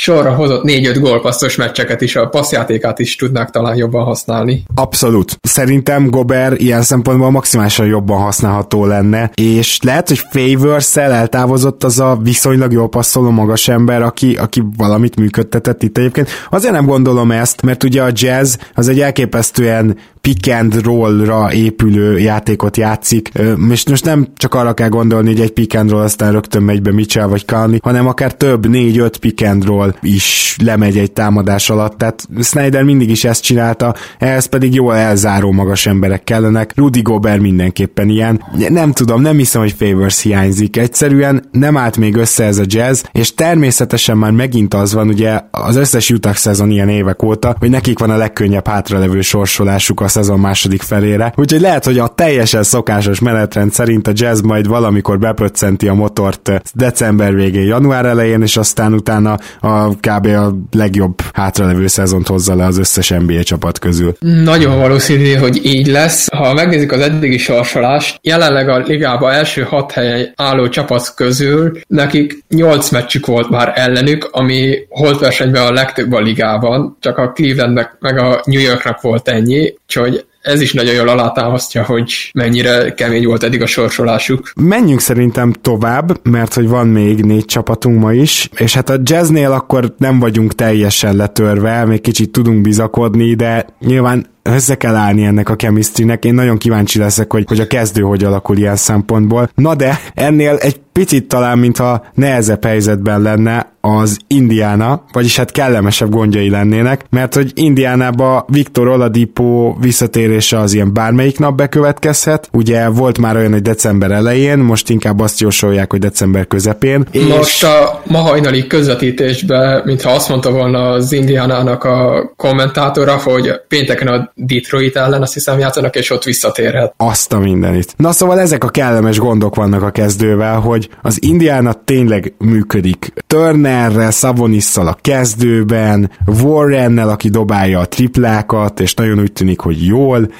sorra 0.00 0.34
hozott 0.34 0.62
4-5 0.66 0.96
gólpasszos 1.00 1.56
meccseket 1.56 2.00
is, 2.00 2.16
a 2.16 2.28
passzjátékát 2.28 2.98
is 2.98 3.16
tudnák 3.16 3.50
talán 3.50 3.76
jobban 3.76 4.04
használni. 4.04 4.62
Abszolút. 4.74 5.38
Szerintem 5.42 6.10
Gober 6.10 6.52
ilyen 6.56 6.82
szempontból 6.82 7.30
maximálisan 7.30 7.86
jobban 7.86 8.20
használható 8.20 8.86
lenne, 8.86 9.30
és 9.34 9.78
lehet, 9.82 10.08
hogy 10.08 10.22
favors 10.30 10.96
eltávozott 10.96 11.84
az 11.84 11.98
a 11.98 12.18
viszonylag 12.22 12.72
jól 12.72 12.88
passzoló 12.88 13.30
magas 13.30 13.68
ember, 13.68 14.02
aki, 14.02 14.34
aki 14.34 14.62
valamit 14.76 15.16
működtetett 15.16 15.82
itt 15.82 15.98
egyébként. 15.98 16.28
Azért 16.50 16.72
nem 16.72 16.86
gondolom 16.86 17.30
ezt, 17.30 17.62
mert 17.62 17.84
ugye 17.84 18.02
a 18.02 18.10
jazz 18.12 18.56
az 18.74 18.88
egy 18.88 19.00
elképesztően 19.00 19.96
pick 20.20 20.52
and 20.52 20.82
roll-ra 20.82 21.52
épülő 21.52 22.18
játékot 22.18 22.76
játszik, 22.76 23.30
és 23.70 23.86
most 23.88 24.04
nem 24.04 24.26
csak 24.36 24.54
arra 24.54 24.72
kell 24.72 24.88
gondolni, 24.88 25.28
hogy 25.28 25.40
egy 25.40 25.52
pick 25.52 25.74
and 25.74 25.90
roll 25.90 26.02
aztán 26.02 26.32
rögtön 26.32 26.62
megy 26.62 26.82
be 26.82 26.92
Mitchell 26.92 27.26
vagy 27.26 27.44
Kalni, 27.44 27.78
hanem 27.82 28.06
akár 28.06 28.34
több, 28.34 28.68
négy-öt 28.68 29.16
pick 29.16 29.46
and 29.46 29.64
roll 29.64 29.94
is 30.02 30.56
lemegy 30.62 30.98
egy 30.98 31.12
támadás 31.12 31.70
alatt, 31.70 31.98
tehát 31.98 32.28
Snyder 32.40 32.82
mindig 32.82 33.10
is 33.10 33.24
ezt 33.24 33.42
csinálta, 33.42 33.94
ehhez 34.18 34.46
pedig 34.46 34.74
jól 34.74 34.94
elzáró 34.94 35.52
magas 35.52 35.86
emberek 35.86 36.24
kellenek, 36.24 36.72
Rudy 36.76 37.02
Gobert 37.02 37.40
mindenképpen 37.40 38.08
ilyen. 38.08 38.44
Nem 38.68 38.92
tudom, 38.92 39.22
nem 39.22 39.36
hiszem, 39.36 39.60
hogy 39.60 39.74
Favors 39.78 40.22
hiányzik, 40.22 40.76
egyszerűen 40.76 41.44
nem 41.52 41.76
állt 41.76 41.96
még 41.96 42.16
össze 42.16 42.44
ez 42.44 42.58
a 42.58 42.64
jazz, 42.66 43.02
és 43.12 43.34
természetesen 43.34 44.18
már 44.18 44.30
megint 44.30 44.74
az 44.74 44.94
van, 44.94 45.08
ugye 45.08 45.40
az 45.50 45.76
összes 45.76 46.10
Utah 46.10 46.34
szezon 46.34 46.70
ilyen 46.70 46.88
évek 46.88 47.22
óta, 47.22 47.56
hogy 47.58 47.70
nekik 47.70 47.98
van 47.98 48.10
a 48.10 48.16
legkönnyebb 48.16 48.66
hátralevő 48.66 49.20
sorsolásuk 49.20 50.00
a 50.00 50.08
szezon 50.10 50.40
második 50.40 50.82
felére, 50.82 51.32
úgyhogy 51.36 51.60
lehet, 51.60 51.84
hogy 51.84 51.98
a 51.98 52.08
teljesen 52.08 52.62
szokásos 52.62 53.20
menetrend 53.20 53.72
szerint 53.72 54.06
a 54.06 54.12
jazz 54.14 54.40
majd 54.40 54.66
valamikor 54.66 55.18
bepöccenti 55.18 55.88
a 55.88 55.94
motort 55.94 56.50
december 56.74 57.34
végén, 57.34 57.66
január 57.66 58.04
elején, 58.04 58.42
és 58.42 58.56
aztán 58.56 58.92
utána 58.92 59.38
a 59.60 59.88
kb. 59.88 60.26
a 60.26 60.54
legjobb 60.70 61.20
hátralevő 61.32 61.86
szezont 61.86 62.26
hozza 62.26 62.54
le 62.54 62.64
az 62.64 62.78
összes 62.78 63.08
NBA 63.08 63.42
csapat 63.42 63.78
közül. 63.78 64.16
Nagyon 64.44 64.78
valószínű, 64.78 65.32
hogy 65.32 65.64
így 65.64 65.86
lesz. 65.86 66.28
Ha 66.32 66.54
megnézzük 66.54 66.92
az 66.92 67.00
eddigi 67.00 67.38
sorsolást, 67.38 68.18
jelenleg 68.22 68.68
a 68.68 68.78
ligában 68.78 69.32
első 69.32 69.62
hat 69.62 69.92
helyen 69.92 70.32
álló 70.36 70.68
csapat 70.68 71.14
közül 71.14 71.80
nekik 71.86 72.44
nyolc 72.48 72.90
meccsük 72.90 73.26
volt 73.26 73.50
már 73.50 73.72
ellenük, 73.74 74.28
ami 74.32 74.78
holt 74.88 75.18
versenyben 75.20 75.66
a 75.66 75.72
legtöbb 75.72 76.12
a 76.12 76.20
ligában, 76.20 76.96
csak 77.00 77.18
a 77.18 77.32
Clevelandnek 77.32 77.96
meg 78.00 78.18
a 78.18 78.42
New 78.44 78.60
Yorknak 78.60 79.00
volt 79.00 79.28
ennyi, 79.28 79.74
úgyhogy 79.96 80.24
ez 80.42 80.60
is 80.60 80.72
nagyon 80.72 80.94
jól 80.94 81.08
alátámasztja, 81.08 81.84
hogy 81.84 82.30
mennyire 82.34 82.94
kemény 82.94 83.26
volt 83.26 83.42
eddig 83.42 83.62
a 83.62 83.66
sorsolásuk. 83.66 84.52
Menjünk 84.54 85.00
szerintem 85.00 85.52
tovább, 85.52 86.28
mert 86.28 86.54
hogy 86.54 86.68
van 86.68 86.88
még 86.88 87.24
négy 87.24 87.44
csapatunk 87.44 88.00
ma 88.00 88.12
is, 88.12 88.48
és 88.56 88.74
hát 88.74 88.90
a 88.90 89.00
jazznél 89.02 89.52
akkor 89.52 89.94
nem 89.98 90.18
vagyunk 90.18 90.54
teljesen 90.54 91.16
letörve, 91.16 91.84
még 91.84 92.00
kicsit 92.00 92.30
tudunk 92.30 92.60
bizakodni, 92.60 93.34
de 93.34 93.66
nyilván 93.80 94.26
össze 94.42 94.74
kell 94.74 94.94
állni 94.94 95.24
ennek 95.24 95.48
a 95.48 95.56
chemistrynek. 95.56 96.24
Én 96.24 96.34
nagyon 96.34 96.58
kíváncsi 96.58 96.98
leszek, 96.98 97.32
hogy, 97.32 97.44
hogy 97.46 97.60
a 97.60 97.66
kezdő 97.66 98.02
hogy 98.02 98.24
alakul 98.24 98.56
ilyen 98.56 98.76
szempontból. 98.76 99.50
Na 99.54 99.74
de 99.74 100.00
ennél 100.14 100.56
egy 100.56 100.80
picit 100.92 101.28
talán, 101.28 101.58
mintha 101.58 102.06
nehezebb 102.14 102.64
helyzetben 102.64 103.22
lenne 103.22 103.72
az 103.80 104.18
Indiana, 104.26 105.02
vagyis 105.12 105.36
hát 105.36 105.52
kellemesebb 105.52 106.10
gondjai 106.10 106.50
lennének, 106.50 107.04
mert 107.10 107.34
hogy 107.34 107.52
Indiánába 107.54 108.44
Viktor 108.48 108.88
Oladipo 108.88 109.74
visszatérése 109.80 110.58
az 110.58 110.74
ilyen 110.74 110.92
bármelyik 110.92 111.38
nap 111.38 111.56
bekövetkezhet. 111.56 112.48
Ugye 112.52 112.88
volt 112.88 113.18
már 113.18 113.36
olyan, 113.36 113.52
hogy 113.52 113.62
december 113.62 114.10
elején, 114.10 114.58
most 114.58 114.90
inkább 114.90 115.20
azt 115.20 115.40
jósolják, 115.40 115.90
hogy 115.90 116.00
december 116.00 116.46
közepén. 116.46 117.06
És... 117.10 117.24
Most 117.24 117.64
a 117.64 118.02
ma 118.06 118.18
hajnali 118.18 118.66
közvetítésben, 118.66 119.82
mintha 119.84 120.10
azt 120.10 120.28
mondta 120.28 120.50
volna 120.50 120.90
az 120.90 121.12
Indiánának 121.12 121.84
a 121.84 122.30
kommentátora, 122.36 123.16
hogy 123.16 123.52
pénteken 123.68 124.08
a 124.08 124.32
Detroit 124.34 124.96
ellen 124.96 125.22
azt 125.22 125.34
hiszem 125.34 125.58
játszanak, 125.58 125.96
és 125.96 126.10
ott 126.10 126.24
visszatérhet. 126.24 126.94
Azt 126.96 127.32
a 127.32 127.38
mindenit. 127.38 127.94
Na 127.96 128.12
szóval 128.12 128.40
ezek 128.40 128.64
a 128.64 128.68
kellemes 128.68 129.18
gondok 129.18 129.54
vannak 129.54 129.82
a 129.82 129.90
kezdővel, 129.90 130.58
hogy 130.58 130.79
az 131.02 131.22
Indiana 131.22 131.72
tényleg 131.72 132.34
működik. 132.38 133.12
Turnerrel, 133.26 134.10
Savonisszal 134.10 134.86
a 134.86 134.98
kezdőben, 135.00 136.10
Warrennel, 136.42 137.08
aki 137.08 137.28
dobálja 137.28 137.78
a 137.78 137.88
triplákat, 137.88 138.80
és 138.80 138.94
nagyon 138.94 139.20
úgy 139.20 139.32
tűnik, 139.32 139.60
hogy 139.60 139.86
jól, 139.86 140.30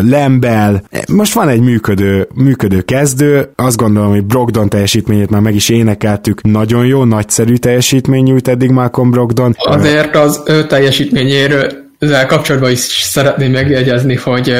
Lembel. 0.00 0.82
Most 1.12 1.32
van 1.32 1.48
egy 1.48 1.60
működő, 1.60 2.28
működő 2.34 2.80
kezdő, 2.80 3.52
azt 3.56 3.76
gondolom, 3.76 4.10
hogy 4.10 4.24
Brogdon 4.24 4.68
teljesítményét 4.68 5.30
már 5.30 5.40
meg 5.40 5.54
is 5.54 5.68
énekeltük, 5.68 6.42
nagyon 6.42 6.86
jó, 6.86 7.04
nagyszerű 7.04 7.54
teljesítmény 7.54 8.22
nyújt 8.22 8.48
eddig 8.48 8.70
Malcolm 8.70 9.10
Brogdon. 9.10 9.54
Azért 9.58 10.16
az 10.16 10.42
ő 10.46 10.66
teljesítményéről 10.66 11.72
ezzel 11.98 12.26
kapcsolatban 12.26 12.70
is 12.70 12.78
szeretném 13.02 13.50
megjegyezni, 13.50 14.14
hogy 14.14 14.54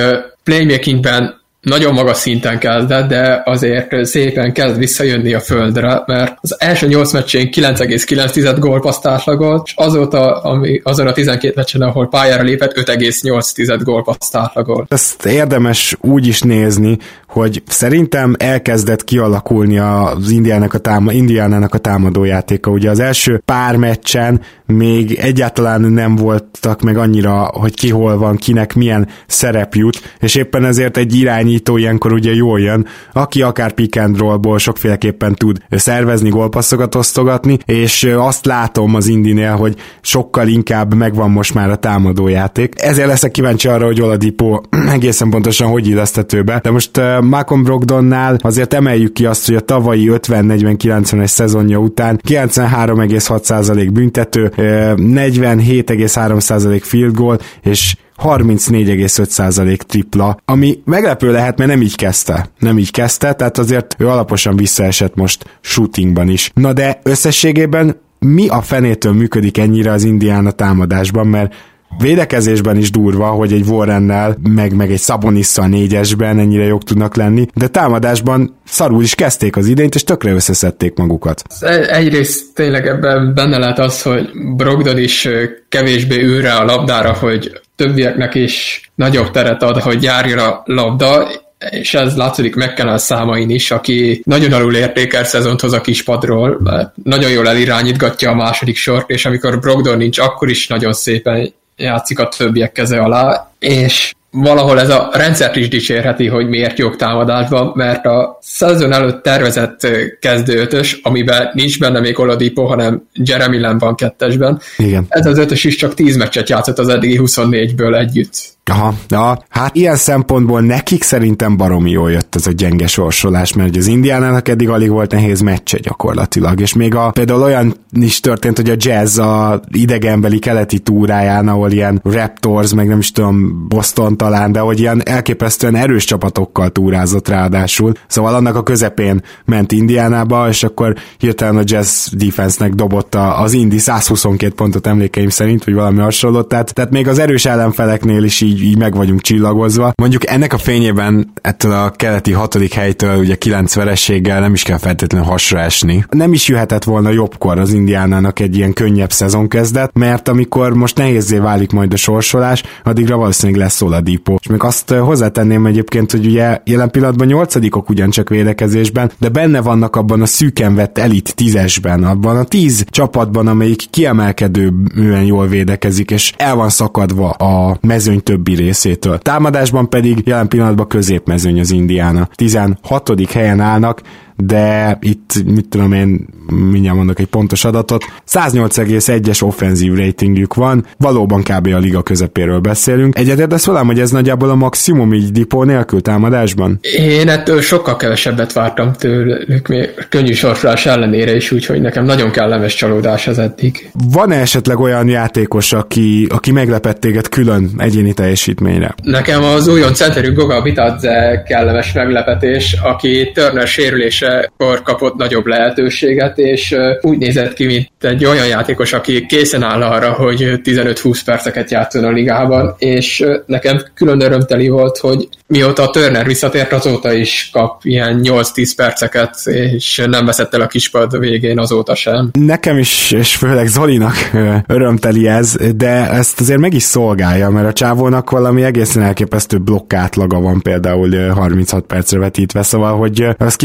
playmakingben 0.45 1.41
nagyon 1.63 1.95
magas 1.95 2.17
szinten 2.17 2.59
kezdett, 2.59 3.09
de 3.09 3.43
azért 3.45 4.05
szépen 4.05 4.53
kezd 4.53 4.79
visszajönni 4.79 5.35
a 5.35 5.41
földre, 5.41 6.03
mert 6.07 6.39
az 6.41 6.57
első 6.59 6.87
8 6.87 7.13
meccsén 7.13 7.49
9,9 7.53 8.57
gólpaszt 8.59 9.07
átlagolt, 9.07 9.63
és 9.67 9.73
azóta, 9.77 10.41
ami, 10.41 10.81
azon 10.85 11.07
a 11.07 11.13
12 11.13 11.53
meccsen, 11.57 11.81
ahol 11.81 12.09
pályára 12.09 12.43
lépett, 12.43 12.73
5,8 12.73 13.81
gólpaszt 13.83 14.37
átlagolt. 14.37 14.93
Ezt 14.93 15.27
érdemes 15.27 15.97
úgy 16.01 16.27
is 16.27 16.41
nézni, 16.41 16.99
hogy 17.33 17.63
szerintem 17.67 18.35
elkezdett 18.39 19.05
kialakulni 19.05 19.79
az 19.79 20.31
Indiának 20.31 20.75
a, 20.75 20.79
táma, 20.79 21.13
Indiánának 21.13 21.75
a 21.75 21.79
támadójátéka. 21.79 22.71
Ugye 22.71 22.91
az 22.91 23.01
első 23.01 23.43
pár 23.45 23.77
meccsen 23.77 24.41
még 24.67 25.13
egyáltalán 25.13 25.81
nem 25.81 26.17
voltak 26.17 26.83
meg 26.83 26.97
annyira, 26.97 27.51
hogy 27.53 27.75
ki 27.75 27.91
hol 27.91 28.19
van, 28.19 28.37
kinek 28.37 28.75
milyen 28.75 29.09
szerep 29.27 29.75
jut, 29.75 30.17
és 30.21 30.35
éppen 30.35 30.65
ezért 30.65 30.97
egy 30.97 31.15
irányító 31.15 31.77
ilyenkor 31.77 32.13
ugye 32.13 32.35
jól 32.35 32.61
jön, 32.61 32.87
aki 33.13 33.43
akár 33.43 33.73
pick 33.73 33.97
and 33.97 34.19
rollból 34.19 34.59
sokféleképpen 34.59 35.35
tud 35.35 35.59
szervezni, 35.71 36.29
gólpasszokat 36.29 36.95
osztogatni, 36.95 37.59
és 37.65 38.05
azt 38.17 38.47
látom 38.47 38.95
az 38.95 39.07
Indinél, 39.07 39.57
hogy 39.57 39.77
sokkal 40.01 40.49
inkább 40.49 40.95
megvan 40.95 41.31
most 41.31 41.55
már 41.55 41.71
a 41.71 41.77
támadójáték. 41.77 42.75
Ezért 42.77 43.09
leszek 43.09 43.31
kíváncsi 43.31 43.69
arra, 43.69 43.87
hogy 43.87 44.01
Oladipo 44.01 44.61
egészen 44.97 45.31
pontosan 45.31 45.69
hogy 45.69 45.89
illesztető 45.89 46.43
be, 46.43 46.61
de 46.63 46.71
most 46.71 47.01
Malcolm 47.25 47.63
Brogdonnál 47.63 48.37
azért 48.41 48.75
emeljük 48.75 49.13
ki 49.13 49.27
azt, 49.27 49.47
hogy 49.47 49.55
a 49.55 49.61
tavalyi 49.61 50.11
50-40-90-es 50.13 51.27
szezonja 51.27 51.79
után 51.79 52.21
93,6% 52.29 53.89
büntető, 53.93 54.53
47,3% 54.57 56.81
field 56.83 57.15
goal, 57.15 57.39
és 57.63 57.97
34,5% 58.23 59.77
tripla, 59.77 60.37
ami 60.45 60.79
meglepő 60.85 61.33
lehet, 61.33 61.59
mert 61.59 61.71
nem 61.71 61.83
így 61.83 61.97
kezdte. 61.97 62.51
Nem 62.59 62.79
így 62.79 62.91
kezdte, 62.91 63.33
tehát 63.33 63.59
azért 63.59 63.95
ő 63.99 64.09
alaposan 64.09 64.57
visszaesett 64.57 65.15
most 65.15 65.59
shootingban 65.61 66.29
is. 66.29 66.51
Na 66.55 66.73
de 66.73 67.01
összességében 67.03 68.01
mi 68.19 68.49
a 68.49 68.61
fenétől 68.61 69.13
működik 69.13 69.59
ennyire 69.59 69.93
az 69.93 70.05
Indiana 70.05 70.51
támadásban, 70.51 71.27
mert 71.27 71.55
Védekezésben 71.99 72.77
is 72.77 72.91
durva, 72.91 73.27
hogy 73.27 73.53
egy 73.53 73.69
Warrennel, 73.69 74.37
meg, 74.43 74.75
meg 74.77 74.91
egy 74.91 74.99
Szabonisszal 74.99 75.67
négyesben 75.67 76.39
ennyire 76.39 76.65
jók 76.65 76.85
tudnak 76.85 77.17
lenni, 77.17 77.47
de 77.55 77.69
támadásban 77.69 78.57
szarul 78.65 79.03
is 79.03 79.15
kezdték 79.15 79.57
az 79.57 79.67
idényt, 79.67 79.95
és 79.95 80.05
tökre 80.05 80.33
összeszedték 80.33 80.97
magukat. 80.97 81.43
Egyrészt 81.89 82.55
tényleg 82.55 82.87
ebben 82.87 83.35
benne 83.35 83.59
lehet 83.59 83.79
az, 83.79 84.03
hogy 84.03 84.31
Brogdon 84.57 84.99
is 84.99 85.29
kevésbé 85.69 86.23
őre 86.23 86.53
a 86.53 86.65
labdára, 86.65 87.13
hogy 87.13 87.61
többieknek 87.77 88.35
is 88.35 88.91
nagyobb 88.95 89.31
teret 89.31 89.63
ad, 89.63 89.81
hogy 89.81 90.03
járjon 90.03 90.39
a 90.39 90.63
labda, 90.65 91.29
és 91.71 91.95
ez 91.95 92.17
látszik 92.17 92.57
a 92.77 92.99
számain 92.99 93.51
is, 93.51 93.71
aki 93.71 94.23
nagyon 94.25 94.53
alul 94.53 94.75
értékel 94.75 95.25
szezont 95.25 95.61
hoz 95.61 95.73
a 95.73 95.81
kispadról, 95.81 96.61
nagyon 97.03 97.31
jól 97.31 97.49
elirányítgatja 97.49 98.31
a 98.31 98.35
második 98.35 98.77
sort, 98.77 99.11
és 99.11 99.27
amikor 99.27 99.59
Brogdon 99.59 99.97
nincs, 99.97 100.19
akkor 100.19 100.51
is 100.51 100.67
nagyon 100.67 100.93
szépen 100.93 101.53
játszik 101.83 102.19
a 102.19 102.29
többiek 102.29 102.73
keze 102.73 103.01
alá, 103.01 103.51
és 103.59 104.15
valahol 104.33 104.81
ez 104.81 104.89
a 104.89 105.11
rendszert 105.13 105.57
is 105.57 105.69
dicsérheti, 105.69 106.27
hogy 106.27 106.49
miért 106.49 106.79
jók 106.79 106.97
támadásban, 106.97 107.73
mert 107.75 108.07
a 108.07 108.39
szezon 108.41 108.93
előtt 108.93 109.23
tervezett 109.23 109.89
kezdőötös, 110.21 111.01
amiben 111.03 111.51
nincs 111.53 111.79
benne 111.79 112.01
még 112.01 112.19
Oladipo, 112.19 112.65
hanem 112.65 113.03
Jeremy 113.13 113.61
Lamb 113.61 113.81
van 113.81 113.95
kettesben. 113.95 114.61
Igen. 114.77 115.07
Ez 115.09 115.27
az 115.27 115.39
ötös 115.39 115.65
is 115.65 115.77
csak 115.77 115.95
10 115.95 116.17
meccset 116.17 116.49
játszott 116.49 116.79
az 116.79 116.89
eddigi 116.89 117.21
24-ből 117.23 117.99
együtt. 117.99 118.51
Aha, 118.65 118.95
ja, 119.09 119.39
hát 119.49 119.77
ilyen 119.77 119.97
szempontból 119.97 120.61
nekik 120.61 121.03
szerintem 121.03 121.57
baromi 121.57 121.91
jól 121.91 122.11
jött 122.11 122.35
ez 122.35 122.47
a 122.47 122.51
gyenge 122.51 122.87
sorsolás, 122.87 123.53
mert 123.53 123.77
az 123.77 123.87
Indiánának 123.87 124.49
eddig 124.49 124.69
alig 124.69 124.91
volt 124.91 125.13
nehéz 125.13 125.41
meccse 125.41 125.79
gyakorlatilag, 125.79 126.61
és 126.61 126.73
még 126.73 126.95
a, 126.95 127.11
például 127.11 127.43
olyan 127.43 127.75
is 127.93 128.21
történt, 128.21 128.57
hogy 128.57 128.71
a 128.71 128.75
jazz 128.77 129.19
a 129.19 129.61
idegenbeli 129.73 130.39
keleti 130.39 130.79
túráján, 130.79 131.49
ahol 131.49 131.71
ilyen 131.71 132.01
Raptors, 132.05 132.75
meg 132.75 132.89
nem 132.89 132.99
is 132.99 133.13
tudom, 133.13 133.67
Boston 133.69 134.17
talán, 134.23 134.53
de 134.53 134.61
hogy 134.61 134.81
ilyen 134.81 135.03
elképesztően 135.05 135.77
erős 135.77 136.05
csapatokkal 136.05 136.71
túrázott 136.71 137.29
ráadásul, 137.29 137.93
szóval 138.07 138.35
annak 138.35 138.57
a 138.57 138.63
közepén 138.63 139.23
ment 139.45 139.73
Indiánába, 139.73 140.49
és 140.49 140.63
akkor 140.63 140.95
hirtelen 141.19 141.57
a 141.57 141.63
jazz 141.65 142.09
defense-nek 142.13 142.73
dobott 142.73 143.15
az 143.15 143.53
Indi 143.53 143.79
122 143.79 144.55
pontot 144.55 144.87
emlékeim 144.87 145.29
szerint, 145.29 145.65
vagy 145.65 145.75
valami 145.75 146.01
hasonlót, 146.01 146.49
tehát, 146.49 146.75
tehát 146.75 146.91
még 146.91 147.09
az 147.09 147.19
erős 147.19 147.45
ellenfeleknél 147.45 148.23
is 148.23 148.41
így 148.41 148.63
így, 148.63 148.79
meg 148.79 148.95
vagyunk 148.95 149.21
csillagozva. 149.21 149.93
Mondjuk 149.97 150.27
ennek 150.27 150.53
a 150.53 150.59
fényében 150.59 151.33
ettől 151.41 151.73
a 151.73 151.91
keleti 151.91 152.33
hatodik 152.33 152.73
helytől 152.73 153.19
ugye 153.19 153.35
kilenc 153.35 153.75
verességgel 153.75 154.41
nem 154.41 154.53
is 154.53 154.63
kell 154.63 154.79
feltétlenül 154.79 155.29
hasra 155.29 155.59
esni. 155.59 156.05
Nem 156.11 156.33
is 156.33 156.49
jöhetett 156.49 156.85
volna 156.85 157.11
jobbkor 157.11 157.59
az 157.59 157.73
Indiánának 157.73 158.41
egy 158.41 158.57
ilyen 158.57 158.73
könnyebb 158.73 159.13
szezon 159.13 159.49
kezdet, 159.49 159.91
mert 159.95 160.29
amikor 160.29 160.75
most 160.75 160.97
nehézé 160.97 161.39
válik 161.39 161.71
majd 161.71 161.93
a 161.93 161.97
sorsolás, 161.97 162.63
addigra 162.85 163.17
valószínűleg 163.17 163.61
lesz 163.61 163.81
Oladipo. 164.13 164.37
És 164.41 164.47
még 164.47 164.63
azt 164.63 164.91
hozzátenném 164.91 165.67
egyébként, 165.67 166.11
hogy 166.11 166.27
ugye 166.27 166.61
jelen 166.65 166.91
pillanatban 166.91 167.27
nyolcadikok 167.27 167.89
ugyancsak 167.89 168.29
védekezésben, 168.29 169.11
de 169.19 169.29
benne 169.29 169.61
vannak 169.61 169.97
abban 169.97 170.23
a 170.23 170.27
szűken 170.27 170.75
vett 170.75 170.99
elit 170.99 171.35
tízesben, 171.35 172.05
abban 172.05 172.37
a 172.37 172.45
tíz 172.45 172.85
csapatban, 172.89 173.47
amelyik 173.47 173.91
kiemelkedően 173.91 175.25
jól 175.25 175.47
védekezik, 175.47 176.11
és 176.11 176.33
el 176.37 176.55
van 176.55 176.69
szakadva 176.69 177.31
a 177.31 177.79
mezőny 177.81 178.23
többi 178.23 178.55
részétől. 178.55 179.19
Támadásban 179.19 179.89
pedig 179.89 180.23
jelen 180.25 180.49
pillanatban 180.49 180.89
középmezőny 180.89 181.61
az 181.61 181.71
Indiana. 181.71 182.29
16. 182.35 183.31
helyen 183.33 183.61
állnak, 183.61 184.03
de 184.47 184.99
itt, 185.01 185.33
mit 185.45 185.69
tudom 185.69 185.93
én, 185.93 186.27
mindjárt 186.71 186.97
mondok 186.97 187.19
egy 187.19 187.27
pontos 187.27 187.65
adatot, 187.65 188.05
108,1-es 188.29 189.43
offenzív 189.43 189.95
ratingjük 189.95 190.55
van, 190.55 190.87
valóban 190.99 191.43
kb. 191.43 191.67
a 191.67 191.79
liga 191.79 192.03
közepéről 192.03 192.59
beszélünk. 192.59 193.19
Egyetértesz 193.19 193.67
velem, 193.67 193.87
hogy 193.87 194.01
ez 194.01 194.11
nagyjából 194.11 194.51
a 194.51 194.55
maximum 194.55 195.15
így 195.15 195.33
dipó 195.33 195.63
nélkül 195.63 196.01
támadásban? 196.01 196.79
Én 196.97 197.29
ettől 197.29 197.61
sokkal 197.61 197.97
kevesebbet 197.97 198.53
vártam 198.53 198.93
tőlük, 198.93 199.69
még 199.69 199.91
könnyű 200.09 200.33
sorsolás 200.33 200.87
ellenére 200.87 201.35
is, 201.35 201.53
úgyhogy 201.53 201.81
nekem 201.81 202.05
nagyon 202.05 202.31
kellemes 202.31 202.75
csalódás 202.75 203.27
ez 203.27 203.39
eddig. 203.39 203.91
Van-e 204.13 204.37
esetleg 204.37 204.79
olyan 204.79 205.09
játékos, 205.09 205.73
aki, 205.73 206.27
aki 206.31 206.53
meglepett 206.53 207.01
téged 207.01 207.29
külön 207.29 207.71
egyéni 207.79 208.13
teljesítményre? 208.13 208.95
Nekem 209.03 209.43
az 209.43 209.69
újon 209.69 209.95
centerű 209.95 210.33
Goga 210.33 210.63
Vitadze 210.63 211.43
kellemes 211.47 211.93
meglepetés, 211.93 212.77
aki 212.83 213.31
Turner 213.35 213.67
sérülése 213.67 214.32
kor 214.57 214.83
kapott 214.83 215.17
nagyobb 215.17 215.47
lehetőséget, 215.47 216.39
és 216.39 216.77
úgy 217.01 217.19
nézett 217.19 217.53
ki, 217.53 217.67
mint 217.67 217.91
egy 218.01 218.25
olyan 218.25 218.47
játékos, 218.47 218.93
aki 218.93 219.27
készen 219.27 219.63
áll 219.63 219.83
arra, 219.83 220.13
hogy 220.13 220.61
15-20 220.65 221.21
perceket 221.25 221.71
játszon 221.71 222.05
a 222.05 222.11
ligában, 222.11 222.75
és 222.79 223.25
nekem 223.47 223.83
külön 223.95 224.21
örömteli 224.21 224.69
volt, 224.69 224.99
hogy 224.99 225.29
mióta 225.47 225.83
a 225.83 225.91
Turner 225.91 226.27
visszatért, 226.27 226.73
azóta 226.73 227.13
is 227.13 227.51
kap 227.53 227.85
ilyen 227.85 228.21
8-10 228.23 228.73
perceket, 228.77 229.37
és 229.47 230.03
nem 230.07 230.25
veszett 230.25 230.55
el 230.55 230.61
a 230.61 230.67
kispad 230.67 231.19
végén 231.19 231.59
azóta 231.59 231.95
sem. 231.95 232.31
Nekem 232.33 232.79
is, 232.79 233.13
és 233.13 233.37
főleg 233.37 233.67
Zolinak 233.67 234.31
örömteli 234.67 235.29
ez, 235.29 235.57
de 235.77 236.11
ezt 236.11 236.41
azért 236.41 236.59
meg 236.59 236.75
is 236.75 236.83
szolgálja, 236.83 237.51
mert 237.51 237.69
a 237.69 237.73
csávónak 237.73 238.31
valami 238.31 238.63
egészen 238.63 239.03
elképesztő 239.03 239.59
blokkátlaga 239.59 240.41
van 240.41 240.61
például 240.61 241.29
36 241.31 241.85
percre 241.85 242.19
vetítve, 242.19 242.63
szóval, 242.63 242.97
hogy 242.97 243.27
azt 243.39 243.57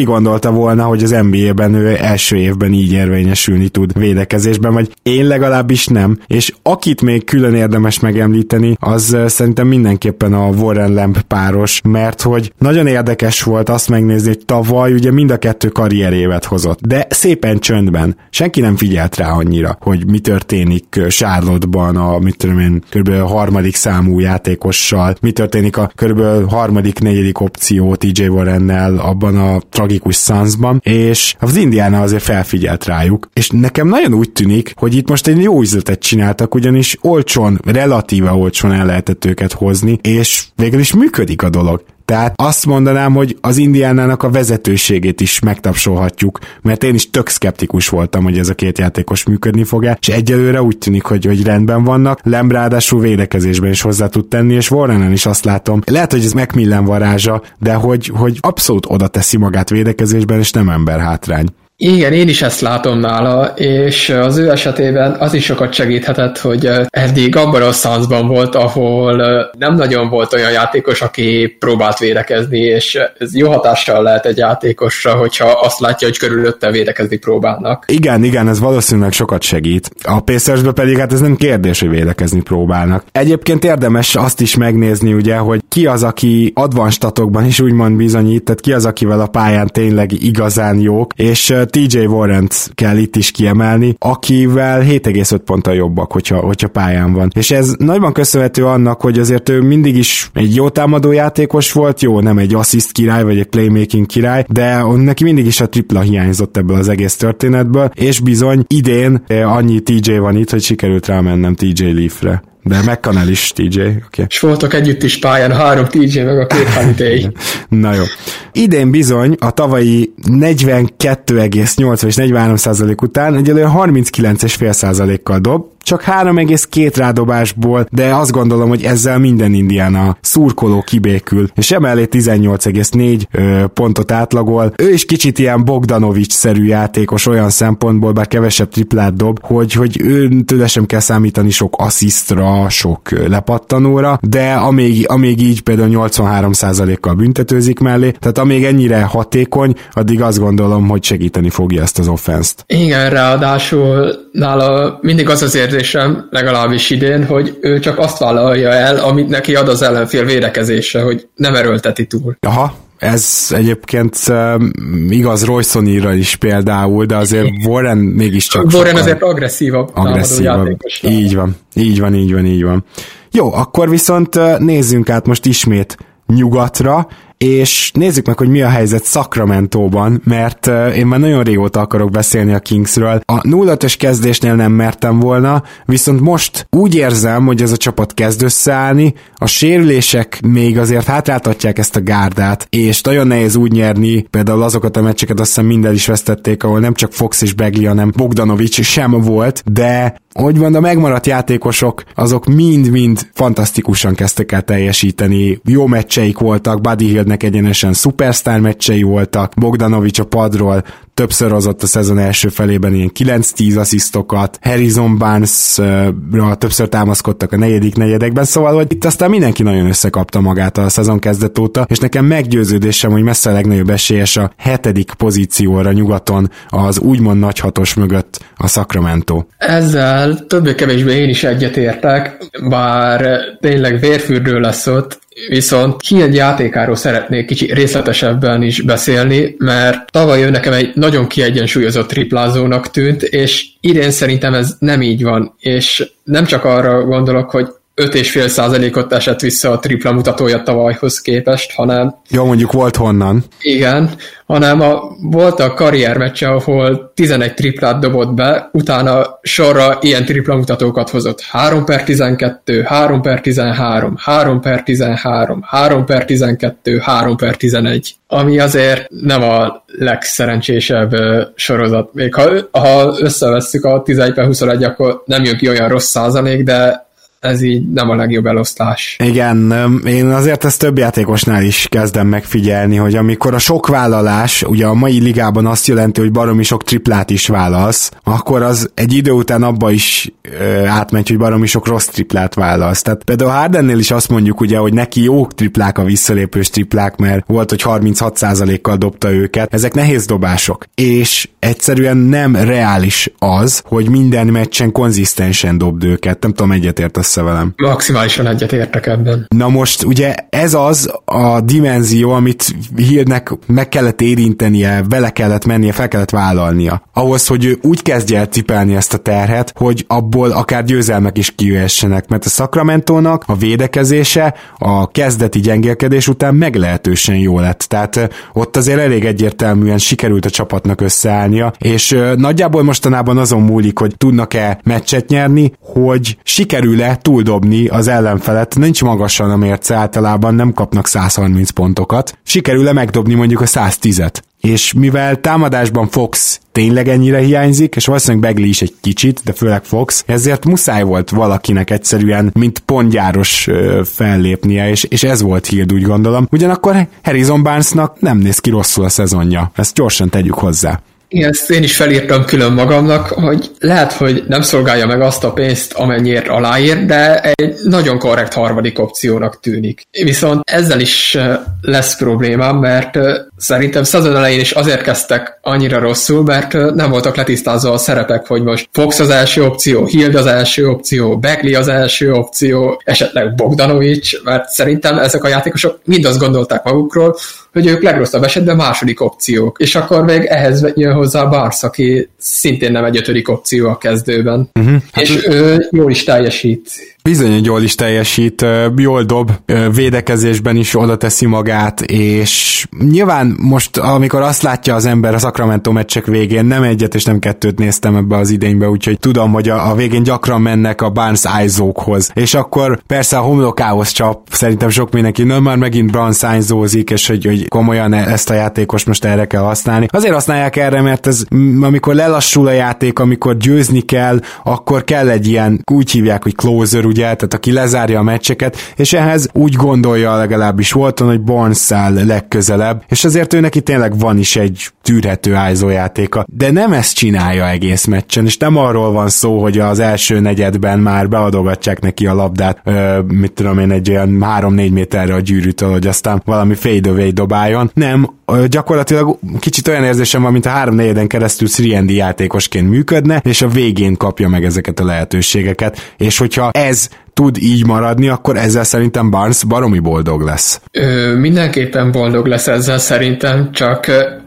kigondolta 0.47 0.51
volna, 0.51 0.83
hogy 0.83 1.03
az 1.03 1.25
NBA-ben 1.29 1.73
ő 1.73 1.97
első 1.99 2.35
évben 2.35 2.73
így 2.73 2.91
érvényesülni 2.91 3.69
tud 3.69 3.99
védekezésben, 3.99 4.73
vagy 4.73 4.91
én 5.03 5.25
legalábbis 5.25 5.87
nem, 5.87 6.19
és 6.27 6.53
akit 6.63 7.01
még 7.01 7.23
külön 7.23 7.53
érdemes 7.53 7.99
megemlíteni, 7.99 8.77
az 8.79 9.17
szerintem 9.27 9.67
mindenképpen 9.67 10.33
a 10.33 10.47
Warren 10.47 10.93
Lamp 10.93 11.21
páros, 11.21 11.81
mert 11.83 12.21
hogy 12.21 12.53
nagyon 12.57 12.87
érdekes 12.87 13.43
volt 13.43 13.69
azt 13.69 13.89
megnézni, 13.89 14.27
hogy 14.27 14.45
tavaly 14.45 14.93
ugye 14.93 15.11
mind 15.11 15.31
a 15.31 15.37
kettő 15.37 15.67
karrierévet 15.67 16.45
hozott, 16.45 16.79
de 16.81 17.07
szépen 17.09 17.59
csöndben. 17.59 18.15
Senki 18.29 18.61
nem 18.61 18.75
figyelt 18.75 19.15
rá 19.15 19.31
annyira, 19.31 19.77
hogy 19.81 20.07
mi 20.07 20.19
történik 20.19 20.99
Charlotte-ban 21.07 21.95
a, 21.95 22.19
mit 22.19 22.37
tudom 22.37 22.59
én, 22.59 22.83
kb. 22.89 23.13
harmadik 23.19 23.75
számú 23.75 24.19
játékossal, 24.19 25.15
mi 25.21 25.31
történik 25.31 25.77
a 25.77 25.91
kb. 25.95 26.49
harmadik, 26.49 26.99
negyedik 26.99 27.39
opció 27.39 27.95
TJ 27.95 28.27
Warrennel 28.27 28.97
abban 28.97 29.37
a 29.37 29.59
tragikus 29.69 30.15
Sunsban, 30.37 30.81
és 30.83 31.35
az 31.39 31.55
Indiana 31.55 32.01
azért 32.01 32.23
felfigyelt 32.23 32.85
rájuk, 32.85 33.29
és 33.33 33.49
nekem 33.49 33.87
nagyon 33.87 34.13
úgy 34.13 34.31
tűnik, 34.31 34.73
hogy 34.75 34.95
itt 34.95 35.09
most 35.09 35.27
egy 35.27 35.41
jó 35.41 35.61
üzletet 35.61 35.99
csináltak, 35.99 36.55
ugyanis 36.55 36.97
olcsón, 37.01 37.59
relatíve 37.65 38.31
olcsón 38.31 38.71
el 38.71 38.85
lehetett 38.85 39.25
őket 39.25 39.51
hozni, 39.51 39.99
és 40.01 40.45
végül 40.55 40.79
is 40.79 40.93
működik 40.93 41.43
a 41.43 41.49
dolog. 41.49 41.83
Tehát 42.11 42.33
azt 42.35 42.65
mondanám, 42.65 43.13
hogy 43.13 43.37
az 43.41 43.57
Indiánának 43.57 44.23
a 44.23 44.29
vezetőségét 44.29 45.21
is 45.21 45.39
megtapsolhatjuk, 45.39 46.39
mert 46.61 46.83
én 46.83 46.93
is 46.93 47.09
tök 47.09 47.27
szkeptikus 47.27 47.89
voltam, 47.89 48.23
hogy 48.23 48.37
ez 48.37 48.49
a 48.49 48.53
két 48.53 48.77
játékos 48.77 49.23
működni 49.23 49.63
fog-e, 49.63 49.97
és 50.01 50.07
egyelőre 50.07 50.61
úgy 50.61 50.77
tűnik, 50.77 51.03
hogy, 51.03 51.25
hogy 51.25 51.43
rendben 51.43 51.83
vannak, 51.83 52.19
Lem 52.23 52.51
ráadásul 52.51 53.01
védekezésben 53.01 53.69
is 53.69 53.81
hozzá 53.81 54.07
tud 54.07 54.27
tenni, 54.27 54.53
és 54.53 54.71
Warrenen 54.71 55.11
is 55.11 55.25
azt 55.25 55.45
látom. 55.45 55.81
Lehet, 55.85 56.11
hogy 56.11 56.23
ez 56.23 56.31
Macmillan 56.33 56.85
varázsa, 56.85 57.41
de 57.59 57.73
hogy, 57.73 58.11
hogy 58.15 58.37
abszolút 58.41 58.85
oda 58.89 59.07
teszi 59.07 59.37
magát 59.37 59.69
védekezésben, 59.69 60.39
és 60.39 60.51
nem 60.51 60.69
ember 60.69 60.99
hátrány. 60.99 61.47
Igen, 61.79 62.13
én 62.13 62.27
is 62.27 62.41
ezt 62.41 62.61
látom 62.61 62.99
nála, 62.99 63.45
és 63.55 64.09
az 64.09 64.37
ő 64.37 64.51
esetében 64.51 65.15
az 65.19 65.33
is 65.33 65.43
sokat 65.43 65.73
segíthetett, 65.73 66.37
hogy 66.37 66.69
eddig 66.89 67.35
abban 67.35 67.61
a 67.61 67.71
szanszban 67.71 68.27
volt, 68.27 68.55
ahol 68.55 69.15
nem 69.57 69.75
nagyon 69.75 70.09
volt 70.09 70.33
olyan 70.33 70.51
játékos, 70.51 71.01
aki 71.01 71.55
próbált 71.59 71.97
védekezni, 71.97 72.59
és 72.59 72.99
ez 73.17 73.35
jó 73.35 73.49
hatással 73.49 74.03
lehet 74.03 74.25
egy 74.25 74.37
játékosra, 74.37 75.13
hogyha 75.13 75.45
azt 75.45 75.79
látja, 75.79 76.07
hogy 76.07 76.17
körülötte 76.17 76.71
védekezni 76.71 77.17
próbálnak. 77.17 77.85
Igen, 77.87 78.23
igen, 78.23 78.47
ez 78.47 78.59
valószínűleg 78.59 79.11
sokat 79.11 79.41
segít. 79.41 79.89
A 80.03 80.19
pacers 80.19 80.61
pedig 80.73 80.97
hát 80.97 81.13
ez 81.13 81.21
nem 81.21 81.35
kérdés, 81.35 81.79
hogy 81.79 81.89
védekezni 81.89 82.41
próbálnak. 82.41 83.03
Egyébként 83.11 83.63
érdemes 83.63 84.15
azt 84.15 84.41
is 84.41 84.55
megnézni, 84.55 85.13
ugye, 85.13 85.35
hogy 85.35 85.61
ki 85.69 85.85
az, 85.85 86.03
aki 86.03 86.51
advanstatokban 86.55 87.45
is 87.45 87.59
úgymond 87.59 87.95
bizonyít, 87.95 88.43
tehát 88.43 88.61
ki 88.61 88.73
az, 88.73 88.85
akivel 88.85 89.19
a 89.19 89.27
pályán 89.27 89.67
tényleg 89.67 90.11
igazán 90.23 90.79
jók, 90.79 91.13
és 91.15 91.55
TJ 91.69 92.05
warren 92.05 92.47
kell 92.73 92.97
itt 92.97 93.15
is 93.15 93.31
kiemelni, 93.31 93.95
akivel 93.99 94.81
7,5 94.81 95.39
ponttal 95.45 95.73
jobbak, 95.73 96.11
hogyha, 96.11 96.37
hogyha 96.37 96.67
pályán 96.67 97.13
van. 97.13 97.31
És 97.35 97.51
ez 97.51 97.73
nagyban 97.77 98.13
köszönhető 98.13 98.65
annak, 98.65 99.01
hogy 99.01 99.19
azért 99.19 99.49
ő 99.49 99.61
mindig 99.61 99.97
is 99.97 100.29
egy 100.33 100.55
jó 100.55 100.69
támadó 100.69 101.11
játékos 101.11 101.71
volt, 101.71 102.01
jó, 102.01 102.19
nem 102.19 102.37
egy 102.37 102.53
assist 102.53 102.91
király, 102.91 103.23
vagy 103.23 103.39
egy 103.39 103.47
playmaking 103.47 104.05
király, 104.05 104.45
de 104.47 104.83
neki 104.83 105.23
mindig 105.23 105.45
is 105.45 105.61
a 105.61 105.69
tripla 105.69 105.99
hiányzott 105.99 106.57
ebből 106.57 106.77
az 106.77 106.89
egész 106.89 107.15
történetből, 107.15 107.89
és 107.93 108.19
bizony 108.19 108.65
idén 108.67 109.23
eh, 109.27 109.55
annyi 109.55 109.79
TJ 109.79 110.17
van 110.17 110.37
itt, 110.37 110.49
hogy 110.49 110.61
sikerült 110.61 111.05
rámennem 111.05 111.55
TJ 111.55 111.83
Leafre. 111.83 112.43
De 112.67 112.91
McConnell 112.91 113.27
is 113.27 113.51
TJ, 113.51 113.79
oké. 113.79 114.03
Okay. 114.05 114.25
És 114.29 114.39
voltak 114.39 114.73
együtt 114.73 115.03
is 115.03 115.19
pályán, 115.19 115.51
három 115.51 115.85
TJ 115.85 116.21
meg 116.21 116.39
a 116.39 116.45
két 116.47 116.67
Holiday. 116.67 117.31
Na 117.69 117.93
jó. 117.93 118.03
Idén 118.51 118.91
bizony 118.91 119.35
a 119.39 119.51
tavalyi 119.51 120.13
42,8 120.23 122.05
és 122.05 122.15
43% 122.17 123.01
után 123.01 123.35
egyelőre 123.35 123.71
39,5 123.75 124.71
százalékkal 124.71 125.39
dob, 125.39 125.65
csak 125.87 126.03
3,2 126.03 126.91
rádobásból, 126.95 127.87
de 127.91 128.15
azt 128.15 128.31
gondolom, 128.31 128.69
hogy 128.69 128.83
ezzel 128.83 129.19
minden 129.19 129.53
Indiana 129.53 130.17
szurkoló 130.21 130.81
kibékül, 130.81 131.47
és 131.55 131.71
emellé 131.71 132.07
18,4 132.11 133.69
pontot 133.73 134.11
átlagol. 134.11 134.73
Ő 134.77 134.93
is 134.93 135.05
kicsit 135.05 135.39
ilyen 135.39 135.65
Bogdanovics-szerű 135.65 136.65
játékos 136.65 137.25
olyan 137.25 137.49
szempontból, 137.49 138.11
bár 138.11 138.27
kevesebb 138.27 138.69
triplát 138.69 139.15
dob, 139.15 139.39
hogy, 139.41 139.73
hogy 139.73 140.01
ő 140.01 140.41
tőle 140.45 140.67
sem 140.67 140.85
kell 140.85 140.99
számítani 140.99 141.49
sok 141.49 141.73
asszisztra, 141.77 142.69
sok 142.69 143.27
lepattanóra, 143.27 144.19
de 144.21 144.53
amíg, 144.53 145.09
amíg 145.09 145.41
így 145.41 145.61
például 145.61 146.09
83%-kal 146.09 147.13
büntetőzik 147.13 147.79
mellé, 147.79 148.11
tehát 148.19 148.37
amíg 148.37 148.63
ennyire 148.63 149.01
hatékony, 149.01 149.73
addig 149.91 150.21
azt 150.21 150.39
gondolom, 150.39 150.87
hogy 150.87 151.03
segíteni 151.03 151.49
fogja 151.49 151.81
ezt 151.81 151.99
az 151.99 152.07
offenszt. 152.07 152.63
Igen, 152.67 153.09
ráadásul 153.09 154.15
nála 154.31 154.97
mindig 155.01 155.29
az 155.29 155.41
az 155.41 155.55
érzésem, 155.77 156.27
legalábbis 156.29 156.89
idén, 156.89 157.25
hogy 157.25 157.57
ő 157.61 157.79
csak 157.79 157.97
azt 157.97 158.17
vállalja 158.17 158.69
el, 158.69 158.97
amit 158.97 159.27
neki 159.27 159.55
ad 159.55 159.67
az 159.67 159.81
ellenfél 159.81 160.25
védekezése, 160.25 161.01
hogy 161.01 161.27
nem 161.35 161.55
erőlteti 161.55 162.05
túl. 162.05 162.37
Aha, 162.39 162.75
ez 162.97 163.47
egyébként 163.49 164.17
um, 164.27 164.71
igaz 165.09 165.45
Roysonira 165.45 166.13
is 166.13 166.35
például, 166.35 167.05
de 167.05 167.15
azért 167.15 167.47
Warren 167.65 167.97
mégiscsak 167.97 168.73
Warren 168.73 168.95
azért 168.95 169.21
agresszívabb. 169.21 169.89
Agresszívabb. 169.93 170.77
Így 171.01 171.35
van, 171.35 171.55
így 171.73 171.99
van, 171.99 172.13
így 172.13 172.33
van, 172.33 172.45
így 172.45 172.63
van. 172.63 172.83
Jó, 173.31 173.53
akkor 173.53 173.89
viszont 173.89 174.59
nézzünk 174.59 175.09
át 175.09 175.27
most 175.27 175.45
ismét 175.45 175.97
nyugatra, 176.27 177.07
és 177.37 177.91
nézzük 177.93 178.25
meg, 178.25 178.37
hogy 178.37 178.49
mi 178.49 178.61
a 178.61 178.69
helyzet 178.69 179.05
Sacramento-ban, 179.05 180.21
mert 180.23 180.67
én 180.95 181.05
már 181.05 181.19
nagyon 181.19 181.43
régóta 181.43 181.79
akarok 181.79 182.11
beszélni 182.11 182.53
a 182.53 182.59
Kingsről. 182.59 183.21
A 183.25 183.47
0 183.47 183.77
kezdésnél 183.97 184.55
nem 184.55 184.71
mertem 184.71 185.19
volna, 185.19 185.63
viszont 185.85 186.21
most 186.21 186.67
úgy 186.69 186.95
érzem, 186.95 187.45
hogy 187.45 187.61
ez 187.61 187.71
a 187.71 187.77
csapat 187.77 188.13
kezd 188.13 188.43
összeállni, 188.43 189.13
a 189.35 189.45
sérülések 189.45 190.39
még 190.41 190.77
azért 190.77 191.05
hátráltatják 191.05 191.77
ezt 191.77 191.95
a 191.95 192.03
gárdát, 192.03 192.67
és 192.69 193.01
nagyon 193.01 193.27
nehéz 193.27 193.55
úgy 193.55 193.71
nyerni, 193.71 194.21
például 194.21 194.63
azokat 194.63 194.97
a 194.97 195.01
meccseket 195.01 195.39
azt 195.39 195.49
hiszem 195.49 195.65
minden 195.65 195.93
is 195.93 196.07
vesztették, 196.07 196.63
ahol 196.63 196.79
nem 196.79 196.93
csak 196.93 197.13
Fox 197.13 197.41
és 197.41 197.53
Begli, 197.53 197.85
hanem 197.85 198.13
Bogdanovics 198.15 198.81
sem 198.81 199.11
volt, 199.11 199.63
de 199.65 200.15
hogy 200.37 200.63
a 200.63 200.79
megmaradt 200.79 201.25
játékosok, 201.25 202.03
azok 202.15 202.45
mind-mind 202.45 203.27
fantasztikusan 203.33 204.15
kezdtek 204.15 204.51
el 204.51 204.61
teljesíteni, 204.61 205.59
jó 205.63 205.87
meccseik 205.87 206.37
voltak, 206.37 206.81
Buddy 206.81 207.05
Hillnek 207.05 207.43
egyenesen 207.43 207.93
szupersztár 207.93 208.59
meccsei 208.59 209.01
voltak, 209.01 209.53
Bogdanovics 209.55 210.19
a 210.19 210.23
padról 210.23 210.83
többször 211.17 211.51
hozott 211.51 211.83
a 211.83 211.87
szezon 211.87 212.17
első 212.17 212.49
felében 212.49 212.93
ilyen 212.93 213.11
9-10 213.13 213.79
asszisztokat, 213.79 214.59
Harrison 214.61 215.17
Barnes-ra 215.17 216.55
többször 216.57 216.89
támaszkodtak 216.89 217.51
a 217.51 217.57
negyedik 217.57 217.95
negyedekben, 217.95 218.43
szóval 218.43 218.75
hogy 218.75 218.91
itt 218.91 219.05
aztán 219.05 219.29
mindenki 219.29 219.63
nagyon 219.63 219.87
összekapta 219.87 220.41
magát 220.41 220.77
a 220.77 220.89
szezon 220.89 221.19
kezdet 221.19 221.59
óta, 221.59 221.85
és 221.89 221.99
nekem 221.99 222.25
meggyőződésem, 222.25 223.11
hogy 223.11 223.23
messze 223.23 223.49
a 223.49 223.53
legnagyobb 223.53 223.89
esélyes 223.89 224.37
a 224.37 224.51
hetedik 224.57 225.13
pozícióra 225.13 225.91
nyugaton 225.91 226.51
az 226.67 226.99
úgymond 226.99 227.39
nagyhatos 227.39 227.93
mögött 227.93 228.39
a 228.55 228.67
Sacramento. 228.67 229.43
Ezzel 229.57 230.26
többé-kevésbé 230.35 231.15
én 231.15 231.29
is 231.29 231.43
egyetértek, 231.43 232.37
bár 232.69 233.39
tényleg 233.59 233.99
vérfürdő 233.99 234.59
lesz 234.59 234.87
ott, 234.87 235.19
Viszont 235.47 236.01
Hill 236.07 236.33
játékáról 236.33 236.95
szeretnék 236.95 237.45
kicsi 237.45 237.73
részletesebben 237.73 238.61
is 238.61 238.81
beszélni, 238.81 239.55
mert 239.57 240.11
tavaly 240.11 240.43
ő 240.43 240.49
nekem 240.49 240.73
egy 240.73 240.91
nagyon 240.95 241.27
kiegyensúlyozott 241.27 242.07
triplázónak 242.07 242.91
tűnt, 242.91 243.23
és 243.23 243.65
idén 243.79 244.11
szerintem 244.11 244.53
ez 244.53 244.75
nem 244.79 245.01
így 245.01 245.23
van, 245.23 245.53
és 245.59 246.09
nem 246.23 246.45
csak 246.45 246.63
arra 246.63 247.03
gondolok, 247.03 247.49
hogy 247.49 247.67
5,5 248.01 248.47
százalékot 248.47 249.13
esett 249.13 249.39
vissza 249.39 249.71
a 249.71 249.79
tripla 249.79 250.11
mutatója 250.11 250.63
tavalyhoz 250.63 251.21
képest, 251.21 251.71
hanem... 251.71 252.15
Jó, 252.29 252.45
mondjuk 252.45 252.71
volt 252.71 252.95
honnan. 252.95 253.43
Igen, 253.61 254.09
hanem 254.45 254.81
a, 254.81 255.01
volt 255.21 255.59
a 255.59 255.73
karriermeccse, 255.73 256.47
ahol 256.47 257.11
11 257.15 257.53
triplát 257.53 257.99
dobott 257.99 258.33
be, 258.33 258.69
utána 258.71 259.39
sorra 259.41 259.97
ilyen 260.01 260.25
tripla 260.25 260.55
mutatókat 260.55 261.09
hozott. 261.09 261.41
3 261.41 261.85
per 261.85 262.03
12, 262.03 262.83
3 262.83 263.21
per 263.21 263.41
13, 263.41 264.15
3 264.17 264.61
per 264.61 264.83
13, 264.83 265.61
3 265.65 266.05
per 266.05 266.25
12, 266.25 266.99
3 266.99 267.35
per 267.35 267.55
11. 267.55 268.15
Ami 268.27 268.59
azért 268.59 269.07
nem 269.09 269.43
a 269.43 269.83
legszerencsésebb 269.85 271.11
sorozat. 271.55 272.13
Még 272.13 272.33
ha, 272.33 272.49
ha 272.71 273.15
összevesszük 273.19 273.85
a 273.85 274.01
11 274.01 274.33
per 274.33 274.45
21, 274.45 274.83
akkor 274.83 275.23
nem 275.25 275.43
jön 275.43 275.57
ki 275.57 275.69
olyan 275.69 275.89
rossz 275.89 276.09
százalék, 276.09 276.63
de 276.63 277.06
ez 277.47 277.61
így 277.61 277.89
nem 277.89 278.09
a 278.09 278.15
legjobb 278.15 278.45
elosztás. 278.45 279.17
Igen, 279.23 279.73
én 280.05 280.27
azért 280.27 280.65
ezt 280.65 280.79
több 280.79 280.97
játékosnál 280.97 281.63
is 281.63 281.87
kezdem 281.89 282.27
megfigyelni, 282.27 282.95
hogy 282.95 283.15
amikor 283.15 283.53
a 283.53 283.57
sok 283.57 283.87
vállalás, 283.87 284.63
ugye 284.63 284.85
a 284.85 284.93
mai 284.93 285.19
ligában 285.19 285.65
azt 285.65 285.87
jelenti, 285.87 286.21
hogy 286.21 286.31
baromi 286.31 286.63
sok 286.63 286.83
triplát 286.83 287.29
is 287.29 287.47
válasz, 287.47 288.11
akkor 288.23 288.61
az 288.61 288.89
egy 288.93 289.13
idő 289.13 289.31
után 289.31 289.63
abba 289.63 289.91
is 289.91 290.31
ö, 290.59 290.85
átmegy, 290.85 291.27
hogy 291.27 291.37
baromi 291.37 291.67
sok 291.67 291.87
rossz 291.87 292.05
triplát 292.05 292.53
válasz. 292.53 293.01
Tehát 293.01 293.23
például 293.23 293.51
Hardennél 293.51 293.99
is 293.99 294.11
azt 294.11 294.29
mondjuk 294.29 294.61
ugye, 294.61 294.77
hogy 294.77 294.93
neki 294.93 295.23
jó 295.23 295.47
triplák 295.47 295.97
a 295.97 296.03
visszalépős 296.03 296.69
triplák, 296.69 297.17
mert 297.17 297.47
volt, 297.47 297.69
hogy 297.69 297.81
36%-kal 297.85 298.95
dobta 298.95 299.31
őket. 299.31 299.73
Ezek 299.73 299.93
nehéz 299.93 300.25
dobások. 300.25 300.85
És 300.95 301.47
egyszerűen 301.59 302.17
nem 302.17 302.55
reális 302.55 303.31
az, 303.39 303.81
hogy 303.85 304.09
minden 304.09 304.47
meccsen 304.47 304.91
konzisztensen 304.91 305.77
dobd 305.77 306.03
őket. 306.03 306.41
Nem 306.41 306.53
tudom, 306.53 306.71
egyetért 306.71 307.17
össze 307.37 307.51
velem. 307.51 307.73
Maximálisan 307.77 308.47
egyet 308.47 308.71
értek 308.71 309.07
ebben. 309.07 309.45
Na 309.55 309.69
most 309.69 310.03
ugye 310.03 310.35
ez 310.49 310.73
az 310.73 311.11
a 311.25 311.61
dimenzió, 311.61 312.31
amit 312.31 312.75
Hillnek 312.95 313.51
meg 313.65 313.89
kellett 313.89 314.21
érintenie, 314.21 315.03
vele 315.09 315.29
kellett 315.29 315.65
mennie, 315.65 315.91
fel 315.91 316.07
kellett 316.07 316.29
vállalnia. 316.29 317.01
Ahhoz, 317.13 317.47
hogy 317.47 317.65
ő 317.65 317.77
úgy 317.81 318.01
kezdje 318.01 318.39
el 318.39 318.45
cipelni 318.45 318.95
ezt 318.95 319.13
a 319.13 319.17
terhet, 319.17 319.73
hogy 319.75 320.05
abból 320.07 320.51
akár 320.51 320.83
győzelmek 320.83 321.37
is 321.37 321.55
kijöhessenek, 321.55 322.27
mert 322.27 322.45
a 322.45 322.49
Sacramento-nak 322.49 323.43
a 323.47 323.55
védekezése 323.55 324.55
a 324.77 325.11
kezdeti 325.11 325.59
gyengélkedés 325.59 326.27
után 326.27 326.55
meglehetősen 326.55 327.35
jó 327.35 327.59
lett. 327.59 327.79
Tehát 327.79 328.29
ott 328.53 328.75
azért 328.77 328.99
elég 328.99 329.25
egyértelműen 329.25 329.97
sikerült 329.97 330.45
a 330.45 330.49
csapatnak 330.49 331.01
összeállnia, 331.01 331.73
és 331.77 332.17
nagyjából 332.35 332.83
mostanában 332.83 333.37
azon 333.37 333.61
múlik, 333.61 333.99
hogy 333.99 334.13
tudnak-e 334.17 334.79
meccset 334.83 335.29
nyerni, 335.29 335.71
hogy 335.79 336.37
sikerül-e 336.43 337.16
túldobni 337.21 337.87
az 337.87 338.07
ellenfelet, 338.07 338.75
nincs 338.75 339.03
magasan 339.03 339.51
a 339.51 339.55
mérce, 339.55 339.95
általában 339.95 340.55
nem 340.55 340.73
kapnak 340.73 341.07
130 341.07 341.69
pontokat. 341.69 342.37
Sikerül-e 342.43 342.93
megdobni 342.93 343.33
mondjuk 343.33 343.61
a 343.61 343.65
110-et? 343.65 344.41
És 344.61 344.93
mivel 344.93 345.41
támadásban 345.41 346.07
Fox 346.07 346.59
tényleg 346.71 347.07
ennyire 347.07 347.39
hiányzik, 347.39 347.95
és 347.95 348.05
valószínűleg 348.05 348.41
Begley 348.41 348.67
is 348.67 348.81
egy 348.81 348.93
kicsit, 349.01 349.41
de 349.43 349.53
főleg 349.53 349.83
Fox, 349.83 350.23
ezért 350.27 350.65
muszáj 350.65 351.03
volt 351.03 351.29
valakinek 351.29 351.89
egyszerűen, 351.89 352.51
mint 352.53 352.79
pontgyáros 352.79 353.67
fellépnie, 354.03 354.89
és, 354.89 355.03
és 355.03 355.23
ez 355.23 355.41
volt 355.41 355.65
hírd, 355.65 355.93
úgy 355.93 356.01
gondolom. 356.01 356.47
Ugyanakkor 356.51 357.07
Harrison 357.23 357.63
Barnesnak 357.63 358.19
nem 358.19 358.37
néz 358.37 358.59
ki 358.59 358.69
rosszul 358.69 359.03
a 359.03 359.09
szezonja. 359.09 359.71
Ezt 359.75 359.93
gyorsan 359.93 360.29
tegyük 360.29 360.53
hozzá. 360.53 361.01
Igen, 361.29 361.49
ezt 361.49 361.69
én 361.69 361.83
is 361.83 361.95
felírtam 361.95 362.45
külön 362.45 362.73
magamnak, 362.73 363.27
hogy 363.27 363.71
lehet, 363.79 364.11
hogy 364.11 364.43
nem 364.47 364.61
szolgálja 364.61 365.05
meg 365.05 365.21
azt 365.21 365.43
a 365.43 365.53
pénzt, 365.53 365.93
amennyiért 365.93 366.47
aláír, 366.47 367.05
de 367.05 367.41
egy 367.41 367.75
nagyon 367.83 368.19
korrekt 368.19 368.53
harmadik 368.53 368.99
opciónak 368.99 369.59
tűnik. 369.59 370.01
Viszont 370.23 370.61
ezzel 370.69 370.99
is 370.99 371.37
lesz 371.81 372.17
problémám, 372.17 372.77
mert 372.77 373.19
szerintem 373.57 374.03
szezon 374.03 374.35
elején 374.35 374.59
is 374.59 374.71
azért 374.71 375.01
kezdtek 375.01 375.59
annyira 375.61 375.99
rosszul, 375.99 376.43
mert 376.43 376.73
nem 376.73 377.09
voltak 377.09 377.35
letisztázva 377.35 377.91
a 377.91 377.97
szerepek, 377.97 378.47
hogy 378.47 378.63
most 378.63 378.89
Fox 378.91 379.19
az 379.19 379.29
első 379.29 379.63
opció, 379.63 380.05
Hild 380.05 380.35
az 380.35 380.45
első 380.45 380.87
opció, 380.87 381.39
Bagley 381.39 381.75
az 381.75 381.87
első 381.87 382.31
opció, 382.31 383.01
esetleg 383.05 383.55
Bogdanovics, 383.55 384.43
mert 384.43 384.69
szerintem 384.69 385.17
ezek 385.17 385.43
a 385.43 385.47
játékosok 385.47 385.99
mind 386.05 386.25
azt 386.25 386.39
gondolták 386.39 386.83
magukról, 386.83 387.37
hogy 387.73 387.87
ők 387.87 388.03
legrosszabb 388.03 388.43
esetben 388.43 388.75
második 388.75 389.21
opciók. 389.21 389.77
És 389.79 389.95
akkor 389.95 390.23
még 390.23 390.45
ehhez 390.45 390.85
jön 390.95 391.13
hozzá 391.13 391.45
Barsz, 391.45 391.83
aki 391.83 392.29
szintén 392.37 392.91
nem 392.91 393.03
egy 393.03 393.17
ötödik 393.17 393.49
opció 393.49 393.89
a 393.89 393.97
kezdőben. 393.97 394.69
Uh-huh. 394.79 395.01
Hát 395.11 395.23
és 395.23 395.45
ő 395.45 395.87
jól 395.91 396.11
is 396.11 396.23
teljesít. 396.23 396.89
Bizony, 397.27 397.51
hogy 397.51 397.65
jól 397.65 397.81
is 397.81 397.95
teljesít, 397.95 398.65
jól 398.95 399.23
dob, 399.23 399.51
védekezésben 399.93 400.75
is 400.75 400.95
oda 400.95 401.17
teszi 401.17 401.45
magát, 401.45 402.01
és 402.01 402.87
nyilván 402.99 403.55
most, 403.59 403.97
amikor 403.97 404.41
azt 404.41 404.61
látja 404.61 404.95
az 404.95 405.05
ember 405.05 405.33
a 405.33 405.37
Sacramento 405.37 405.91
meccsek 405.91 406.25
végén, 406.25 406.65
nem 406.65 406.83
egyet 406.83 407.15
és 407.15 407.23
nem 407.23 407.39
kettőt 407.39 407.79
néztem 407.79 408.15
ebbe 408.15 408.35
az 408.35 408.49
idénybe, 408.49 408.89
úgyhogy 408.89 409.19
tudom, 409.19 409.51
hogy 409.51 409.69
a, 409.69 409.89
a 409.89 409.95
végén 409.95 410.23
gyakran 410.23 410.61
mennek 410.61 411.01
a 411.01 411.09
Barnes 411.09 411.45
ájzókhoz, 411.45 412.31
és 412.33 412.53
akkor 412.53 413.01
persze 413.07 413.37
a 413.37 413.41
homlokához 413.41 414.09
csap, 414.09 414.47
szerintem 414.51 414.89
sok 414.89 415.11
mindenki, 415.11 415.43
nem 415.43 415.63
már 415.63 415.77
megint 415.77 416.11
Barnes 416.11 416.43
ájzózik, 416.43 417.09
és 417.09 417.27
hogy, 417.27 417.45
hogy 417.45 417.67
komolyan 417.67 418.13
e- 418.13 418.31
ezt 418.31 418.49
a 418.49 418.53
játékos 418.53 419.03
most 419.03 419.25
erre 419.25 419.45
kell 419.45 419.63
használni. 419.63 420.07
Azért 420.09 420.33
használják 420.33 420.75
erre, 420.75 421.01
mert 421.01 421.27
ez 421.27 421.43
amikor 421.81 422.15
lelassul 422.15 422.67
a 422.67 422.71
játék, 422.71 423.19
amikor 423.19 423.57
győzni 423.57 424.01
kell, 424.01 424.39
akkor 424.63 425.03
kell 425.03 425.29
egy 425.29 425.47
ilyen, 425.47 425.81
úgy 425.91 426.11
hívják, 426.11 426.43
hogy 426.43 426.55
closer, 426.55 427.05
ugye, 427.17 427.35
tehát 427.35 427.53
aki 427.53 427.71
lezárja 427.71 428.19
a 428.19 428.23
meccseket, 428.23 428.77
és 428.95 429.13
ehhez 429.13 429.49
úgy 429.53 429.73
gondolja 429.73 430.37
legalábbis 430.37 430.91
voltan, 430.91 431.27
hogy 431.27 431.41
Barnes 431.41 431.91
áll 431.91 432.25
legközelebb, 432.25 433.03
és 433.07 433.23
azért 433.23 433.53
ő 433.53 433.59
neki 433.59 433.81
tényleg 433.81 434.19
van 434.19 434.37
is 434.37 434.55
egy 434.55 434.89
tűrhető 435.01 435.55
ájzó 435.55 435.89
játéka, 435.89 436.45
de 436.47 436.71
nem 436.71 436.93
ezt 436.93 437.15
csinálja 437.15 437.69
egész 437.69 438.05
meccsen, 438.05 438.45
és 438.45 438.57
nem 438.57 438.77
arról 438.77 439.11
van 439.11 439.29
szó, 439.29 439.61
hogy 439.61 439.79
az 439.79 439.99
első 439.99 440.39
negyedben 440.39 440.99
már 440.99 441.29
beadogatják 441.29 441.99
neki 441.99 442.27
a 442.27 442.33
labdát, 442.33 442.81
ö, 442.83 443.19
mit 443.19 443.51
tudom 443.51 443.79
én, 443.79 443.91
egy 443.91 444.09
olyan 444.09 444.37
3-4 444.41 444.91
méterre 444.91 445.33
a 445.33 445.39
gyűrűtől, 445.39 445.91
hogy 445.91 446.07
aztán 446.07 446.41
valami 446.45 446.73
fade 446.73 447.31
dobáljon, 447.31 447.91
nem, 447.93 448.35
gyakorlatilag 448.67 449.39
kicsit 449.59 449.87
olyan 449.87 450.03
érzésem 450.03 450.41
van, 450.41 450.51
mint 450.51 450.65
a 450.65 450.69
három 450.69 450.95
negyeden 450.95 451.27
keresztül 451.27 451.67
3 451.91 452.09
játékosként 452.09 452.89
működne, 452.89 453.41
és 453.43 453.61
a 453.61 453.67
végén 453.67 454.17
kapja 454.17 454.47
meg 454.47 454.65
ezeket 454.65 454.99
a 454.99 455.05
lehetőségeket, 455.05 456.13
és 456.17 456.37
hogyha 456.37 456.69
ez 456.71 457.06
tud 457.37 457.57
így 457.57 457.85
maradni, 457.85 458.29
akkor 458.29 458.57
ezzel 458.57 458.83
szerintem 458.83 459.29
Barnes 459.29 459.63
baromi 459.63 459.99
boldog 459.99 460.41
lesz. 460.41 460.81
Ö, 460.91 461.35
mindenképpen 461.35 462.11
boldog 462.11 462.45
lesz 462.45 462.67
ezzel 462.67 462.97
szerintem, 462.97 463.71
csak 463.71 464.05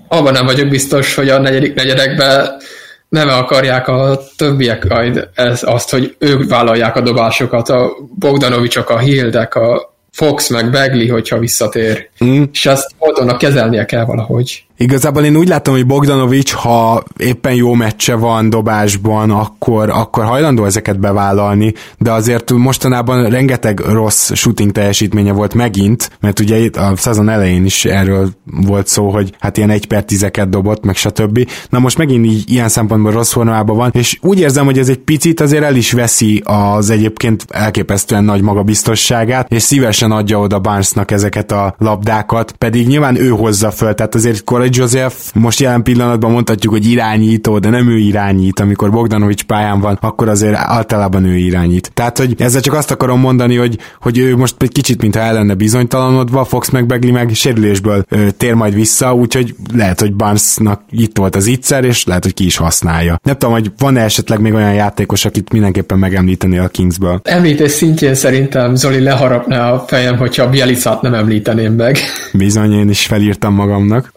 abban 0.09 0.33
nem 0.33 0.47
vagyok 0.47 0.69
biztos, 0.69 1.15
hogy 1.15 1.29
a 1.29 1.39
negyedik 1.39 1.75
negyedekben 1.75 2.49
nem 3.09 3.29
akarják 3.29 3.89
a 3.89 4.21
többiek 4.37 4.87
ez, 5.35 5.63
azt, 5.63 5.91
hogy 5.91 6.17
ők 6.19 6.49
vállalják 6.49 6.97
a 6.97 7.01
dobásokat, 7.01 7.69
a 7.69 7.91
Bogdanovicsok, 8.19 8.91
a 8.91 8.99
Hildek, 8.99 9.55
a 9.55 9.95
Fox 10.13 10.49
meg 10.49 10.71
Bagley, 10.71 11.09
hogyha 11.09 11.39
visszatér. 11.39 12.09
Mm. 12.25 12.43
És 12.53 12.67
ezt 12.67 12.91
oldalnak 12.99 13.39
kezelnie 13.39 13.85
kell 13.85 14.05
valahogy. 14.05 14.65
Igazából 14.83 15.25
én 15.25 15.37
úgy 15.37 15.49
látom, 15.49 15.75
hogy 15.75 15.87
Bogdanovics, 15.87 16.53
ha 16.53 17.03
éppen 17.17 17.55
jó 17.55 17.75
meccse 17.75 18.15
van 18.15 18.51
dobásban, 18.51 19.31
akkor, 19.31 19.91
akkor 19.91 20.25
hajlandó 20.25 20.65
ezeket 20.65 21.01
bevállalni, 21.01 21.75
de 21.99 22.13
azért 22.13 22.53
mostanában 22.53 23.29
rengeteg 23.29 23.81
rossz 23.81 24.33
shooting 24.33 24.73
teljesítménye 24.73 25.33
volt 25.33 25.55
megint, 25.55 26.11
mert 26.21 26.41
ugye 26.41 26.59
itt 26.59 26.77
a 26.77 26.93
szezon 26.97 27.29
elején 27.29 27.65
is 27.65 27.85
erről 27.85 28.31
volt 28.45 28.87
szó, 28.87 29.11
hogy 29.11 29.35
hát 29.39 29.57
ilyen 29.57 29.71
egy 29.71 29.87
per 29.87 30.05
tizeket 30.05 30.49
dobott, 30.49 30.85
meg 30.85 30.97
stb. 30.97 31.49
Na 31.69 31.79
most 31.79 31.99
megint 31.99 32.27
így 32.27 32.51
ilyen 32.51 32.69
szempontból 32.69 33.13
rossz 33.13 33.33
formában 33.33 33.77
van, 33.77 33.91
és 33.95 34.19
úgy 34.21 34.39
érzem, 34.39 34.65
hogy 34.65 34.79
ez 34.79 34.89
egy 34.89 34.99
picit 34.99 35.41
azért 35.41 35.65
el 35.65 35.77
is 35.77 35.93
veszi 35.93 36.43
az 36.45 36.91
egyébként 36.91 37.45
elképesztően 37.49 38.25
nagy 38.25 38.43
magabiztosságát, 38.43 39.53
és 39.53 39.63
szívesen 39.63 40.11
adja 40.11 40.39
oda 40.39 40.59
Barnesnak 40.59 41.11
ezeket 41.11 41.53
a 41.53 41.75
labdákat, 41.79 42.53
pedig 42.53 42.87
nyilván 42.87 43.17
ő 43.17 43.29
hozza 43.29 43.71
föl, 43.71 43.95
tehát 43.95 44.15
azért 44.15 44.45
Corey 44.45 44.69
Joseph 44.71 45.15
most 45.35 45.61
jelen 45.61 45.83
pillanatban 45.83 46.31
mondhatjuk, 46.31 46.73
hogy 46.73 46.91
irányító, 46.91 47.59
de 47.59 47.69
nem 47.71 47.89
ő 47.89 47.99
irányít, 47.99 48.61
amikor 48.61 48.91
Bogdanovics 48.91 49.43
pályán 49.43 49.81
van, 49.81 49.99
akkor 50.01 50.29
azért 50.29 50.55
általában 50.57 51.25
ő 51.25 51.37
irányít. 51.37 51.91
Tehát, 51.95 52.19
hogy 52.19 52.35
ezzel 52.39 52.61
csak 52.61 52.75
azt 52.75 52.91
akarom 52.91 53.21
mondani, 53.21 53.57
hogy, 53.57 53.79
hogy 54.01 54.19
ő 54.19 54.37
most 54.37 54.55
egy 54.59 54.73
kicsit, 54.73 55.03
mintha 55.03 55.21
el 55.21 55.33
lenne 55.33 55.55
bizonytalanodva, 55.55 56.45
Fox 56.45 56.71
meg 56.71 56.87
Begli 56.87 57.11
meg 57.11 57.31
sérülésből 57.35 58.05
ö, 58.09 58.31
tér 58.31 58.55
majd 58.55 58.75
vissza, 58.75 59.15
úgyhogy 59.15 59.55
lehet, 59.75 60.01
hogy 60.01 60.15
Barnesnak 60.15 60.83
itt 60.91 61.17
volt 61.19 61.37
az 61.37 61.47
ígyszer, 61.47 61.85
és 61.85 62.05
lehet, 62.05 62.23
hogy 62.23 62.35
ki 62.35 62.45
is 62.45 62.57
használja. 62.57 63.21
Nem 63.23 63.37
tudom, 63.37 63.55
hogy 63.55 63.73
van-e 63.79 64.01
esetleg 64.01 64.41
még 64.41 64.55
olyan 64.55 64.75
játékos, 64.75 65.25
akit 65.25 65.53
mindenképpen 65.53 65.99
megemlíteni 65.99 66.59
a 66.59 66.69
Kingsből. 66.69 67.21
Említés 67.25 67.71
szintjén 67.71 68.15
szerintem 68.15 68.75
Zoli 68.75 69.01
leharapná 69.01 69.73
a 69.73 69.85
fejem, 69.87 70.17
hogyha 70.17 70.49
Bielicát 70.49 71.03
nem 71.03 71.15
említeném 71.15 71.73
meg. 71.73 71.99
Bizony, 72.33 72.73
én 72.73 72.89
is 72.89 73.07
felírtam 73.07 73.55
magamnak. 73.55 74.13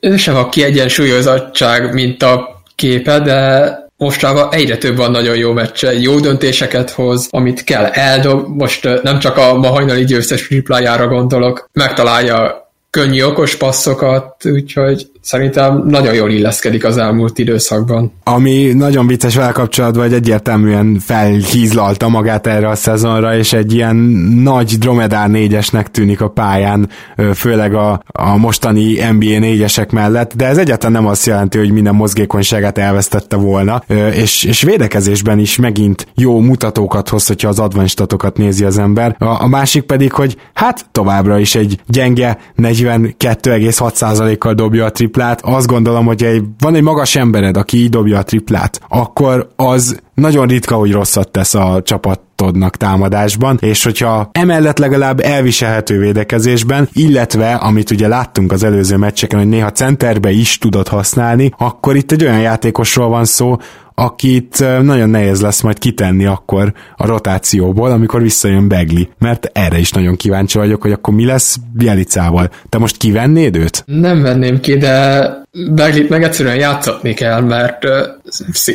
Mert 0.00 0.14
ő 0.14 0.16
sem 0.16 0.36
a 0.36 0.48
kiegyensúlyozottság, 0.48 1.92
mint 1.92 2.22
a 2.22 2.62
képe, 2.74 3.20
de 3.20 3.70
mostanában 3.96 4.52
egyre 4.52 4.76
több 4.76 4.96
van 4.96 5.10
nagyon 5.10 5.36
jó 5.36 5.52
meccse, 5.52 6.00
jó 6.00 6.20
döntéseket 6.20 6.90
hoz, 6.90 7.28
amit 7.30 7.64
kell 7.64 7.84
eldob, 7.84 8.46
most 8.46 9.02
nem 9.02 9.18
csak 9.18 9.36
a 9.36 9.54
ma 9.54 9.68
hajnali 9.68 10.04
győztes 10.04 10.46
triplájára 10.46 11.08
gondolok, 11.08 11.68
megtalálja 11.72 12.70
könnyű 12.90 13.22
okos 13.22 13.56
passzokat, 13.56 14.44
úgyhogy 14.44 15.11
szerintem 15.22 15.82
nagyon 15.86 16.14
jól 16.14 16.30
illeszkedik 16.30 16.84
az 16.84 16.96
elmúlt 16.96 17.38
időszakban. 17.38 18.12
Ami 18.24 18.72
nagyon 18.72 19.06
vicces 19.06 19.36
vele 19.36 19.52
kapcsolatban, 19.52 20.02
hogy 20.02 20.12
egyértelműen 20.12 20.98
felhízlalta 20.98 22.08
magát 22.08 22.46
erre 22.46 22.68
a 22.68 22.74
szezonra, 22.74 23.36
és 23.36 23.52
egy 23.52 23.72
ilyen 23.74 23.96
nagy 24.42 24.78
dromedár 24.78 25.30
négyesnek 25.30 25.90
tűnik 25.90 26.20
a 26.20 26.28
pályán, 26.28 26.88
főleg 27.34 27.74
a, 27.74 28.02
a 28.06 28.36
mostani 28.36 28.98
NBA 29.10 29.38
négyesek 29.38 29.90
mellett, 29.90 30.34
de 30.36 30.46
ez 30.46 30.58
egyáltalán 30.58 31.02
nem 31.02 31.10
azt 31.10 31.26
jelenti, 31.26 31.58
hogy 31.58 31.70
minden 31.70 31.94
mozgékonyságát 31.94 32.78
elvesztette 32.78 33.36
volna, 33.36 33.82
és, 34.14 34.44
és 34.44 34.62
védekezésben 34.62 35.38
is 35.38 35.56
megint 35.56 36.06
jó 36.14 36.40
mutatókat 36.40 37.08
hoz, 37.08 37.26
hogyha 37.26 37.48
az 37.48 37.58
advanced 37.58 37.90
nézi 38.34 38.64
az 38.64 38.78
ember. 38.78 39.16
A, 39.18 39.42
a 39.42 39.46
másik 39.46 39.82
pedig, 39.82 40.12
hogy 40.12 40.36
hát 40.54 40.86
továbbra 40.92 41.38
is 41.38 41.54
egy 41.54 41.80
gyenge 41.86 42.38
42,6%-kal 42.58 44.54
dobja 44.54 44.84
a 44.84 44.90
triplát. 45.12 45.40
Azt 45.44 45.66
gondolom, 45.66 46.06
hogy 46.06 46.24
egy, 46.24 46.42
van 46.58 46.74
egy 46.74 46.82
magas 46.82 47.16
embered, 47.16 47.56
aki 47.56 47.76
így 47.76 47.90
dobja 47.90 48.18
a 48.18 48.22
triplát, 48.22 48.80
akkor 48.88 49.48
az 49.56 50.00
nagyon 50.14 50.46
ritka, 50.46 50.74
hogy 50.74 50.92
rosszat 50.92 51.30
tesz 51.30 51.54
a 51.54 51.80
csapatodnak 51.84 52.76
támadásban, 52.76 53.58
és 53.60 53.84
hogyha 53.84 54.28
emellett 54.32 54.78
legalább 54.78 55.20
elviselhető 55.20 55.98
védekezésben, 55.98 56.88
illetve, 56.92 57.54
amit 57.54 57.90
ugye 57.90 58.08
láttunk 58.08 58.52
az 58.52 58.62
előző 58.62 58.96
meccseken, 58.96 59.38
hogy 59.38 59.48
néha 59.48 59.72
centerbe 59.72 60.30
is 60.30 60.58
tudod 60.58 60.88
használni, 60.88 61.52
akkor 61.58 61.96
itt 61.96 62.12
egy 62.12 62.24
olyan 62.24 62.40
játékosról 62.40 63.08
van 63.08 63.24
szó, 63.24 63.56
akit 63.94 64.58
nagyon 64.82 65.10
nehéz 65.10 65.40
lesz 65.40 65.60
majd 65.60 65.78
kitenni 65.78 66.24
akkor 66.24 66.72
a 66.96 67.06
rotációból, 67.06 67.90
amikor 67.90 68.22
visszajön 68.22 68.68
Begli, 68.68 69.08
mert 69.18 69.50
erre 69.52 69.78
is 69.78 69.90
nagyon 69.90 70.16
kíváncsi 70.16 70.58
vagyok, 70.58 70.82
hogy 70.82 70.92
akkor 70.92 71.14
mi 71.14 71.24
lesz 71.24 71.56
Bielicával. 71.72 72.50
Te 72.68 72.78
most 72.78 72.96
kivennéd 72.96 73.56
őt? 73.56 73.82
Nem 73.86 74.22
venném 74.22 74.60
ki, 74.60 74.76
de 74.76 75.26
Beglit 75.52 76.08
meg 76.08 76.22
egyszerűen 76.22 76.56
játszatni 76.56 77.14
kell, 77.14 77.40
mert 77.40 77.84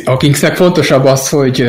a 0.04 0.16
Kingsnek 0.16 0.56
fontosabb 0.56 1.04
az, 1.04 1.28
hogy 1.28 1.68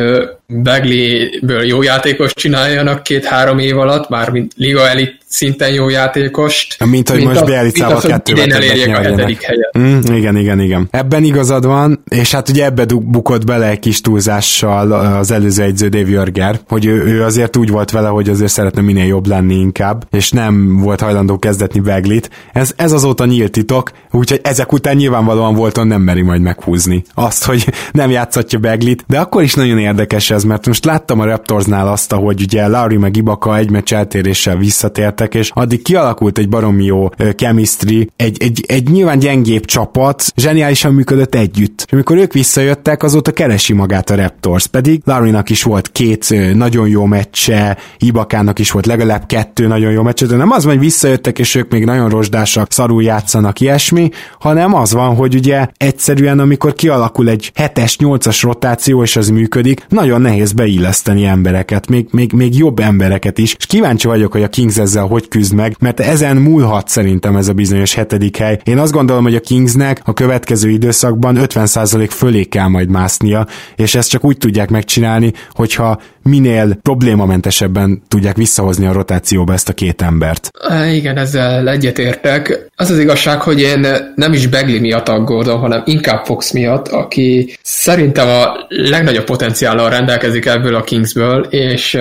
Begley-ből 0.51 1.63
jó 1.63 1.81
játékos 1.81 2.33
csináljanak 2.33 3.03
két-három 3.03 3.59
év 3.59 3.77
alatt, 3.77 4.09
már 4.09 4.29
mint 4.29 4.53
Liga 4.55 4.87
Elit 4.87 5.17
szinten 5.27 5.73
jó 5.73 5.89
játékost. 5.89 6.85
Mint 6.85 7.09
hogy 7.09 7.23
most 7.23 7.45
Bielicával 7.45 8.01
kettővel 8.01 8.43
idén 8.43 8.55
elérjék 8.55 8.95
a 8.95 9.01
hetedik 9.01 9.41
helyet. 9.41 9.77
Mm, 9.77 10.15
igen, 10.15 10.37
igen, 10.37 10.59
igen. 10.59 10.87
Ebben 10.91 11.23
igazad 11.23 11.65
van, 11.65 12.03
és 12.07 12.31
hát 12.31 12.49
ugye 12.49 12.65
ebbe 12.65 12.85
bukott 12.85 13.45
bele 13.45 13.69
egy 13.69 13.79
kis 13.79 14.01
túlzással 14.01 14.91
az 14.91 15.31
előző 15.31 15.63
egyző 15.63 15.87
Dave 15.87 16.09
Jörger, 16.09 16.59
hogy 16.67 16.85
ő, 16.85 17.03
ő, 17.03 17.23
azért 17.23 17.57
úgy 17.57 17.69
volt 17.69 17.91
vele, 17.91 18.07
hogy 18.07 18.29
azért 18.29 18.51
szeretne 18.51 18.81
minél 18.81 19.05
jobb 19.05 19.27
lenni 19.27 19.55
inkább, 19.55 20.07
és 20.11 20.31
nem 20.31 20.77
volt 20.77 21.01
hajlandó 21.01 21.39
kezdetni 21.39 21.79
Beglit. 21.79 22.29
Ez, 22.53 22.73
ez 22.75 22.91
azóta 22.91 23.25
nyílt 23.25 23.51
titok, 23.51 23.91
úgyhogy 24.11 24.39
ezek 24.43 24.71
után 24.71 24.95
nyilvánvalóan 24.99 25.55
Volton 25.55 25.87
nem 25.87 26.01
meri 26.01 26.21
majd 26.21 26.41
meghúzni 26.41 27.03
azt, 27.13 27.45
hogy 27.45 27.67
nem 27.91 28.09
játszatja 28.09 28.59
Beglit, 28.59 29.03
de 29.07 29.19
akkor 29.19 29.43
is 29.43 29.53
nagyon 29.53 29.77
érdekes 29.77 30.31
ez, 30.31 30.43
mert 30.43 30.67
most 30.67 30.85
láttam 30.85 31.19
a 31.19 31.25
Raptorsnál 31.25 31.87
azt, 31.87 32.13
hogy 32.13 32.41
ugye 32.41 32.67
Larry 32.67 32.97
meg 32.97 33.15
Ibaka 33.15 33.57
egy 33.57 33.69
meccs 33.69 33.93
eltéréssel 33.93 34.57
visszatértek, 34.57 35.35
és 35.35 35.51
addig 35.53 35.81
kialakult 35.81 36.37
egy 36.37 36.49
baromi 36.49 36.83
jó 36.83 37.09
chemistry, 37.35 38.09
egy, 38.15 38.37
egy, 38.43 38.63
egy 38.67 38.89
nyilván 38.89 39.19
gyengébb 39.19 39.65
csapat, 39.65 40.31
zseniálisan 40.35 40.93
működött 40.93 41.35
együtt. 41.35 41.83
És 41.85 41.93
amikor 41.93 42.17
ők 42.17 42.33
visszajöttek, 42.33 43.03
azóta 43.03 43.31
keresi 43.31 43.73
magát 43.73 44.09
a 44.09 44.15
Raptors, 44.15 44.67
pedig 44.67 45.01
Larrynak 45.05 45.49
is 45.49 45.63
volt 45.63 45.91
két 45.91 46.53
nagyon 46.53 46.87
jó 46.87 47.05
meccse, 47.05 47.77
Ibakának 47.97 48.59
is 48.59 48.71
volt 48.71 48.85
legalább 48.85 49.25
kettő 49.25 49.67
nagyon 49.67 49.91
jó 49.91 50.01
meccse, 50.01 50.25
de 50.25 50.35
nem 50.35 50.51
az, 50.51 50.63
hogy 50.63 50.79
visszajöttek, 50.79 51.39
és 51.39 51.55
ők 51.55 51.71
még 51.71 51.85
nagyon 51.85 52.09
rozsdásak, 52.09 52.71
szarul 52.71 53.03
játszanak, 53.03 53.59
ilyesmi, 53.59 54.09
hanem 54.39 54.73
az 54.73 54.88
van, 54.91 55.15
hogy 55.15 55.35
ugye 55.35 55.67
egyszerűen, 55.77 56.39
amikor 56.39 56.73
kialakul 56.73 57.29
egy 57.29 57.51
7-es, 57.55 57.95
8-as 57.99 58.39
rotáció, 58.41 59.03
és 59.03 59.15
az 59.15 59.29
működik, 59.29 59.85
nagyon 59.89 60.21
nehéz 60.21 60.51
beilleszteni 60.51 61.25
embereket, 61.25 61.87
még, 61.89 62.07
még, 62.11 62.31
még 62.33 62.57
jobb 62.57 62.79
embereket 62.79 63.37
is, 63.37 63.55
és 63.57 63.65
kíváncsi 63.65 64.07
vagyok, 64.07 64.31
hogy 64.31 64.43
a 64.43 64.49
Kings 64.49 64.77
ezzel 64.77 65.05
hogy 65.05 65.27
küzd 65.27 65.53
meg, 65.53 65.75
mert 65.79 65.99
ezen 65.99 66.37
múlhat 66.37 66.87
szerintem 66.87 67.35
ez 67.35 67.47
a 67.47 67.53
bizonyos 67.53 67.93
hetedik 67.93 68.37
hely. 68.37 68.59
Én 68.63 68.77
azt 68.77 68.91
gondolom, 68.91 69.23
hogy 69.23 69.35
a 69.35 69.39
Kingsnek 69.39 70.01
a 70.05 70.13
következő 70.13 70.69
időszakban 70.69 71.37
50% 71.39 72.07
fölé 72.09 72.43
kell 72.43 72.67
majd 72.67 72.89
másznia, 72.89 73.47
és 73.75 73.95
ezt 73.95 74.09
csak 74.09 74.23
úgy 74.23 74.37
tudják 74.37 74.69
megcsinálni, 74.69 75.33
hogyha 75.51 75.99
minél 76.29 76.77
problémamentesebben 76.81 78.01
tudják 78.07 78.35
visszahozni 78.35 78.85
a 78.85 78.91
rotációba 78.91 79.53
ezt 79.53 79.69
a 79.69 79.73
két 79.73 80.01
embert. 80.01 80.49
Igen, 80.91 81.17
ezzel 81.17 81.69
egyetértek. 81.69 82.69
Az 82.75 82.89
az 82.89 82.99
igazság, 82.99 83.41
hogy 83.41 83.61
én 83.61 83.87
nem 84.15 84.33
is 84.33 84.47
Begli 84.47 84.79
miatt 84.79 85.09
aggódom, 85.09 85.59
hanem 85.59 85.81
inkább 85.85 86.25
Fox 86.25 86.51
miatt, 86.51 86.87
aki 86.87 87.57
szerintem 87.61 88.27
a 88.27 88.65
legnagyobb 88.67 89.25
potenciállal 89.25 89.89
rendelkezik 89.89 90.45
ebből 90.45 90.75
a 90.75 90.83
Kingsből, 90.83 91.43
és 91.49 91.97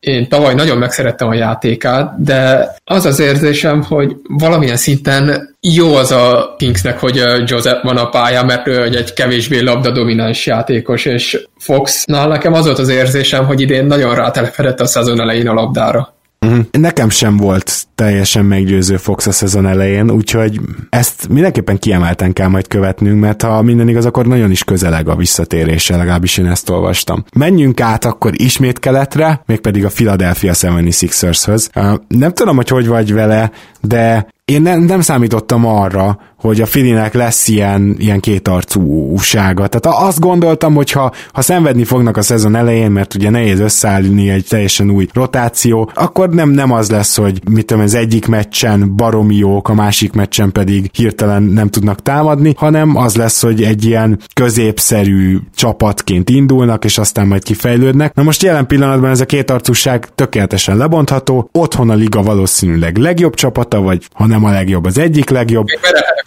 én 0.00 0.28
tavaly 0.28 0.54
nagyon 0.54 0.78
megszerettem 0.78 1.28
a 1.28 1.34
játékát, 1.34 2.22
de 2.22 2.74
az 2.84 3.06
az 3.06 3.20
érzésem, 3.20 3.82
hogy 3.82 4.16
valamilyen 4.28 4.76
szinten 4.76 5.56
jó 5.60 5.94
az 5.94 6.10
a 6.10 6.54
Kingsnek, 6.58 6.98
hogy 6.98 7.22
Joseph 7.44 7.84
van 7.84 7.96
a 7.96 8.08
pályán, 8.08 8.46
mert 8.46 8.66
ő 8.66 8.82
egy 8.82 9.12
kevésbé 9.12 9.60
labda 9.60 9.90
domináns 9.90 10.46
játékos, 10.46 11.04
és 11.04 11.46
Foxnál 11.58 12.28
nekem 12.28 12.52
az 12.52 12.64
volt 12.64 12.78
az 12.78 12.88
érzésem, 12.88 13.46
hogy 13.46 13.60
idén 13.60 13.84
nagyon 13.84 14.14
rátelepedett 14.14 14.80
a 14.80 14.86
szezon 14.86 15.20
elején 15.20 15.48
a 15.48 15.54
labdára. 15.54 16.14
Uh-huh. 16.46 16.64
Nekem 16.70 17.08
sem 17.08 17.36
volt 17.36 17.86
teljesen 17.94 18.44
meggyőző 18.44 18.96
Fox 18.96 19.26
a 19.26 19.32
szezon 19.32 19.66
elején, 19.66 20.10
úgyhogy 20.10 20.60
ezt 20.90 21.28
mindenképpen 21.28 21.78
kiemelten 21.78 22.32
kell 22.32 22.48
majd 22.48 22.66
követnünk, 22.66 23.20
mert 23.20 23.42
ha 23.42 23.62
minden 23.62 23.88
igaz, 23.88 24.06
akkor 24.06 24.26
nagyon 24.26 24.50
is 24.50 24.64
közeleg 24.64 25.08
a 25.08 25.16
visszatérése, 25.16 25.96
legalábbis 25.96 26.36
én 26.36 26.46
ezt 26.46 26.70
olvastam. 26.70 27.24
Menjünk 27.34 27.80
át 27.80 28.04
akkor 28.04 28.32
ismét 28.34 28.78
keletre, 28.78 29.42
mégpedig 29.46 29.84
a 29.84 29.88
Philadelphia 29.88 30.52
76ers-höz. 30.54 31.98
Nem 32.08 32.32
tudom, 32.32 32.56
hogy 32.56 32.68
hogy 32.68 32.86
vagy 32.86 33.12
vele, 33.12 33.50
de 33.80 34.26
én 34.44 34.62
nem, 34.62 34.80
nem 34.80 35.00
számítottam 35.00 35.66
arra, 35.66 36.18
hogy 36.40 36.60
a 36.60 36.66
Filinek 36.66 37.14
lesz 37.14 37.48
ilyen, 37.48 37.96
ilyen 37.98 38.20
kétarcúsága. 38.20 39.66
Tehát 39.66 39.98
azt 40.08 40.20
gondoltam, 40.20 40.74
hogy 40.74 40.90
ha, 40.90 41.12
ha 41.32 41.42
szenvedni 41.42 41.84
fognak 41.84 42.16
a 42.16 42.22
szezon 42.22 42.56
elején, 42.56 42.90
mert 42.90 43.14
ugye 43.14 43.30
nehéz 43.30 43.60
összeállni 43.60 44.30
egy 44.30 44.46
teljesen 44.48 44.90
új 44.90 45.06
rotáció, 45.12 45.90
akkor 45.94 46.28
nem, 46.28 46.50
nem 46.50 46.72
az 46.72 46.90
lesz, 46.90 47.16
hogy 47.16 47.40
mit 47.50 47.66
tudom, 47.66 47.82
az 47.82 47.94
egyik 47.94 48.26
meccsen 48.26 48.96
baromi 48.96 49.36
jók, 49.36 49.68
a 49.68 49.74
másik 49.74 50.12
meccsen 50.12 50.52
pedig 50.52 50.90
hirtelen 50.92 51.42
nem 51.42 51.68
tudnak 51.68 52.02
támadni, 52.02 52.54
hanem 52.56 52.96
az 52.96 53.16
lesz, 53.16 53.42
hogy 53.42 53.62
egy 53.62 53.84
ilyen 53.84 54.18
középszerű 54.34 55.38
csapatként 55.54 56.30
indulnak, 56.30 56.84
és 56.84 56.98
aztán 56.98 57.26
majd 57.26 57.42
kifejlődnek. 57.42 58.14
Na 58.14 58.22
most 58.22 58.42
jelen 58.42 58.66
pillanatban 58.66 59.10
ez 59.10 59.20
a 59.20 59.26
kétarcúság 59.26 60.08
tökéletesen 60.14 60.76
lebontható, 60.76 61.48
otthon 61.52 61.90
a 61.90 61.94
liga 61.94 62.22
valószínűleg 62.22 62.96
legjobb 62.96 63.34
csapata, 63.34 63.80
vagy 63.80 64.08
ha 64.14 64.26
nem 64.26 64.44
a 64.44 64.50
legjobb, 64.50 64.84
az 64.84 64.98
egyik 64.98 65.30
legjobb. 65.30 65.66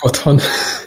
Otthon. 0.04 0.40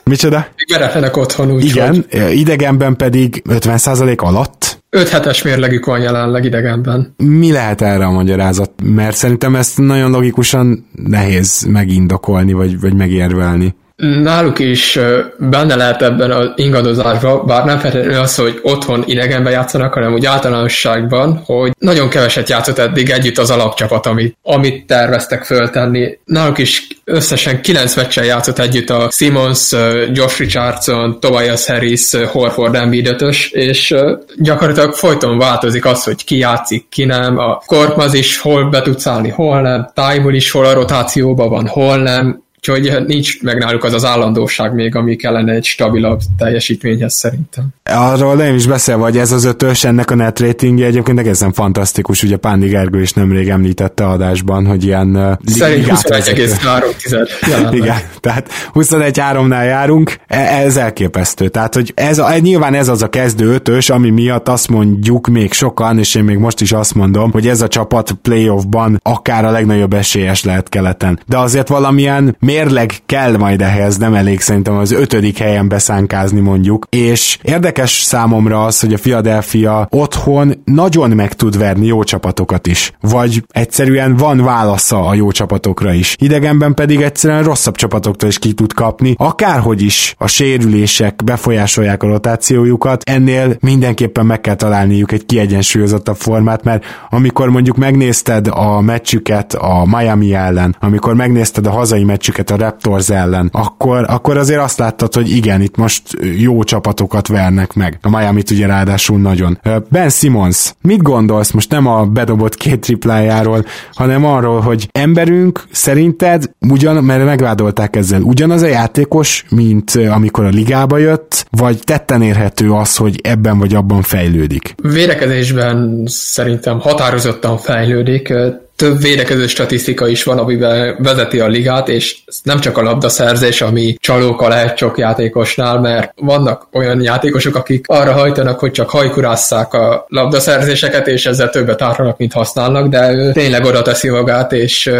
Micsoda? 0.05 0.47
Még 0.57 0.79
verehenek 0.79 1.17
otthon, 1.17 1.51
úgy 1.51 1.65
Igen, 1.65 2.07
hogy... 2.11 2.39
idegenben 2.39 2.97
pedig 2.97 3.43
50% 3.49 4.17
alatt. 4.17 4.79
5 4.91 5.09
hetes 5.09 5.43
mérlegük 5.43 5.85
van 5.85 6.01
jelenleg 6.01 6.45
idegenben. 6.45 7.15
Mi 7.17 7.53
lehet 7.53 7.81
erre 7.81 8.05
a 8.05 8.11
magyarázat? 8.11 8.71
Mert 8.83 9.17
szerintem 9.17 9.57
ezt 9.57 9.79
nagyon 9.79 10.11
logikusan 10.11 10.89
nehéz 10.93 11.63
megindokolni, 11.69 12.53
vagy, 12.53 12.81
vagy 12.81 12.95
megérvelni 12.95 13.75
náluk 13.97 14.59
is 14.59 14.99
benne 15.39 15.75
lehet 15.75 16.03
ebben 16.03 16.31
az 16.31 16.53
ingadozásban, 16.55 17.47
bár 17.47 17.65
nem 17.65 17.79
feltétlenül 17.79 18.21
az, 18.21 18.35
hogy 18.35 18.61
otthon 18.63 19.03
idegenben 19.07 19.53
játszanak, 19.53 19.93
hanem 19.93 20.13
úgy 20.13 20.27
általánosságban, 20.27 21.43
hogy 21.45 21.73
nagyon 21.79 22.09
keveset 22.09 22.49
játszott 22.49 22.79
eddig 22.79 23.11
együtt 23.11 23.39
az 23.39 23.51
alapcsapat, 23.51 24.07
amit, 24.07 24.37
amit 24.43 24.87
terveztek 24.87 25.45
föltenni. 25.45 26.19
Náluk 26.25 26.59
is 26.59 26.87
összesen 27.05 27.61
kilenc 27.61 27.97
meccsen 27.97 28.25
játszott 28.25 28.59
együtt 28.59 28.91
a 28.91 29.09
Simmons, 29.11 29.73
Josh 30.13 30.39
Richardson, 30.39 31.21
Tobias 31.21 31.67
Harris, 31.67 32.11
Horford 32.13 32.75
Embiid 32.75 33.15
és 33.51 33.95
gyakorlatilag 34.39 34.95
folyton 34.95 35.39
változik 35.39 35.85
az, 35.85 36.05
hogy 36.05 36.25
ki 36.25 36.37
játszik, 36.37 36.89
ki 36.89 37.05
nem. 37.05 37.39
A 37.39 37.63
Korkmaz 37.67 38.15
is 38.15 38.39
hol 38.39 38.69
be 38.71 38.83
tud 38.83 38.99
szállni, 38.99 39.29
hol 39.29 39.61
nem. 39.61 39.91
Tájmon 39.95 40.35
is 40.35 40.51
hol 40.51 40.65
a 40.65 40.73
rotációban 40.73 41.49
van, 41.49 41.67
hol 41.67 41.97
nem 41.97 42.45
Úgyhogy 42.69 43.07
nincs 43.07 43.43
meg 43.43 43.59
náluk 43.59 43.85
az 43.85 43.93
az 43.93 44.05
állandóság 44.05 44.75
még, 44.75 44.95
ami 44.95 45.17
kellene 45.17 45.53
egy 45.53 45.65
stabilabb 45.65 46.21
teljesítményhez 46.39 47.15
szerintem. 47.15 47.65
Arról 47.85 48.35
nem 48.35 48.55
is 48.55 48.67
beszél, 48.67 48.97
hogy 48.97 49.19
ez 49.19 49.33
az 49.33 49.45
ötös, 49.45 49.85
ennek 49.85 50.11
a 50.11 50.15
net 50.15 50.41
ratingje 50.41 50.87
egyébként 50.87 51.19
egészen 51.19 51.53
fantasztikus, 51.53 52.23
ugye 52.23 52.37
Pándi 52.37 52.69
Gergő 52.69 53.01
is 53.01 53.13
nemrég 53.13 53.49
említette 53.49 54.07
adásban, 54.07 54.67
hogy 54.67 54.85
ilyen 54.85 55.39
Szerint 55.45 55.87
21,3 55.87 57.73
Igen, 57.73 57.97
tehát 58.21 58.51
21-3-nál 58.75 59.65
járunk, 59.65 60.17
e, 60.27 60.39
ez 60.39 60.77
elképesztő. 60.77 61.49
Tehát, 61.49 61.75
hogy 61.75 61.93
ez 61.95 62.19
a, 62.19 62.39
nyilván 62.39 62.75
ez 62.75 62.89
az 62.89 63.03
a 63.03 63.09
kezdő 63.09 63.53
ötös, 63.53 63.91
ami 63.91 64.11
miatt 64.11 64.49
azt 64.49 64.69
mondjuk 64.69 65.27
még 65.27 65.53
sokan, 65.53 65.99
és 65.99 66.15
én 66.15 66.25
még 66.25 66.37
most 66.37 66.61
is 66.61 66.73
azt 66.73 66.95
mondom, 66.95 67.31
hogy 67.31 67.49
ez 67.49 67.63
a 67.63 67.69
csapat 67.69 68.13
playoffban 68.13 69.01
akár 69.03 69.45
a 69.45 69.51
legnagyobb 69.51 69.93
esélyes 69.93 70.45
lehet 70.45 70.69
keleten. 70.69 71.21
De 71.27 71.39
azért 71.39 71.69
valamilyen 71.69 72.37
mérleg 72.57 72.95
kell 73.07 73.37
majd 73.37 73.63
ehhez, 73.63 73.97
nem 73.97 74.15
elég 74.15 74.41
szerintem 74.41 74.77
az 74.77 74.93
ötödik 74.93 75.39
helyen 75.39 75.69
beszánkázni 75.69 76.41
mondjuk, 76.41 76.87
és 76.91 77.39
érdekes 77.43 77.91
számomra 77.91 78.65
az, 78.65 78.81
hogy 78.81 78.93
a 78.93 78.99
Philadelphia 78.99 79.89
otthon 79.91 80.63
nagyon 80.65 81.11
meg 81.11 81.33
tud 81.35 81.59
verni 81.59 81.87
jó 81.87 82.03
csapatokat 82.03 82.67
is, 82.67 82.93
vagy 83.01 83.45
egyszerűen 83.49 84.17
van 84.17 84.45
válasza 84.45 85.07
a 85.07 85.15
jó 85.15 85.31
csapatokra 85.31 85.93
is. 85.93 86.17
Idegenben 86.19 86.75
pedig 86.75 87.01
egyszerűen 87.01 87.43
rosszabb 87.43 87.75
csapatoktól 87.75 88.29
is 88.29 88.39
ki 88.39 88.53
tud 88.53 88.73
kapni, 88.73 89.15
akárhogy 89.19 89.83
is 89.83 90.15
a 90.19 90.27
sérülések 90.27 91.25
befolyásolják 91.25 92.03
a 92.03 92.07
rotációjukat, 92.07 93.03
ennél 93.11 93.57
mindenképpen 93.61 94.27
meg 94.27 94.41
kell 94.41 94.55
találniuk 94.55 95.13
egy 95.13 95.27
kiegyensúlyozottabb 95.27 96.17
formát, 96.17 96.65
mert 96.65 96.85
amikor 97.11 97.49
mondjuk 97.49 97.77
megnézted 97.77 98.49
a 98.51 98.81
meccsüket 98.81 99.55
a 99.55 99.85
Miami 99.97 100.35
ellen, 100.35 100.77
amikor 100.81 101.15
megnézted 101.15 101.67
a 101.67 101.71
hazai 101.71 102.05
meccsüket 102.05 102.45
meccseket 102.47 102.51
a 102.51 102.57
Raptors 102.57 103.09
ellen, 103.09 103.49
akkor, 103.53 104.05
akkor 104.09 104.37
azért 104.37 104.61
azt 104.61 104.79
láttad, 104.79 105.15
hogy 105.15 105.31
igen, 105.31 105.61
itt 105.61 105.77
most 105.77 106.03
jó 106.37 106.63
csapatokat 106.63 107.29
vernek 107.29 107.73
meg. 107.73 107.99
A 108.03 108.11
miami 108.11 108.43
ugye 108.51 108.67
ráadásul 108.67 109.19
nagyon. 109.19 109.59
Ben 109.89 110.11
Simmons, 110.11 110.75
mit 110.81 111.03
gondolsz 111.03 111.51
most 111.51 111.71
nem 111.71 111.87
a 111.87 112.05
bedobott 112.05 112.55
két 112.55 112.81
triplájáról, 112.81 113.65
hanem 113.93 114.25
arról, 114.25 114.61
hogy 114.61 114.89
emberünk 114.93 115.65
szerinted 115.71 116.51
ugyan, 116.69 117.05
mert 117.05 117.25
megvádolták 117.25 117.97
ezzel, 117.97 118.23
ugyanaz 118.23 118.63
a 118.63 118.67
játékos, 118.67 119.45
mint 119.51 119.95
amikor 119.95 120.45
a 120.45 120.49
ligába 120.49 120.99
jött, 120.99 121.47
vagy 121.51 121.79
tetten 121.85 122.23
érhető 122.23 122.71
az, 122.73 122.97
hogy 122.97 123.21
ebben 123.23 123.59
vagy 123.59 123.75
abban 123.75 124.03
fejlődik? 124.03 124.75
Védekezésben 124.83 126.03
szerintem 126.07 126.81
határozottan 126.81 127.59
fejlődik 127.59 128.33
több 128.77 129.01
védekező 129.01 129.47
statisztika 129.47 130.09
is 130.09 130.25
van, 130.25 130.39
amivel 130.39 130.97
vezeti 130.99 131.41
a 131.41 131.47
ligát, 131.47 131.89
és 131.89 132.19
nem 132.43 132.61
csak 132.61 132.79
a 132.79 132.83
labdaszerzés, 132.83 133.63
ami 133.63 133.97
csalóka 134.01 134.49
lehet 134.49 134.77
sok 134.77 134.99
játékosnál, 134.99 135.81
mert 135.81 136.13
vannak 136.17 136.69
olyan 136.73 137.03
játékosok, 137.03 137.55
akik 137.57 137.85
arra 137.89 138.13
hajtanak, 138.13 138.59
hogy 138.59 138.71
csak 138.71 138.91
hajkurásszák 138.91 139.75
a 139.75 140.05
labdaszerzéseket, 140.09 141.07
és 141.07 141.27
ezzel 141.27 141.51
többet 141.51 141.83
árulnak, 141.83 142.19
mint 142.19 142.33
használnak, 142.33 142.89
de 142.89 143.13
ő 143.13 143.33
tényleg 143.33 143.65
oda 143.65 143.83
teszi 143.83 144.09
magát, 144.09 144.53
és 144.53 144.91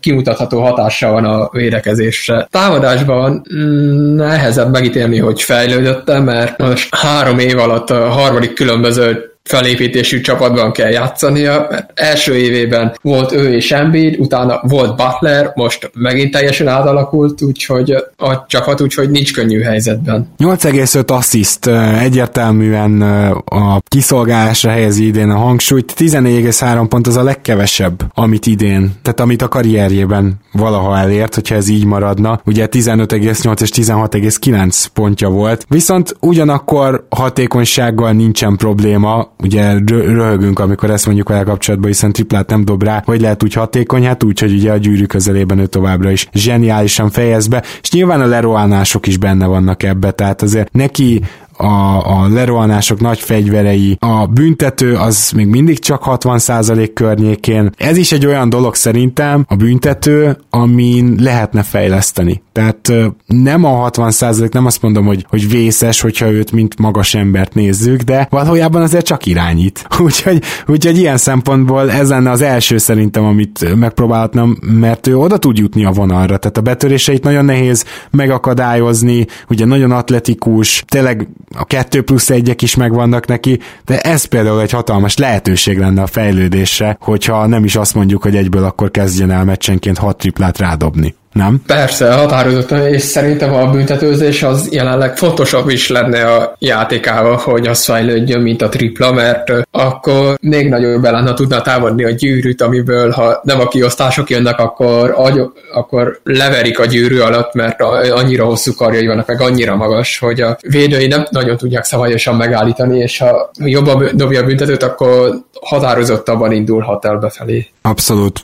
kimutatható 0.00 0.60
hatása 0.60 1.10
van 1.10 1.24
a 1.24 1.48
védekezésre. 1.52 2.46
Támadásban 2.50 3.46
mm, 3.54 4.14
nehezebb 4.14 4.70
megítélni, 4.70 5.18
hogy 5.18 5.42
fejlődötte, 5.42 6.18
mert 6.18 6.58
most 6.58 6.94
három 6.94 7.38
év 7.38 7.58
alatt 7.58 7.90
a 7.90 8.08
harmadik 8.08 8.54
különböző 8.54 9.31
felépítésű 9.42 10.20
csapatban 10.20 10.72
kell 10.72 10.90
játszania, 10.90 11.66
mert 11.70 11.90
első 11.94 12.36
évében 12.36 12.96
volt 13.02 13.32
ő 13.32 13.54
és 13.54 13.72
Embiid, 13.72 14.20
utána 14.20 14.60
volt 14.62 14.96
Butler, 14.96 15.52
most 15.54 15.90
megint 15.94 16.30
teljesen 16.32 16.68
átalakult, 16.68 17.42
úgyhogy 17.42 17.90
a 18.16 18.46
csapat 18.46 18.80
úgyhogy 18.80 19.10
nincs 19.10 19.32
könnyű 19.32 19.60
helyzetben. 19.60 20.28
8,5 20.38 21.10
assziszt 21.10 21.66
egyértelműen 22.00 23.02
a 23.44 23.80
kiszolgálásra 23.88 24.70
helyezi 24.70 25.06
idén 25.06 25.30
a 25.30 25.36
hangsúlyt, 25.36 25.94
14,3 25.98 26.86
pont 26.88 27.06
az 27.06 27.16
a 27.16 27.22
legkevesebb, 27.22 28.02
amit 28.14 28.46
idén, 28.46 28.92
tehát 29.02 29.20
amit 29.20 29.42
a 29.42 29.48
karrierjében 29.48 30.40
valaha 30.52 30.98
elért, 30.98 31.34
hogyha 31.34 31.54
ez 31.54 31.68
így 31.68 31.84
maradna. 31.84 32.40
Ugye 32.44 32.68
15,8 32.70 33.60
és 33.60 33.70
16,9 33.74 34.86
pontja 34.94 35.28
volt, 35.28 35.66
viszont 35.68 36.16
ugyanakkor 36.20 37.06
hatékonysággal 37.10 38.12
nincsen 38.12 38.56
probléma, 38.56 39.31
ugye 39.44 39.78
röhögünk, 39.86 40.58
amikor 40.58 40.90
ezt 40.90 41.06
mondjuk 41.06 41.28
vele 41.28 41.42
kapcsolatban, 41.42 41.90
hiszen 41.90 42.12
triplát 42.12 42.50
nem 42.50 42.64
dob 42.64 42.82
rá, 42.82 43.02
hogy 43.04 43.20
lehet 43.20 43.42
úgy 43.42 43.52
hatékony, 43.52 44.04
hát 44.06 44.24
úgy, 44.24 44.40
hogy 44.40 44.52
ugye 44.52 44.72
a 44.72 44.76
gyűrű 44.76 45.04
közelében 45.04 45.58
ő 45.58 45.66
továbbra 45.66 46.10
is. 46.10 46.28
Zseniálisan 46.32 47.10
fejez 47.10 47.46
be, 47.46 47.62
és 47.82 47.90
nyilván 47.90 48.20
a 48.20 48.26
lerohanások 48.26 49.06
is 49.06 49.16
benne 49.16 49.46
vannak 49.46 49.82
ebbe, 49.82 50.10
tehát 50.10 50.42
azért 50.42 50.72
neki 50.72 51.22
a, 51.62 52.06
a 52.22 52.28
lerohanások 52.28 53.00
nagy 53.00 53.20
fegyverei, 53.20 53.96
a 54.00 54.26
büntető 54.26 54.94
az 54.94 55.30
még 55.34 55.46
mindig 55.46 55.78
csak 55.78 56.02
60% 56.06 56.90
környékén. 56.94 57.70
Ez 57.76 57.96
is 57.96 58.12
egy 58.12 58.26
olyan 58.26 58.48
dolog 58.48 58.74
szerintem, 58.74 59.44
a 59.48 59.56
büntető, 59.56 60.38
amin 60.50 61.16
lehetne 61.20 61.62
fejleszteni. 61.62 62.42
Tehát 62.52 62.92
nem 63.26 63.64
a 63.64 63.90
60% 63.90 64.52
nem 64.52 64.66
azt 64.66 64.82
mondom, 64.82 65.06
hogy, 65.06 65.26
hogy 65.28 65.50
vészes, 65.50 66.00
hogyha 66.00 66.30
őt 66.30 66.52
mint 66.52 66.78
magas 66.78 67.14
embert 67.14 67.54
nézzük, 67.54 68.00
de 68.00 68.26
valójában 68.30 68.82
azért 68.82 69.06
csak 69.06 69.26
irányít. 69.26 69.86
Úgyhogy, 70.04 70.42
úgyhogy 70.66 70.98
ilyen 70.98 71.16
szempontból 71.16 71.90
ez 71.90 72.08
lenne 72.08 72.30
az 72.30 72.42
első 72.42 72.78
szerintem, 72.78 73.24
amit 73.24 73.74
megpróbálhatnám, 73.74 74.56
mert 74.60 75.06
ő 75.06 75.16
oda 75.16 75.36
tud 75.36 75.58
jutni 75.58 75.84
a 75.84 75.90
vonalra. 75.90 76.36
Tehát 76.36 76.56
a 76.56 76.60
betöréseit 76.60 77.24
nagyon 77.24 77.44
nehéz 77.44 77.84
megakadályozni, 78.10 79.26
ugye 79.48 79.64
nagyon 79.64 79.90
atletikus, 79.90 80.84
tényleg 80.86 81.28
a 81.54 81.64
kettő 81.64 82.02
plusz 82.02 82.30
egyek 82.30 82.62
is 82.62 82.74
megvannak 82.74 83.26
neki, 83.26 83.58
de 83.84 84.00
ez 84.00 84.24
például 84.24 84.60
egy 84.60 84.70
hatalmas 84.70 85.16
lehetőség 85.16 85.78
lenne 85.78 86.02
a 86.02 86.06
fejlődésre, 86.06 86.96
hogyha 87.00 87.46
nem 87.46 87.64
is 87.64 87.76
azt 87.76 87.94
mondjuk, 87.94 88.22
hogy 88.22 88.36
egyből 88.36 88.64
akkor 88.64 88.90
kezdjen 88.90 89.30
el 89.30 89.44
meccsenként 89.44 89.98
hat 89.98 90.18
triplát 90.18 90.58
rádobni 90.58 91.14
nem? 91.32 91.62
Persze, 91.66 92.12
határozottan, 92.12 92.86
és 92.86 93.02
szerintem 93.02 93.54
a 93.54 93.70
büntetőzés 93.70 94.42
az 94.42 94.68
jelenleg 94.72 95.16
fontosabb 95.16 95.68
is 95.68 95.88
lenne 95.88 96.26
a 96.26 96.54
játékával, 96.58 97.36
hogy 97.36 97.66
az 97.66 97.84
fejlődjön, 97.84 98.40
mint 98.40 98.62
a 98.62 98.68
tripla, 98.68 99.12
mert 99.12 99.52
akkor 99.70 100.38
még 100.40 100.68
nagyobb 100.68 101.02
lenne 101.02 101.34
tudna 101.34 101.60
támadni 101.60 102.04
a 102.04 102.10
gyűrűt, 102.10 102.62
amiből 102.62 103.10
ha 103.10 103.40
nem 103.42 103.60
a 103.60 103.68
kiosztások 103.68 104.30
jönnek, 104.30 104.58
akkor, 104.58 105.14
agy, 105.16 105.40
akkor 105.72 106.20
leverik 106.24 106.78
a 106.78 106.86
gyűrű 106.86 107.18
alatt, 107.18 107.54
mert 107.54 107.82
annyira 108.10 108.44
hosszú 108.44 108.74
karjai 108.74 109.06
vannak, 109.06 109.26
meg 109.26 109.40
annyira 109.40 109.76
magas, 109.76 110.18
hogy 110.18 110.40
a 110.40 110.56
védői 110.68 111.06
nem 111.06 111.26
nagyon 111.30 111.56
tudják 111.56 111.84
szabályosan 111.84 112.36
megállítani, 112.36 112.98
és 112.98 113.18
ha 113.18 113.50
jobban 113.58 114.10
dobja 114.14 114.40
a 114.40 114.44
büntetőt, 114.44 114.82
akkor 114.82 115.34
határozottabban 115.60 116.52
indulhat 116.52 117.04
el 117.04 117.16
befelé. 117.16 117.66
Abszolút. 117.82 118.42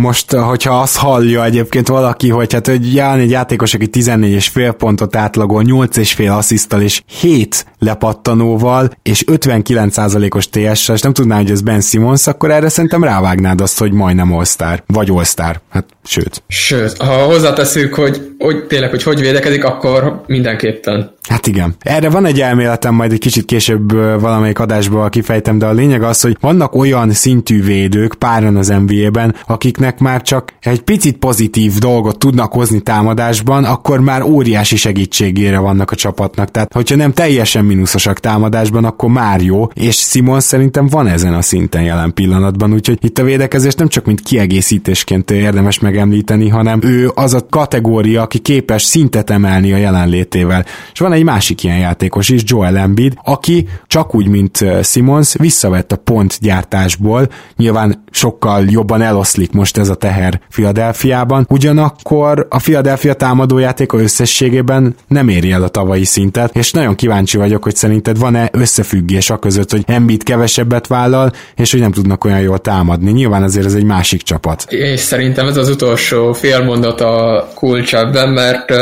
Most, 0.00 0.32
hogyha 0.32 0.80
azt 0.80 0.96
hallja 0.96 1.44
egyébként 1.44 1.88
valaki, 1.88 2.30
hogy 2.30 2.52
hát 2.52 2.66
hogy 2.66 2.94
jár 2.94 3.18
egy 3.18 3.30
játékos, 3.30 3.74
aki 3.74 3.88
14 3.88 4.32
és 4.32 4.48
fél 4.48 4.72
pontot 4.72 5.16
átlagol, 5.16 5.62
8 5.62 5.96
és 5.96 6.12
fél 6.12 6.32
asszisztal 6.32 6.80
és 6.80 7.02
7 7.06 7.66
lepattanóval, 7.80 8.90
és 9.02 9.24
59%-os 9.26 10.48
TS-sel, 10.48 10.94
és 10.94 11.00
nem 11.00 11.12
tudná, 11.12 11.36
hogy 11.36 11.50
ez 11.50 11.60
Ben 11.60 11.80
Simmons, 11.80 12.26
akkor 12.26 12.50
erre 12.50 12.68
szerintem 12.68 13.04
rávágnád 13.04 13.60
azt, 13.60 13.78
hogy 13.78 13.92
majdnem 13.92 14.32
All-Star, 14.32 14.82
vagy 14.86 15.10
All-Star, 15.10 15.60
hát 15.70 15.84
sőt. 16.04 16.42
Sőt, 16.48 16.96
ha 16.96 17.14
hozzáteszünk, 17.14 17.94
hogy, 17.94 18.34
hogy 18.38 18.64
tényleg, 18.64 18.90
hogy 18.90 19.02
hogy 19.02 19.20
védekezik, 19.20 19.64
akkor 19.64 20.22
mindenképpen. 20.26 21.14
Hát 21.28 21.46
igen. 21.46 21.74
Erre 21.78 22.10
van 22.10 22.24
egy 22.24 22.40
elméletem, 22.40 22.94
majd 22.94 23.12
egy 23.12 23.18
kicsit 23.18 23.44
később 23.44 23.92
valamelyik 24.20 24.58
adásban 24.58 25.10
kifejtem, 25.10 25.58
de 25.58 25.66
a 25.66 25.72
lényeg 25.72 26.02
az, 26.02 26.20
hogy 26.20 26.36
vannak 26.40 26.74
olyan 26.74 27.10
szintű 27.10 27.62
védők 27.62 28.14
páran 28.14 28.56
az 28.56 28.68
NBA-ben, 28.86 29.34
akiknek 29.46 29.98
már 29.98 30.22
csak 30.22 30.52
egy 30.60 30.80
picit 30.80 31.16
pozitív 31.16 31.78
dolgot 31.78 32.18
tudnak 32.18 32.52
hozni 32.52 32.80
támadásban, 32.80 33.64
akkor 33.64 34.00
már 34.00 34.22
óriási 34.22 34.76
segítségére 34.76 35.58
vannak 35.58 35.90
a 35.90 35.96
csapatnak. 35.96 36.50
Tehát, 36.50 36.72
hogyha 36.72 36.96
nem 36.96 37.12
teljesen 37.12 37.64
mínuszosak 37.70 38.20
támadásban, 38.20 38.84
akkor 38.84 39.10
már 39.10 39.40
jó, 39.40 39.66
és 39.74 39.96
Simon 39.96 40.40
szerintem 40.40 40.86
van 40.86 41.06
ezen 41.06 41.34
a 41.34 41.42
szinten 41.42 41.82
jelen 41.82 42.14
pillanatban, 42.14 42.72
úgyhogy 42.72 42.98
itt 43.00 43.18
a 43.18 43.22
védekezés 43.22 43.74
nem 43.74 43.88
csak 43.88 44.04
mint 44.04 44.20
kiegészítésként 44.20 45.30
érdemes 45.30 45.78
megemlíteni, 45.78 46.48
hanem 46.48 46.80
ő 46.82 47.10
az 47.14 47.34
a 47.34 47.46
kategória, 47.50 48.22
aki 48.22 48.38
képes 48.38 48.82
szintet 48.82 49.30
emelni 49.30 49.72
a 49.72 49.76
jelenlétével. 49.76 50.64
És 50.92 50.98
van 50.98 51.12
egy 51.12 51.24
másik 51.24 51.64
ilyen 51.64 51.78
játékos 51.78 52.28
is, 52.28 52.42
Joel 52.44 52.76
Embiid, 52.76 53.14
aki 53.24 53.68
csak 53.86 54.14
úgy, 54.14 54.28
mint 54.28 54.64
Simons, 54.82 55.34
visszavett 55.38 55.92
a 55.92 55.96
pontgyártásból, 55.96 57.28
nyilván 57.56 58.04
sokkal 58.10 58.64
jobban 58.68 59.02
eloszlik 59.02 59.52
most 59.52 59.76
ez 59.76 59.88
a 59.88 59.94
teher 59.94 60.40
Filadelfiában, 60.48 61.46
ugyanakkor 61.48 62.46
a 62.50 62.56
Philadelphia 62.56 63.14
támadójátéka 63.14 63.98
összességében 63.98 64.94
nem 65.08 65.28
éri 65.28 65.52
el 65.52 65.62
a 65.62 65.68
tavalyi 65.68 66.04
szintet, 66.04 66.56
és 66.56 66.72
nagyon 66.72 66.94
kíváncsi 66.94 67.36
vagyok, 67.36 67.59
hogy 67.62 67.76
szerinted 67.76 68.18
van-e 68.18 68.48
összefüggés 68.52 69.30
a 69.30 69.38
között, 69.38 69.70
hogy 69.70 69.82
Embiid 69.86 70.22
kevesebbet 70.22 70.86
vállal, 70.86 71.32
és 71.56 71.70
hogy 71.70 71.80
nem 71.80 71.92
tudnak 71.92 72.24
olyan 72.24 72.40
jól 72.40 72.58
támadni. 72.58 73.10
Nyilván 73.10 73.42
azért 73.42 73.66
ez 73.66 73.74
egy 73.74 73.84
másik 73.84 74.22
csapat. 74.22 74.64
És 74.68 75.00
szerintem 75.00 75.46
ez 75.46 75.56
az 75.56 75.68
utolsó 75.68 76.32
félmondat 76.32 77.00
a 77.00 77.48
kulcsebben, 77.54 78.28
mert 78.28 78.72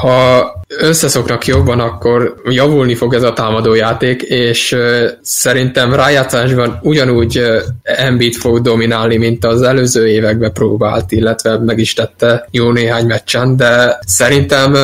ha 0.00 0.54
összeszoknak 0.68 1.46
jobban, 1.46 1.80
akkor 1.80 2.34
javulni 2.44 2.94
fog 2.94 3.14
ez 3.14 3.22
a 3.22 3.32
támadójáték, 3.32 4.22
és 4.22 4.76
szerintem 5.22 5.94
rájátszásban 5.94 6.78
ugyanúgy 6.82 7.42
Embiid 7.82 8.34
fog 8.34 8.60
dominálni, 8.60 9.16
mint 9.16 9.44
az 9.44 9.62
előző 9.62 10.08
években 10.08 10.52
próbált, 10.52 11.12
illetve 11.12 11.58
meg 11.58 11.78
is 11.78 11.94
tette 11.94 12.48
jó 12.50 12.70
néhány 12.70 13.06
meccsen, 13.06 13.56
de 13.56 13.98
szerintem 14.06 14.74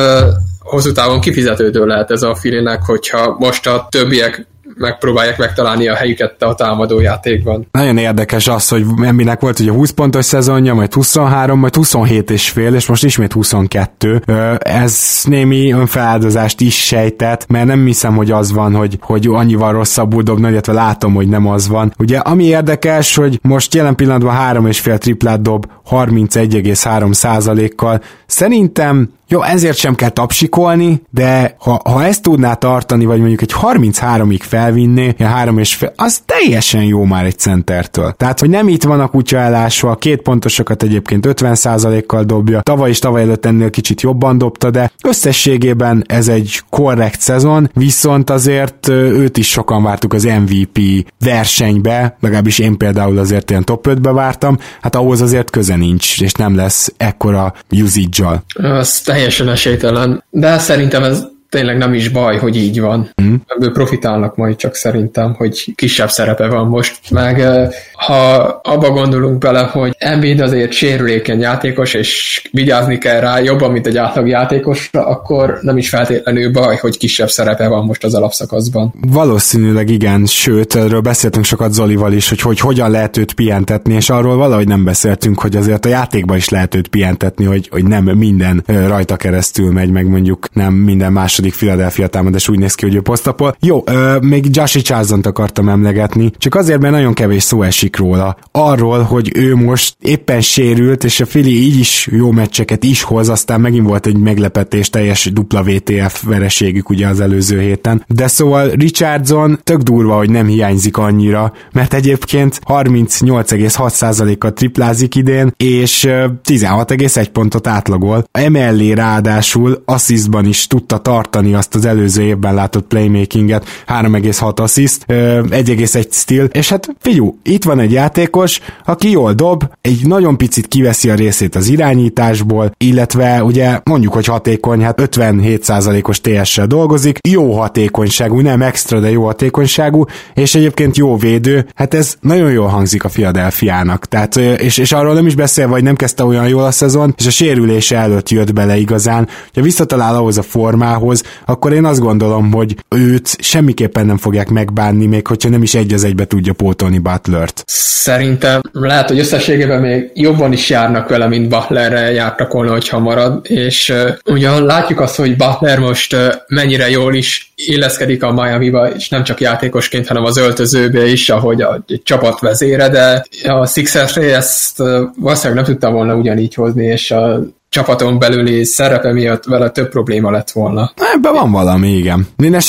hosszú 0.59 0.91
távon 0.91 1.19
kifizetődő 1.19 1.85
lehet 1.85 2.11
ez 2.11 2.21
a 2.21 2.35
filinek, 2.35 2.81
hogyha 2.83 3.35
most 3.39 3.67
a 3.67 3.87
többiek 3.89 4.47
megpróbálják 4.75 5.37
megtalálni 5.37 5.87
a 5.87 5.95
helyüket 5.95 6.43
a 6.43 6.55
támadó 6.55 6.99
játékban. 6.99 7.67
Nagyon 7.71 7.97
érdekes 7.97 8.47
az, 8.47 8.67
hogy 8.67 8.85
Embinek 9.01 9.39
volt 9.39 9.59
ugye 9.59 9.71
20 9.71 9.89
pontos 9.89 10.25
szezonja, 10.25 10.73
majd 10.73 10.93
23, 10.93 11.59
majd 11.59 11.75
27 11.75 12.31
és 12.31 12.49
fél, 12.49 12.73
és 12.73 12.87
most 12.87 13.03
ismét 13.03 13.33
22. 13.33 14.21
Ez 14.59 15.21
némi 15.23 15.71
önfeláldozást 15.71 16.61
is 16.61 16.85
sejtett, 16.85 17.47
mert 17.47 17.65
nem 17.65 17.85
hiszem, 17.85 18.15
hogy 18.15 18.31
az 18.31 18.51
van, 18.51 18.75
hogy, 18.75 18.97
hogy 19.01 19.27
annyival 19.29 19.71
rosszabbul 19.71 20.23
dobna, 20.23 20.49
illetve 20.49 20.73
látom, 20.73 21.13
hogy 21.13 21.27
nem 21.27 21.47
az 21.47 21.67
van. 21.67 21.93
Ugye, 21.99 22.17
ami 22.17 22.43
érdekes, 22.43 23.15
hogy 23.15 23.39
most 23.41 23.73
jelen 23.73 23.95
pillanatban 23.95 24.35
3,5 24.35 24.97
triplát 24.97 25.41
dob 25.41 25.65
31,3 25.89 27.71
kal 27.75 28.01
Szerintem 28.25 29.09
jó, 29.33 29.41
ezért 29.41 29.77
sem 29.77 29.95
kell 29.95 30.09
tapsikolni, 30.09 31.01
de 31.09 31.55
ha, 31.59 31.81
ha 31.83 32.03
ezt 32.03 32.21
tudná 32.21 32.53
tartani, 32.53 33.05
vagy 33.05 33.19
mondjuk 33.19 33.41
egy 33.41 33.53
33-ig 33.61 34.39
felvinné, 34.41 35.13
ja, 35.17 35.27
három 35.27 35.57
és 35.57 35.75
fél, 35.75 35.93
az 35.95 36.21
teljesen 36.25 36.83
jó 36.83 37.03
már 37.03 37.25
egy 37.25 37.37
centertől. 37.37 38.11
Tehát, 38.11 38.39
hogy 38.39 38.49
nem 38.49 38.67
itt 38.67 38.83
van 38.83 38.99
a 38.99 39.07
kutya 39.07 39.37
elásva, 39.37 39.91
a 39.91 39.95
két 39.95 40.21
pontosokat 40.21 40.83
egyébként 40.83 41.25
50%-kal 41.29 42.23
dobja, 42.23 42.61
tavaly 42.61 42.89
is 42.89 42.99
tavaly 42.99 43.21
előtt 43.21 43.45
ennél 43.45 43.69
kicsit 43.69 44.01
jobban 44.01 44.37
dobta, 44.37 44.69
de 44.69 44.91
összességében 45.03 46.03
ez 46.07 46.27
egy 46.27 46.61
korrekt 46.69 47.21
szezon, 47.21 47.69
viszont 47.73 48.29
azért 48.29 48.87
őt 48.87 49.37
is 49.37 49.49
sokan 49.49 49.83
vártuk 49.83 50.13
az 50.13 50.23
MVP 50.23 50.79
versenybe, 51.19 52.17
legalábbis 52.19 52.59
én 52.59 52.77
például 52.77 53.17
azért 53.17 53.49
ilyen 53.49 53.63
top 53.63 53.87
5-be 53.89 54.11
vártam, 54.11 54.57
hát 54.81 54.95
ahhoz 54.95 55.21
azért 55.21 55.49
köze 55.49 55.75
nincs, 55.75 56.21
és 56.21 56.31
nem 56.31 56.55
lesz 56.55 56.93
ekkora 56.97 57.53
usage-al. 57.69 58.43
Az 58.53 59.01
teljesen 59.23 59.47
esélytelen, 59.47 60.23
de 60.29 60.57
szerintem 60.57 61.03
ez 61.03 61.23
tényleg 61.53 61.77
nem 61.77 61.93
is 61.93 62.09
baj, 62.09 62.37
hogy 62.37 62.55
így 62.55 62.79
van. 62.79 63.09
Mm. 63.21 63.33
Ebből 63.47 63.71
profitálnak 63.71 64.35
majd 64.35 64.55
csak 64.55 64.75
szerintem, 64.75 65.33
hogy 65.33 65.73
kisebb 65.75 66.09
szerepe 66.09 66.47
van 66.47 66.67
most. 66.67 67.11
Meg 67.11 67.47
ha 67.93 68.35
abba 68.63 68.89
gondolunk 68.89 69.37
bele, 69.37 69.59
hogy 69.59 69.95
Embiid 69.97 70.39
azért 70.39 70.71
sérülékeny 70.71 71.39
játékos, 71.39 71.93
és 71.93 72.41
vigyázni 72.51 72.97
kell 72.97 73.19
rá 73.19 73.39
jobban, 73.39 73.71
mint 73.71 73.87
egy 73.87 73.97
átlag 73.97 74.27
játékosra, 74.27 75.05
akkor 75.05 75.57
nem 75.61 75.77
is 75.77 75.89
feltétlenül 75.89 76.51
baj, 76.51 76.75
hogy 76.75 76.97
kisebb 76.97 77.29
szerepe 77.29 77.67
van 77.67 77.85
most 77.85 78.03
az 78.03 78.13
alapszakaszban. 78.13 78.93
Valószínűleg 79.07 79.89
igen, 79.89 80.25
sőt, 80.25 80.75
erről 80.75 81.01
beszéltünk 81.01 81.45
sokat 81.45 81.73
Zolival 81.73 82.13
is, 82.13 82.29
hogy, 82.29 82.41
hogy 82.41 82.59
hogyan 82.59 82.91
lehet 82.91 83.17
őt 83.17 83.33
pihentetni, 83.33 83.93
és 83.93 84.09
arról 84.09 84.37
valahogy 84.37 84.67
nem 84.67 84.83
beszéltünk, 84.83 85.39
hogy 85.39 85.55
azért 85.55 85.85
a 85.85 85.89
játékban 85.89 86.37
is 86.37 86.49
lehet 86.49 86.75
őt 86.75 86.87
pihentetni, 86.87 87.45
hogy, 87.45 87.67
hogy 87.71 87.85
nem 87.85 88.03
minden 88.03 88.63
rajta 88.65 89.15
keresztül 89.15 89.71
megy, 89.71 89.89
meg 89.89 90.07
mondjuk 90.07 90.47
nem 90.53 90.73
minden 90.73 91.11
második 91.11 91.42
második 91.43 91.55
Philadelphia 91.55 92.07
támadás 92.07 92.49
úgy 92.49 92.59
néz 92.59 92.75
ki, 92.75 92.85
hogy 92.85 92.95
ő 92.95 93.01
posztapol. 93.01 93.55
Jó, 93.59 93.83
ö, 93.85 94.17
még 94.21 94.55
Joshi 94.55 94.81
charleston 94.81 95.21
akartam 95.23 95.69
emlegetni, 95.69 96.31
csak 96.37 96.55
azért, 96.55 96.79
mert 96.79 96.93
nagyon 96.93 97.13
kevés 97.13 97.43
szó 97.43 97.61
esik 97.61 97.97
róla. 97.97 98.37
Arról, 98.51 99.01
hogy 99.01 99.31
ő 99.35 99.55
most 99.55 99.95
éppen 100.01 100.41
sérült, 100.41 101.03
és 101.03 101.19
a 101.19 101.25
Philly 101.25 101.61
így 101.61 101.79
is 101.79 102.07
jó 102.11 102.31
meccseket 102.31 102.83
is 102.83 103.01
hoz, 103.01 103.29
aztán 103.29 103.61
megint 103.61 103.87
volt 103.87 104.05
egy 104.05 104.17
meglepetés, 104.17 104.89
teljes 104.89 105.29
dupla 105.33 105.63
VTF 105.63 106.23
vereségük 106.23 106.89
ugye 106.89 107.07
az 107.07 107.19
előző 107.19 107.59
héten. 107.59 108.03
De 108.07 108.27
szóval 108.27 108.69
Richardson 108.69 109.59
tök 109.63 109.81
durva, 109.81 110.15
hogy 110.15 110.29
nem 110.29 110.47
hiányzik 110.47 110.97
annyira, 110.97 111.53
mert 111.71 111.93
egyébként 111.93 112.59
38,6%-kal 112.67 114.53
triplázik 114.53 115.15
idén, 115.15 115.53
és 115.57 116.07
16,1 116.43 117.27
pontot 117.31 117.67
átlagol. 117.67 118.27
Emellé 118.31 118.91
ráadásul 118.91 119.81
asszisztban 119.85 120.45
is 120.45 120.67
tudta 120.67 120.97
tartani 120.97 121.32
tartani 121.33 121.53
azt 121.53 121.75
az 121.75 121.85
előző 121.85 122.21
évben 122.21 122.53
látott 122.53 122.87
playmakinget, 122.87 123.65
3,6 123.87 124.59
assist, 124.59 125.05
1,1 125.07 126.11
steal, 126.11 126.45
és 126.45 126.69
hát 126.69 126.89
figyú, 126.99 127.37
itt 127.43 127.63
van 127.63 127.79
egy 127.79 127.91
játékos, 127.91 128.59
aki 128.85 129.11
jól 129.11 129.33
dob, 129.33 129.63
egy 129.81 130.07
nagyon 130.07 130.37
picit 130.37 130.67
kiveszi 130.67 131.09
a 131.09 131.15
részét 131.15 131.55
az 131.55 131.67
irányításból, 131.67 132.71
illetve 132.77 133.43
ugye 133.43 133.79
mondjuk, 133.83 134.13
hogy 134.13 134.25
hatékony, 134.25 134.83
hát 134.83 135.01
57%-os 135.01 136.21
TS-sel 136.21 136.67
dolgozik, 136.67 137.17
jó 137.29 137.51
hatékonyságú, 137.59 138.39
nem 138.39 138.61
extra, 138.61 138.99
de 138.99 139.11
jó 139.11 139.23
hatékonyságú, 139.25 140.05
és 140.33 140.55
egyébként 140.55 140.97
jó 140.97 141.17
védő, 141.17 141.67
hát 141.75 141.93
ez 141.93 142.15
nagyon 142.19 142.51
jól 142.51 142.67
hangzik 142.67 143.03
a 143.03 143.09
Philadelphiának, 143.09 144.05
tehát, 144.05 144.35
és, 144.35 144.77
és 144.77 144.91
arról 144.91 145.13
nem 145.13 145.25
is 145.27 145.35
beszél, 145.35 145.67
vagy 145.67 145.83
nem 145.83 145.95
kezdte 145.95 146.23
olyan 146.23 146.47
jól 146.47 146.63
a 146.63 146.71
szezon, 146.71 147.13
és 147.17 147.25
a 147.25 147.31
sérülése 147.31 147.97
előtt 147.97 148.29
jött 148.29 148.53
bele 148.53 148.77
igazán, 148.77 149.27
hogyha 149.43 149.61
visszatalál 149.61 150.15
ahhoz 150.15 150.37
a 150.37 150.41
formához, 150.41 151.22
akkor 151.45 151.73
én 151.73 151.85
azt 151.85 151.99
gondolom, 151.99 152.51
hogy 152.51 152.75
őt 152.89 153.27
semmiképpen 153.41 154.05
nem 154.05 154.17
fogják 154.17 154.49
megbánni, 154.49 155.05
még 155.05 155.27
hogyha 155.27 155.49
nem 155.49 155.61
is 155.61 155.73
egy 155.73 155.93
az 155.93 156.03
egybe 156.03 156.25
tudja 156.25 156.53
pótolni 156.53 156.97
Butlert. 156.97 157.63
Szerintem 157.65 158.61
lehet, 158.71 159.07
hogy 159.07 159.19
összességében 159.19 159.81
még 159.81 160.11
jobban 160.13 160.51
is 160.51 160.69
járnak 160.69 161.09
vele, 161.09 161.27
mint 161.27 161.49
Butlerre 161.49 162.11
jártak 162.11 162.51
volna, 162.51 162.71
hogyha 162.71 162.99
marad, 162.99 163.39
és 163.43 163.89
uh, 163.89 164.33
ugyan 164.33 164.65
látjuk 164.65 164.99
azt, 164.99 165.15
hogy 165.15 165.35
Butler 165.35 165.79
most 165.79 166.13
uh, 166.13 166.33
mennyire 166.47 166.89
jól 166.89 167.15
is 167.15 167.53
illeszkedik 167.55 168.23
a 168.23 168.31
Miami-ba, 168.33 168.89
és 168.95 169.09
nem 169.09 169.23
csak 169.23 169.41
játékosként, 169.41 170.07
hanem 170.07 170.23
az 170.23 170.37
öltözőbe 170.37 171.05
is, 171.05 171.29
ahogy 171.29 171.61
a 171.61 171.85
csapat 172.03 172.39
vezére, 172.39 172.89
de 172.89 173.25
a 173.43 173.65
Sixers 173.65 174.15
ezt 174.15 174.77
valószínűleg 175.17 175.63
nem 175.63 175.73
tudta 175.73 175.91
volna 175.91 176.15
ugyanígy 176.15 176.53
hozni, 176.53 176.85
és 176.85 177.11
a 177.11 177.39
csapaton 177.73 178.19
belüli 178.19 178.65
szerepe 178.65 179.13
miatt 179.13 179.45
vele 179.45 179.69
több 179.69 179.89
probléma 179.89 180.31
lett 180.31 180.51
volna. 180.51 180.91
Ebben 181.15 181.33
van 181.33 181.51
valami, 181.51 181.89
igen. 181.89 182.27
Minden 182.37 182.61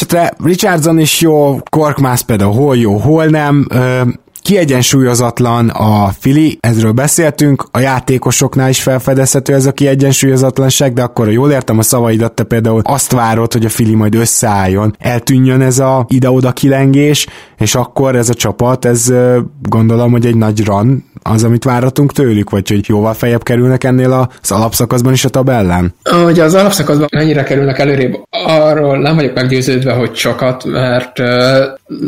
Richardson 0.44 0.98
is 0.98 1.20
jó, 1.20 1.58
Korkmaz 1.70 2.20
például 2.20 2.52
hol 2.52 2.76
jó, 2.76 2.96
hol 2.96 3.24
nem. 3.24 3.66
Kiegyensúlyozatlan 4.44 5.68
a 5.68 6.08
Fili, 6.18 6.58
ezről 6.60 6.92
beszéltünk, 6.92 7.64
a 7.70 7.78
játékosoknál 7.78 8.68
is 8.68 8.82
felfedezhető 8.82 9.54
ez 9.54 9.66
a 9.66 9.72
kiegyensúlyozatlanság, 9.72 10.92
de 10.92 11.02
akkor, 11.02 11.32
jól 11.32 11.50
értem 11.50 11.78
a 11.78 11.82
szavaidat, 11.82 12.32
te 12.32 12.42
például 12.42 12.80
azt 12.84 13.12
várod, 13.12 13.52
hogy 13.52 13.64
a 13.64 13.68
Fili 13.68 13.94
majd 13.94 14.14
összeálljon, 14.14 14.96
eltűnjön 14.98 15.60
ez 15.60 15.78
a 15.78 16.06
ide-oda 16.08 16.52
kilengés, 16.52 17.26
és 17.58 17.74
akkor 17.74 18.16
ez 18.16 18.28
a 18.28 18.34
csapat, 18.34 18.84
ez 18.84 19.12
gondolom, 19.62 20.10
hogy 20.10 20.26
egy 20.26 20.36
nagy 20.36 20.64
run 20.64 21.04
az, 21.22 21.44
amit 21.44 21.64
váratunk 21.64 22.12
tőlük, 22.12 22.50
vagy 22.50 22.68
hogy 22.68 22.88
jóval 22.88 23.14
feljebb 23.14 23.42
kerülnek 23.42 23.84
ennél 23.84 24.28
az 24.42 24.50
alapszakaszban 24.50 25.12
is 25.12 25.24
a 25.24 25.28
tabellán? 25.28 25.94
Hogy 26.02 26.40
az 26.40 26.54
alapszakaszban 26.54 27.08
mennyire 27.12 27.42
kerülnek 27.42 27.78
előrébb, 27.78 28.14
arról 28.46 28.98
nem 28.98 29.14
vagyok 29.14 29.34
meggyőződve, 29.34 29.92
hogy 29.92 30.14
sokat, 30.14 30.64
mert 30.64 31.18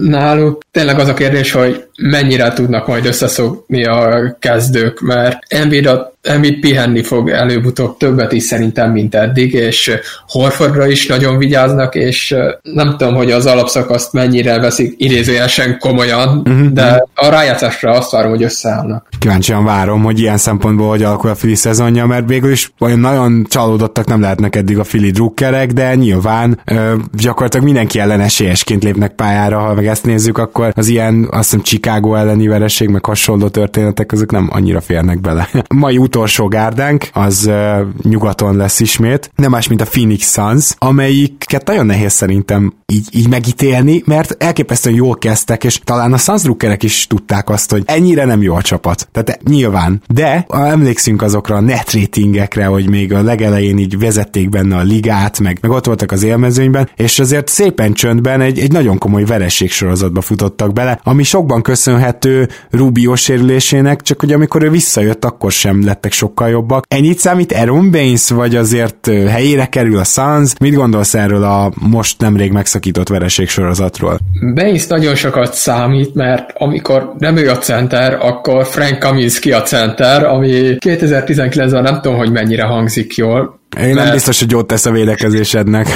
náluk 0.03 0.63
tényleg 0.71 0.99
az 0.99 1.09
a 1.09 1.15
kérdés, 1.15 1.53
hogy 1.53 1.86
mennyire 1.97 2.53
tudnak 2.53 2.87
majd 2.87 3.07
összeszokni 3.07 3.85
a 3.85 4.37
kezdők, 4.39 5.01
mert 5.01 5.39
Embiid, 5.49 5.87
a, 5.87 6.16
Embiid 6.27 6.61
pihenni 6.61 7.03
fog 7.03 7.31
előbb-utóbb 7.31 7.97
többet 7.97 8.33
is 8.33 8.43
szerintem, 8.43 8.93
mint 8.93 9.15
eddig, 9.15 9.53
és 9.53 9.91
Horfordra 10.29 10.87
is 10.87 11.07
nagyon 11.07 11.39
vigyáznak, 11.39 11.95
és 11.95 12.35
nem 12.63 12.97
tudom, 12.97 13.15
hogy 13.15 13.31
az 13.31 13.47
alapszakaszt 13.47 14.13
mennyire 14.13 14.59
veszik 14.59 14.95
idézőjelesen 14.97 15.79
komolyan, 15.79 16.39
uh-huh. 16.39 16.67
de 16.67 17.07
a 17.15 17.29
rájátszásra 17.29 17.91
azt 17.91 18.11
várom, 18.11 18.31
hogy 18.31 18.43
összeállnak. 18.43 19.09
Kíváncsian 19.19 19.65
várom, 19.65 20.03
hogy 20.03 20.19
ilyen 20.19 20.37
szempontból 20.37 20.89
hogy 20.89 21.03
alakul 21.03 21.31
a 21.31 21.35
Fili 21.35 21.55
szezonja, 21.55 22.07
mert 22.07 22.29
végül 22.29 22.51
is 22.51 22.73
olyan 22.79 22.99
nagyon 22.99 23.47
csalódottak 23.49 24.07
nem 24.07 24.21
lehetnek 24.21 24.57
eddig 24.57 24.79
a 24.79 24.85
Fili 24.85 25.11
drukkerek, 25.11 25.73
de 25.73 25.95
nyilván 25.95 26.61
ö, 26.65 26.95
gyakorlatilag 27.13 27.65
mindenki 27.65 27.99
ellen 27.99 28.21
esélyesként 28.21 28.85
lépnek 28.85 29.13
pályára, 29.13 29.59
ha 29.59 29.75
meg 29.75 29.87
ezt 29.87 30.05
nézzük, 30.05 30.39
akkor 30.39 30.73
az 30.77 30.89
ilyen, 30.89 31.29
azt 31.31 31.51
hiszem 31.51 31.61
Chicago 31.63 32.15
elleni 32.15 32.47
vereség, 32.47 32.89
meg 32.89 33.05
hasonló 33.05 33.49
történetek, 33.49 34.13
azok 34.13 34.31
nem 34.31 34.49
annyira 34.53 34.81
férnek 34.81 35.21
bele. 35.21 35.49
Mai 35.75 35.99
utolsó 36.17 36.49
gárdánk, 36.49 37.09
az 37.13 37.47
uh, 37.47 37.81
nyugaton 38.03 38.57
lesz 38.57 38.81
ismét, 38.81 39.31
nem 39.35 39.51
más, 39.51 39.69
mint 39.69 39.81
a 39.81 39.85
Phoenix 39.85 40.33
Suns, 40.33 40.75
amelyiket 40.79 41.67
nagyon 41.67 41.87
nehéz 41.87 42.13
szerintem 42.13 42.75
így, 42.93 43.09
így 43.13 43.29
megítélni, 43.29 44.03
mert 44.07 44.43
elképesztően 44.43 44.97
jól 44.97 45.17
kezdtek, 45.19 45.65
és 45.65 45.81
talán 45.85 46.13
a 46.13 46.17
Suns 46.17 46.43
is 46.79 47.07
tudták 47.07 47.49
azt, 47.49 47.71
hogy 47.71 47.83
ennyire 47.87 48.25
nem 48.25 48.43
jó 48.43 48.55
a 48.55 48.63
csapat. 48.63 49.09
Tehát 49.13 49.43
nyilván. 49.43 50.03
De 50.09 50.47
emlékszünk 50.49 51.23
azokra 51.23 51.57
a 51.57 51.61
net 51.61 51.93
ratingekre, 51.93 52.67
hogy 52.67 52.89
még 52.89 53.15
a 53.15 53.23
legelején 53.23 53.79
így 53.79 53.99
vezették 53.99 54.49
benne 54.49 54.77
a 54.77 54.83
ligát, 54.83 55.39
meg, 55.41 55.59
meg 55.61 55.71
ott 55.71 55.87
voltak 55.87 56.13
az 56.13 56.23
élmezőnyben, 56.23 56.89
és 56.97 57.19
azért 57.19 57.49
szépen 57.49 57.93
csöndben 57.93 58.41
egy, 58.41 58.59
egy 58.59 58.73
nagyon 58.73 58.99
komoly 58.99 59.25
vereség 59.25 59.71
sorozatba 59.71 60.21
futottak 60.21 60.73
bele, 60.73 61.01
ami 61.03 61.23
sokban 61.23 61.63
köszönhető 61.63 62.49
Rubio 62.71 63.17
sérülésének, 63.17 64.03
csak 64.03 64.21
hogy 64.21 64.33
amikor 64.33 64.63
ő 64.63 64.71
visszajött, 64.71 65.25
akkor 65.25 65.53
sem 65.53 65.85
lettek 66.07 66.13
sokkal 66.13 66.49
jobbak. 66.49 66.85
Ennyit 66.89 67.19
számít 67.19 67.53
Aaron 67.53 67.91
Baines, 67.91 68.29
vagy 68.29 68.57
azért 68.57 69.07
helyére 69.07 69.67
kerül 69.67 69.99
a 69.99 70.05
Suns? 70.05 70.53
Mit 70.61 70.75
gondolsz 70.75 71.15
erről 71.15 71.45
a 71.45 71.73
most 71.75 72.21
nemrég 72.21 72.53
megszakított 72.53 73.09
vereség 73.09 73.49
sorozatról? 73.49 74.19
Baines 74.55 74.87
nagyon 74.87 75.15
sokat 75.15 75.55
számít, 75.55 76.15
mert 76.15 76.51
amikor 76.55 77.15
nem 77.19 77.37
ő 77.37 77.51
a 77.51 77.59
center, 77.59 78.19
akkor 78.21 78.67
Frank 78.67 78.99
Kaminski 78.99 79.53
a 79.53 79.63
center, 79.63 80.25
ami 80.25 80.77
2019-ben 80.79 81.83
nem 81.83 82.01
tudom, 82.01 82.19
hogy 82.19 82.33
mennyire 82.33 82.65
hangzik 82.65 83.15
jól. 83.15 83.61
Én 83.81 83.85
mert... 83.85 84.05
nem 84.05 84.13
biztos, 84.13 84.39
hogy 84.39 84.51
jót 84.51 84.67
tesz 84.67 84.87
a 84.87 84.91
védekezésednek. 84.91 85.87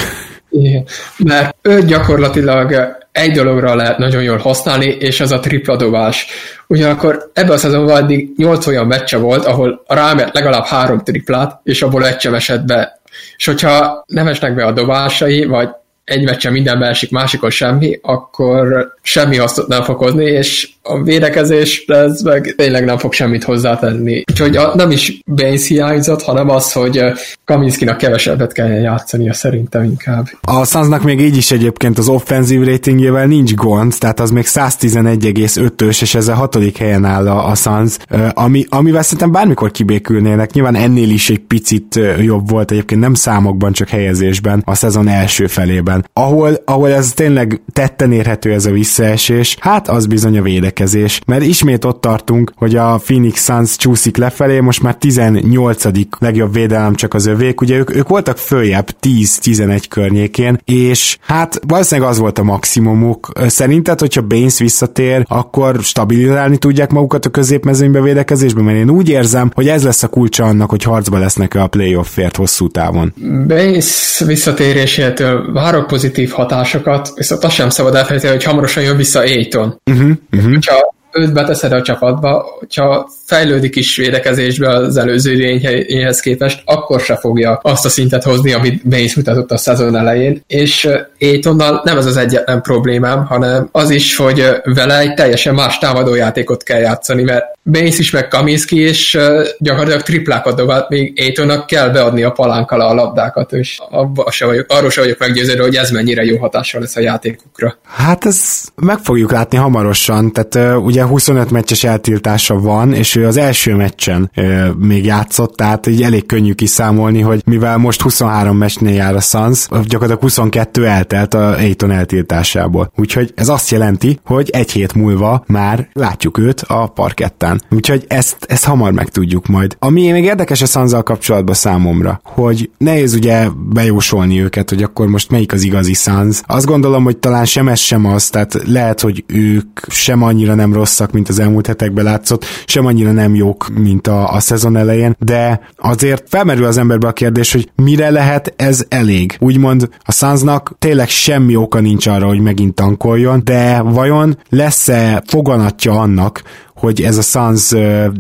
Igen, 0.50 0.84
mert 1.18 1.56
ő 1.62 1.82
gyakorlatilag 1.84 2.98
egy 3.12 3.32
dologra 3.32 3.74
lehet 3.74 3.98
nagyon 3.98 4.22
jól 4.22 4.36
használni, 4.36 4.86
és 4.86 5.20
az 5.20 5.32
a 5.32 5.40
tripla 5.40 5.76
dobás. 5.76 6.26
Ugyanakkor 6.66 7.30
ebben 7.32 7.50
a 7.50 7.56
szezonban 7.56 8.02
eddig 8.02 8.28
8 8.36 8.66
olyan 8.66 8.86
meccse 8.86 9.16
volt, 9.16 9.44
ahol 9.44 9.82
rámert 9.86 10.34
legalább 10.34 10.64
három 10.64 10.98
triplát, 10.98 11.61
és 11.62 11.82
abból 11.82 12.06
egy 12.06 12.20
sem 12.20 12.34
esett 12.34 12.64
be. 12.64 13.00
És 13.36 13.46
hogyha 13.46 14.04
nem 14.06 14.26
esnek 14.26 14.54
be 14.54 14.64
a 14.64 14.72
dobásai, 14.72 15.44
vagy 15.44 15.68
egy 16.11 16.24
meccsen 16.24 16.52
minden 16.52 16.82
esik, 16.82 17.11
másikon 17.11 17.50
semmi, 17.50 17.98
akkor 18.02 18.94
semmi 19.02 19.36
hasznot 19.36 19.68
nem 19.68 19.82
fog 19.82 19.96
hozni, 19.96 20.24
és 20.24 20.68
a 20.82 21.02
védekezés 21.02 21.84
ez 21.86 22.20
meg 22.20 22.54
tényleg 22.56 22.84
nem 22.84 22.98
fog 22.98 23.12
semmit 23.12 23.44
hozzátenni. 23.44 24.24
Úgyhogy 24.30 24.56
a, 24.56 24.72
nem 24.74 24.90
is 24.90 25.20
Baines 25.26 25.66
hiányzott, 25.66 26.22
hanem 26.22 26.48
az, 26.48 26.72
hogy 26.72 27.02
Kaminskinak 27.44 27.98
kevesebbet 27.98 28.52
kell 28.52 28.68
játszania 28.68 29.32
szerintem 29.32 29.84
inkább. 29.84 30.26
A 30.40 30.64
Sunsnak 30.64 31.02
még 31.02 31.20
így 31.20 31.36
is 31.36 31.50
egyébként 31.50 31.98
az 31.98 32.08
offenzív 32.08 32.64
ratingjével 32.64 33.26
nincs 33.26 33.54
gond, 33.54 33.94
tehát 33.98 34.20
az 34.20 34.30
még 34.30 34.44
111,5-ös, 34.46 36.02
és 36.02 36.14
ez 36.14 36.28
a 36.28 36.34
hatodik 36.34 36.76
helyen 36.76 37.04
áll 37.04 37.28
a, 37.28 37.48
a 37.50 37.54
Suns, 37.54 37.96
ami, 38.34 38.64
amivel 38.68 39.02
szerintem 39.02 39.32
bármikor 39.32 39.70
kibékülnének. 39.70 40.52
Nyilván 40.52 40.74
ennél 40.74 41.11
is 41.11 41.30
egy 41.30 41.40
picit 41.40 42.00
jobb 42.18 42.50
volt 42.50 42.70
egyébként 42.70 43.00
nem 43.00 43.14
számokban, 43.14 43.72
csak 43.72 43.88
helyezésben 43.88 44.62
a 44.64 44.74
szezon 44.74 45.08
első 45.08 45.46
felében. 45.46 45.99
Ahol, 46.12 46.62
ahol 46.64 46.90
ez 46.90 47.12
tényleg 47.12 47.62
tetten 47.72 48.12
érhető 48.12 48.53
ez 48.53 48.66
a 48.66 48.70
visszaesés, 48.70 49.57
hát 49.61 49.88
az 49.88 50.07
bizony 50.07 50.38
a 50.38 50.42
védekezés, 50.42 51.20
mert 51.26 51.42
ismét 51.42 51.84
ott 51.84 52.01
tartunk, 52.01 52.53
hogy 52.57 52.76
a 52.76 53.01
Phoenix 53.05 53.44
Suns 53.44 53.76
csúszik 53.76 54.16
lefelé, 54.16 54.61
most 54.61 54.82
már 54.82 54.94
18. 54.94 55.84
legjobb 56.18 56.53
védelem 56.53 56.94
csak 56.94 57.14
az 57.14 57.26
övék, 57.26 57.61
ugye 57.61 57.76
ők, 57.76 57.96
ők 57.96 58.09
voltak 58.09 58.36
följebb 58.36 58.88
10-11 59.03 59.84
környékén, 59.88 60.61
és 60.64 61.18
hát 61.20 61.61
valószínűleg 61.66 62.11
az 62.11 62.18
volt 62.18 62.38
a 62.38 62.42
maximumuk. 62.42 63.32
Szerinted, 63.46 64.01
hogyha 64.01 64.22
Baines 64.22 64.59
visszatér, 64.59 65.24
akkor 65.28 65.78
stabilizálni 65.82 66.57
tudják 66.57 66.90
magukat 66.90 67.26
a 67.26 67.30
középmezőnybe 67.30 68.01
védekezésben, 68.01 68.64
mert 68.64 68.78
én 68.78 68.90
úgy 68.90 69.09
érzem, 69.09 69.51
hogy 69.55 69.68
ez 69.68 69.84
lesz 69.84 70.03
a 70.03 70.09
kulcsa 70.09 70.44
annak, 70.44 70.70
hogy 70.70 70.82
harcba 70.82 71.18
lesznek 71.18 71.55
a 71.55 71.66
playoffért 71.66 72.36
hosszú 72.36 72.68
távon. 72.68 73.14
Baines 73.46 74.22
visszatérésétől 74.26 75.53
várok 75.53 75.86
pozitív 75.91 76.30
hatásokat, 76.30 77.12
viszont 77.14 77.45
azt 77.45 77.55
sem 77.55 77.68
szabad 77.68 77.95
elfelejteni, 77.95 78.32
hogy 78.32 78.45
hamarosan 78.45 78.82
jön 78.82 78.97
vissza 78.97 79.20
Aiton. 79.20 79.80
Uh-huh, 79.91 80.11
uh-huh. 80.32 80.51
Hogyha 80.51 80.95
őt 81.12 81.32
beteszed 81.32 81.72
a 81.72 81.82
csapatba, 81.82 82.56
hogyha 82.58 83.11
fejlődik 83.26 83.76
is 83.76 83.96
védekezésbe 83.96 84.68
az 84.68 84.96
előző 84.96 85.32
idényhez 85.32 86.20
képest, 86.20 86.62
akkor 86.64 87.00
se 87.00 87.16
fogja 87.16 87.61
azt 87.62 87.84
a 87.84 87.88
szintet 87.88 88.22
hozni, 88.22 88.52
amit 88.52 88.88
Baines 88.88 89.14
mutatott 89.14 89.50
a 89.50 89.56
szezon 89.56 89.96
elején, 89.96 90.42
és 90.46 90.88
Aitonnal 91.20 91.80
nem 91.84 91.98
ez 91.98 92.06
az 92.06 92.16
egyetlen 92.16 92.62
problémám, 92.62 93.24
hanem 93.24 93.68
az 93.72 93.90
is, 93.90 94.16
hogy 94.16 94.44
vele 94.64 94.98
egy 94.98 95.14
teljesen 95.14 95.54
más 95.54 95.78
támadójátékot 95.78 96.62
kell 96.62 96.80
játszani, 96.80 97.22
mert 97.22 97.44
Baines 97.62 97.98
is 97.98 98.11
meg 98.11 98.28
Kaminski, 98.28 98.78
és 98.78 99.18
gyakorlatilag 99.58 100.02
triplákat 100.02 100.56
dobált, 100.56 100.88
még 100.88 101.20
Aitonnak 101.20 101.66
kell 101.66 101.88
beadni 101.88 102.22
a 102.22 102.30
palánkkal 102.30 102.80
a 102.80 102.94
labdákat, 102.94 103.52
és 103.52 103.78
abba 103.90 104.30
se 104.30 104.46
vagyok, 104.46 104.66
arról 104.68 104.90
se 104.90 105.00
vagyok 105.00 105.18
meggyőződve, 105.18 105.62
hogy 105.62 105.76
ez 105.76 105.90
mennyire 105.90 106.24
jó 106.24 106.38
hatással 106.38 106.80
lesz 106.80 106.96
a 106.96 107.00
játékukra. 107.00 107.76
Hát 107.82 108.24
ez 108.24 108.68
meg 108.74 108.98
fogjuk 108.98 109.32
látni 109.32 109.56
hamarosan, 109.56 110.32
tehát 110.32 110.76
uh, 110.76 110.84
ugye 111.01 111.09
25 111.09 111.51
meccses 111.51 111.84
eltiltása 111.84 112.61
van, 112.61 112.92
és 112.92 113.16
ő 113.16 113.26
az 113.26 113.36
első 113.36 113.74
meccsen 113.74 114.30
uh, 114.36 114.68
még 114.78 115.05
játszott, 115.05 115.57
tehát 115.57 115.86
így 115.86 116.03
elég 116.03 116.26
könnyű 116.26 116.53
kiszámolni, 116.53 117.20
hogy 117.20 117.42
mivel 117.44 117.76
most 117.76 118.01
23 118.01 118.57
meccsnél 118.57 118.94
jár 118.94 119.14
a 119.14 119.20
Suns, 119.20 119.68
gyakorlatilag 119.68 120.20
22 120.20 120.86
eltelt 120.86 121.34
a 121.34 121.53
Aiton 121.53 121.90
eltiltásából. 121.90 122.92
Úgyhogy 122.96 123.32
ez 123.34 123.48
azt 123.48 123.70
jelenti, 123.70 124.18
hogy 124.24 124.51
egy 124.51 124.70
hét 124.70 124.94
múlva 124.94 125.44
már 125.46 125.88
látjuk 125.92 126.38
őt 126.38 126.61
a 126.61 126.86
parketten. 126.86 127.62
Úgyhogy 127.70 128.05
ezt, 128.09 128.36
ezt 128.48 128.64
hamar 128.64 128.92
megtudjuk 128.92 129.46
majd. 129.46 129.76
Ami 129.78 130.11
még 130.11 130.24
érdekes 130.24 130.62
a 130.62 130.66
Sanzal 130.66 131.03
kapcsolatban 131.03 131.55
számomra, 131.55 132.20
hogy 132.24 132.70
nehéz 132.78 133.14
ugye 133.14 133.48
bejósolni 133.72 134.42
őket, 134.42 134.68
hogy 134.68 134.82
akkor 134.82 135.07
most 135.07 135.30
melyik 135.30 135.53
az 135.53 135.62
igazi 135.62 135.94
Sanz. 135.94 136.42
Azt 136.46 136.66
gondolom, 136.66 137.05
hogy 137.05 137.16
talán 137.16 137.44
sem 137.44 137.68
ez 137.68 137.78
sem 137.78 138.07
az, 138.07 138.30
tehát 138.30 138.61
lehet, 138.66 139.01
hogy 139.01 139.24
ők 139.26 139.80
sem 139.88 140.22
annyira 140.22 140.55
nem 140.55 140.74
rosszak, 140.91 141.12
mint 141.12 141.28
az 141.28 141.38
elmúlt 141.38 141.66
hetekben 141.66 142.05
látszott, 142.05 142.45
sem 142.66 142.86
annyira 142.86 143.12
nem 143.12 143.34
jók, 143.34 143.68
mint 143.74 144.07
a, 144.07 144.32
a 144.32 144.41
szezon 144.41 144.76
elején, 144.76 145.16
de 145.18 145.61
azért 145.76 146.24
felmerül 146.28 146.64
az 146.64 146.78
emberbe 146.78 147.09
a 147.09 147.12
kérdés, 147.12 147.53
hogy 147.53 147.70
mire 147.74 148.11
lehet 148.11 148.53
ez 148.57 148.84
elég. 148.88 149.36
Úgymond 149.41 149.88
a 149.99 150.12
Sunsnak 150.12 150.74
tényleg 150.78 151.09
semmi 151.09 151.57
oka 151.57 151.80
nincs 151.80 152.07
arra, 152.07 152.26
hogy 152.26 152.41
megint 152.41 152.74
tankoljon, 152.74 153.41
de 153.45 153.80
vajon 153.80 154.38
lesz-e 154.49 155.22
foganatja 155.26 155.93
annak, 155.93 156.43
hogy 156.81 157.03
ez 157.03 157.16
a 157.16 157.22
Suns 157.22 157.72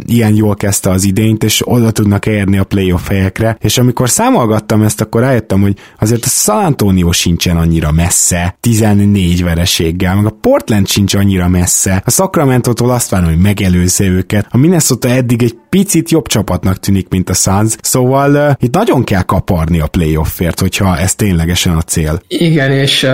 ilyen 0.06 0.34
jól 0.34 0.54
kezdte 0.54 0.90
az 0.90 1.04
idényt, 1.04 1.44
és 1.44 1.62
oda 1.64 1.90
tudnak 1.90 2.26
érni 2.26 2.58
a 2.58 2.64
playoff 2.64 3.08
helyekre, 3.08 3.56
és 3.60 3.78
amikor 3.78 4.10
számolgattam 4.10 4.82
ezt, 4.82 5.00
akkor 5.00 5.20
rájöttem, 5.20 5.60
hogy 5.60 5.76
azért 5.98 6.24
a 6.24 6.28
San 6.28 6.64
Antonio 6.64 7.12
sincsen 7.12 7.56
annyira 7.56 7.92
messze, 7.92 8.56
14 8.60 9.42
vereséggel, 9.42 10.14
meg 10.14 10.26
a 10.26 10.36
Portland 10.40 10.88
sincs 10.88 11.14
annyira 11.14 11.48
messze, 11.48 12.02
a 12.06 12.10
Sacramento-tól 12.10 12.90
azt 12.90 13.10
várom, 13.10 13.28
hogy 13.28 13.40
megelőzze 13.40 14.04
őket, 14.04 14.46
a 14.50 14.56
Minnesota 14.56 15.08
eddig 15.08 15.42
egy 15.42 15.56
picit 15.68 16.10
jobb 16.10 16.26
csapatnak 16.26 16.78
tűnik, 16.78 17.08
mint 17.08 17.30
a 17.30 17.34
Suns, 17.34 17.74
szóval 17.82 18.34
uh, 18.34 18.54
itt 18.58 18.74
nagyon 18.74 19.04
kell 19.04 19.22
kaparni 19.22 19.80
a 19.80 19.86
playoffért, 19.86 20.60
hogyha 20.60 20.98
ez 20.98 21.14
ténylegesen 21.14 21.76
a 21.76 21.82
cél. 21.82 22.22
Igen, 22.28 22.70
és 22.70 23.02
uh, 23.02 23.10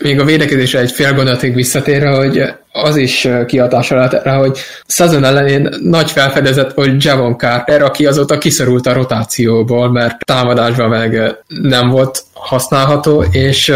még 0.00 0.20
a 0.20 0.24
védekezésre 0.24 0.80
egy 0.80 0.90
fél 0.90 1.14
gondolatig 1.14 1.54
visszatérve, 1.54 2.10
hogy 2.10 2.42
az 2.72 2.96
is 2.96 3.28
kihatása 3.46 3.94
lehet 3.94 4.22
rá, 4.22 4.36
hogy 4.36 4.58
szezon 4.86 5.24
elején 5.24 5.68
nagy 5.82 6.10
felfedezett 6.10 6.74
volt 6.74 7.04
Javon 7.04 7.38
Carter, 7.38 7.82
aki 7.82 8.06
azóta 8.06 8.38
kiszorult 8.38 8.86
a 8.86 8.92
rotációból, 8.92 9.90
mert 9.90 10.24
támadásban 10.24 10.88
meg 10.88 11.36
nem 11.46 11.88
volt 11.88 12.22
használható, 12.40 13.24
és 13.30 13.72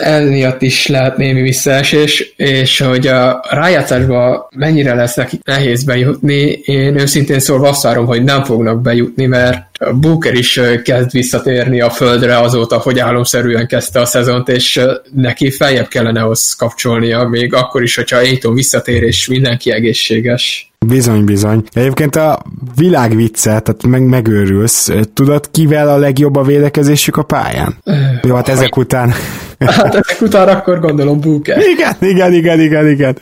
emiatt 0.00 0.62
is 0.62 0.86
lehet 0.86 1.16
némi 1.16 1.42
visszaesés, 1.42 2.34
és 2.36 2.80
hogy 2.80 3.06
a 3.06 3.44
rájátszásba 3.50 4.48
mennyire 4.56 4.94
lesz 4.94 5.14
neki 5.14 5.40
nehéz 5.44 5.84
bejutni, 5.84 6.50
én 6.50 6.98
őszintén 6.98 7.38
szólva 7.38 7.68
azt 7.68 7.82
várom, 7.82 8.06
hogy 8.06 8.24
nem 8.24 8.44
fognak 8.44 8.82
bejutni, 8.82 9.26
mert 9.26 9.64
Booker 9.94 10.34
is 10.34 10.60
kezd 10.84 11.12
visszatérni 11.12 11.80
a 11.80 11.90
földre 11.90 12.38
azóta, 12.38 12.78
hogy 12.78 12.98
álomszerűen 12.98 13.66
kezdte 13.66 14.00
a 14.00 14.06
szezont, 14.06 14.48
és 14.48 14.80
neki 15.14 15.50
feljebb 15.50 15.88
kellene 15.88 16.22
ahhoz 16.22 16.54
kapcsolnia, 16.54 17.28
még 17.28 17.54
akkor 17.54 17.82
is, 17.82 17.94
hogyha 17.96 18.16
Aiton 18.16 18.54
visszatér, 18.54 19.02
és 19.02 19.26
mindenki 19.26 19.72
egészséges. 19.72 20.74
Bizony, 20.78 21.24
bizony. 21.24 21.62
Egyébként 21.72 22.16
a 22.16 22.42
világ 22.76 23.16
vicce, 23.16 23.60
tehát 23.60 23.86
meg, 23.86 24.02
megőrülsz. 24.02 24.90
Tudod, 25.14 25.50
kivel 25.50 25.88
a 25.88 25.96
legjobb 25.96 26.36
a 26.36 26.42
védekezésük 26.42 27.16
a 27.16 27.22
pályán? 27.22 27.74
Jó, 28.22 28.34
hát 28.34 28.48
ezek 28.48 28.76
után... 28.76 29.12
Hát 29.58 29.94
ezek 29.94 30.20
után 30.20 30.48
akkor 30.48 30.80
gondolom 30.80 31.20
Booker. 31.20 31.58
Igen, 31.58 31.96
igen, 32.00 32.32
igen, 32.32 32.60
igen, 32.60 32.88
igen. 32.88 33.18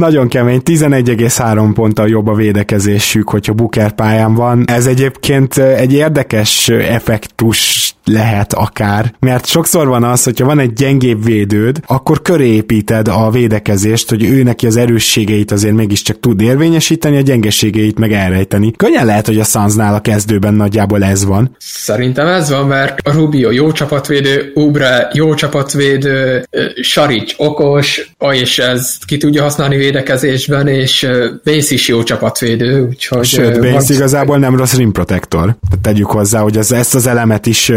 Nagyon 0.00 0.28
kemény, 0.28 0.60
11,3 0.64 1.70
ponttal 1.74 2.08
jobb 2.08 2.26
a 2.26 2.34
védekezésük, 2.34 3.28
hogyha 3.28 3.52
Booker 3.52 3.92
pályán 3.92 4.34
van. 4.34 4.64
Ez 4.66 4.86
egyébként 4.86 5.56
egy 5.56 5.92
érdekes 5.92 6.68
effektus 6.68 7.94
lehet 8.04 8.52
akár, 8.52 9.14
mert 9.18 9.46
sokszor 9.46 9.86
van 9.86 10.04
az, 10.04 10.24
hogyha 10.24 10.46
van 10.46 10.58
egy 10.58 10.72
gyengébb 10.72 11.24
védőd, 11.24 11.80
akkor 11.86 12.22
körépíted 12.22 13.08
a 13.08 13.30
védekezést, 13.30 14.08
hogy 14.08 14.24
ő 14.24 14.42
neki 14.42 14.66
az 14.66 14.76
erősségeit 14.76 15.50
azért 15.50 15.74
mégiscsak 15.74 16.20
tud 16.20 16.40
érvényesíteni, 16.40 17.16
a 17.16 17.20
gyengeségeit 17.20 17.98
meg 17.98 18.12
elrejteni. 18.12 18.72
Könnyen 18.76 19.06
lehet, 19.06 19.26
hogy 19.26 19.38
a 19.38 19.44
Sunsnál 19.44 19.94
a 19.94 20.00
kezdőben 20.00 20.54
nagyjából 20.54 21.04
ez 21.04 21.24
van. 21.24 21.56
Szerintem 21.58 22.26
ez 22.26 22.50
van, 22.50 22.66
mert 22.66 22.98
a 23.02 23.12
Rubio 23.12 23.50
jó 23.50 23.72
csapatvédő, 23.72 24.50
Ubre 24.54 25.10
jó 25.12 25.34
csapatvédő, 25.34 26.44
Saric 26.80 27.34
okos, 27.36 28.12
és 28.32 28.58
ez 28.58 28.98
ki 29.06 29.16
tudja 29.16 29.42
használni 29.42 29.76
védekezésben, 29.90 30.66
és 30.66 31.08
Vész 31.44 31.70
is 31.70 31.88
jó 31.88 32.02
csapatvédő, 32.02 32.86
úgyhogy... 32.88 33.24
Sőt, 33.24 33.58
Vész 33.58 33.72
van... 33.72 33.96
igazából 33.96 34.38
nem 34.38 34.56
rossz 34.56 34.74
rim 34.76 34.92
protector. 34.92 35.56
Tegyük 35.82 36.06
hozzá, 36.06 36.40
hogy 36.40 36.56
az, 36.58 36.72
ezt 36.72 36.94
az 36.94 37.06
elemet 37.06 37.46
is 37.46 37.72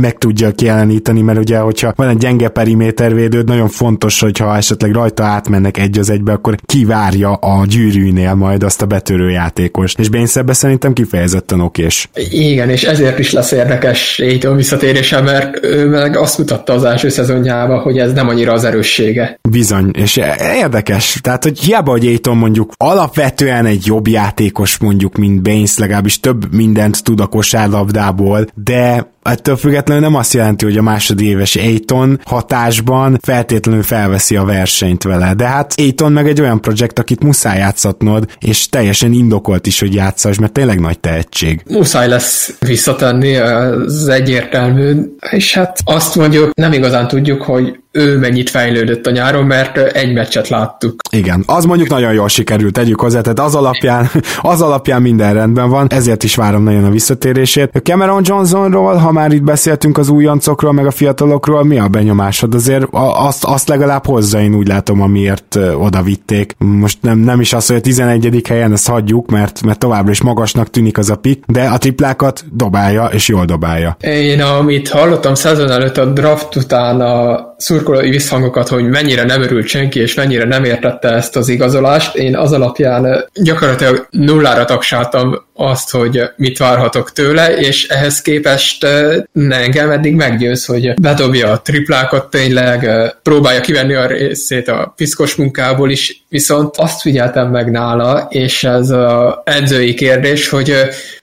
meg 0.00 0.18
tudja 0.18 0.50
kijeleníteni, 0.50 1.22
mert 1.22 1.38
ugye, 1.38 1.58
hogyha 1.58 1.92
van 1.96 2.08
egy 2.08 2.16
gyenge 2.16 2.48
perimétervédőd, 2.48 3.46
nagyon 3.46 3.68
fontos, 3.68 4.20
hogyha 4.20 4.56
esetleg 4.56 4.92
rajta 4.92 5.24
átmennek 5.24 5.78
egy 5.78 5.98
az 5.98 6.10
egybe, 6.10 6.32
akkor 6.32 6.56
kivárja 6.66 7.32
a 7.32 7.64
gyűrűnél 7.66 8.34
majd 8.34 8.62
azt 8.62 8.82
a 8.82 8.86
betörő 8.86 9.30
játékos. 9.30 9.94
És 9.98 10.08
Bénszebbe 10.08 10.52
szerintem 10.52 10.92
kifejezetten 10.92 11.60
okés. 11.60 12.08
Igen, 12.30 12.70
és 12.70 12.82
ezért 12.82 13.18
is 13.18 13.32
lesz 13.32 13.52
érdekes 13.52 14.18
Aiton 14.18 14.56
visszatérése, 14.56 15.20
mert 15.20 15.64
ő 15.64 15.88
meg 15.88 16.16
azt 16.16 16.38
mutatta 16.38 16.72
az 16.72 16.84
első 16.84 17.08
szezonjában, 17.08 17.78
hogy 17.78 17.98
ez 17.98 18.12
nem 18.12 18.28
annyira 18.28 18.52
az 18.52 18.64
erőssége. 18.64 19.38
Bizony, 19.50 19.90
és 19.98 20.20
érdekes. 20.62 21.18
Tehát, 21.22 21.43
hogy 21.44 21.58
hiába, 21.58 21.90
hogy 21.90 22.06
Aiton 22.06 22.36
mondjuk 22.36 22.72
alapvetően 22.76 23.66
egy 23.66 23.86
jobb 23.86 24.08
játékos 24.08 24.78
mondjuk, 24.78 25.16
mint 25.16 25.42
Baines, 25.42 25.78
legalábbis 25.78 26.20
több 26.20 26.54
mindent 26.54 27.02
tud 27.02 27.20
a 27.20 27.26
kosárlabdából, 27.26 28.46
de 28.54 29.12
ettől 29.24 29.56
függetlenül 29.56 30.02
nem 30.02 30.14
azt 30.14 30.32
jelenti, 30.32 30.64
hogy 30.64 30.76
a 30.76 30.82
másodéves 30.82 31.56
Aiton 31.56 32.20
hatásban 32.24 33.18
feltétlenül 33.22 33.82
felveszi 33.82 34.36
a 34.36 34.44
versenyt 34.44 35.02
vele. 35.02 35.34
De 35.34 35.46
hát 35.46 35.74
Aiton 35.76 36.12
meg 36.12 36.28
egy 36.28 36.40
olyan 36.40 36.60
projekt, 36.60 36.98
akit 36.98 37.22
muszáj 37.22 37.58
játszatnod, 37.58 38.26
és 38.40 38.68
teljesen 38.68 39.12
indokolt 39.12 39.66
is, 39.66 39.80
hogy 39.80 39.94
játszas, 39.94 40.38
mert 40.38 40.52
tényleg 40.52 40.80
nagy 40.80 40.98
tehetség. 40.98 41.62
Muszáj 41.68 42.08
lesz 42.08 42.56
visszatenni, 42.58 43.36
az 43.36 44.08
egyértelmű, 44.08 45.02
és 45.30 45.54
hát 45.54 45.78
azt 45.84 46.14
mondjuk, 46.14 46.54
nem 46.54 46.72
igazán 46.72 47.08
tudjuk, 47.08 47.42
hogy 47.42 47.78
ő 47.96 48.18
mennyit 48.18 48.50
fejlődött 48.50 49.06
a 49.06 49.10
nyáron, 49.10 49.44
mert 49.44 49.76
egy 49.76 50.12
meccset 50.12 50.48
láttuk. 50.48 51.00
Igen, 51.10 51.42
az 51.46 51.64
mondjuk 51.64 51.88
nagyon 51.88 52.12
jól 52.12 52.28
sikerült, 52.28 52.72
tegyük 52.72 53.00
hozzá, 53.00 53.20
tehát 53.20 53.40
az 53.40 53.54
alapján, 53.54 54.10
az 54.40 54.62
alapján 54.62 55.02
minden 55.02 55.34
rendben 55.34 55.70
van, 55.70 55.86
ezért 55.90 56.22
is 56.22 56.34
várom 56.34 56.62
nagyon 56.62 56.84
a 56.84 56.90
visszatérését. 56.90 57.70
Cameron 57.82 58.22
Johnsonról, 58.24 58.94
ha 58.94 59.12
már 59.14 59.32
itt 59.32 59.42
beszéltünk 59.42 59.98
az 59.98 60.08
újoncokról, 60.08 60.72
meg 60.72 60.86
a 60.86 60.90
fiatalokról, 60.90 61.64
mi 61.64 61.78
a 61.78 61.88
benyomásod? 61.88 62.54
Azért 62.54 62.86
azt, 62.90 63.44
azt 63.44 63.68
legalább 63.68 64.06
hozzá, 64.06 64.40
én 64.40 64.54
úgy 64.54 64.68
látom, 64.68 65.02
amiért 65.02 65.58
oda 65.78 66.02
vitték. 66.02 66.54
Most 66.58 66.98
nem, 67.00 67.18
nem 67.18 67.40
is 67.40 67.52
az, 67.52 67.66
hogy 67.66 67.76
a 67.76 67.80
11. 67.80 68.40
helyen 68.48 68.72
ezt 68.72 68.88
hagyjuk, 68.88 69.30
mert, 69.30 69.62
mert 69.62 69.78
továbbra 69.78 70.10
is 70.10 70.22
magasnak 70.22 70.70
tűnik 70.70 70.98
az 70.98 71.10
a 71.10 71.16
pik, 71.16 71.44
de 71.46 71.62
a 71.62 71.78
triplákat 71.78 72.44
dobálja, 72.52 73.04
és 73.04 73.28
jól 73.28 73.44
dobálja. 73.44 73.96
Én 74.00 74.40
amit 74.40 74.88
hallottam 74.88 75.34
szezon 75.34 75.70
előtt 75.70 75.96
a 75.96 76.04
draft 76.04 76.56
után 76.56 77.00
a 77.00 77.53
szurkolói 77.64 78.10
visszhangokat, 78.10 78.68
hogy 78.68 78.84
mennyire 78.84 79.24
nem 79.24 79.42
örült 79.42 79.66
senki, 79.66 80.00
és 80.00 80.14
mennyire 80.14 80.44
nem 80.44 80.64
értette 80.64 81.08
ezt 81.08 81.36
az 81.36 81.48
igazolást. 81.48 82.14
Én 82.14 82.36
az 82.36 82.52
alapján 82.52 83.24
gyakorlatilag 83.34 84.06
nullára 84.10 84.64
tagsáltam 84.64 85.44
azt, 85.54 85.90
hogy 85.90 86.22
mit 86.36 86.58
várhatok 86.58 87.12
tőle, 87.12 87.56
és 87.56 87.88
ehhez 87.88 88.22
képest 88.22 88.86
ne 89.32 89.56
engem 89.56 89.90
eddig 89.90 90.14
meggyőz, 90.14 90.64
hogy 90.64 90.94
bedobja 90.94 91.50
a 91.50 91.60
triplákat 91.60 92.30
tényleg, 92.30 92.88
próbálja 93.22 93.60
kivenni 93.60 93.94
a 93.94 94.06
részét 94.06 94.68
a 94.68 94.92
piszkos 94.96 95.34
munkából 95.34 95.90
is, 95.90 96.24
viszont 96.28 96.76
azt 96.76 97.00
figyeltem 97.00 97.50
meg 97.50 97.70
nála, 97.70 98.26
és 98.30 98.64
ez 98.64 98.90
a 98.90 99.42
edzői 99.44 99.94
kérdés, 99.94 100.48
hogy 100.48 100.74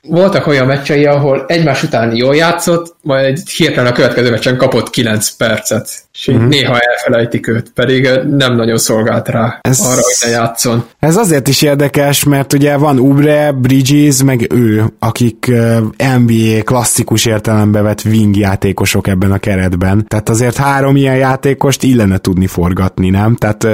voltak 0.01 0.47
olyan 0.47 0.65
meccsei, 0.65 1.05
ahol 1.05 1.45
egymás 1.47 1.83
után 1.83 2.15
jól 2.15 2.35
játszott, 2.35 2.95
majd 3.01 3.37
hirtelen 3.55 3.91
a 3.91 3.95
következő 3.95 4.29
meccsen 4.29 4.57
kapott 4.57 4.89
9 4.89 5.29
percet, 5.29 5.89
és 6.13 6.27
uh-huh. 6.35 6.49
néha 6.49 6.77
elfelejtik 6.79 7.47
őt, 7.47 7.71
pedig 7.75 8.09
nem 8.29 8.55
nagyon 8.55 8.77
szolgált 8.77 9.27
rá 9.27 9.59
ez, 9.61 9.79
arra, 9.79 10.01
hogy 10.01 10.15
ne 10.25 10.29
játszon. 10.29 10.83
Ez 10.99 11.15
azért 11.15 11.47
is 11.47 11.61
érdekes, 11.61 12.23
mert 12.23 12.53
ugye 12.53 12.77
van 12.77 12.99
Ubre, 12.99 13.51
Bridges, 13.51 14.23
meg 14.23 14.47
ő, 14.53 14.85
akik 14.99 15.51
NBA 15.97 16.63
klasszikus 16.63 17.25
értelembe 17.25 17.81
vett 17.81 18.03
wing 18.05 18.37
játékosok 18.37 19.07
ebben 19.07 19.31
a 19.31 19.37
keretben. 19.37 20.05
Tehát 20.07 20.29
azért 20.29 20.57
három 20.57 20.95
ilyen 20.95 21.15
játékost 21.15 21.83
illene 21.83 22.17
tudni 22.17 22.47
forgatni, 22.47 23.09
nem? 23.09 23.35
Tehát 23.35 23.67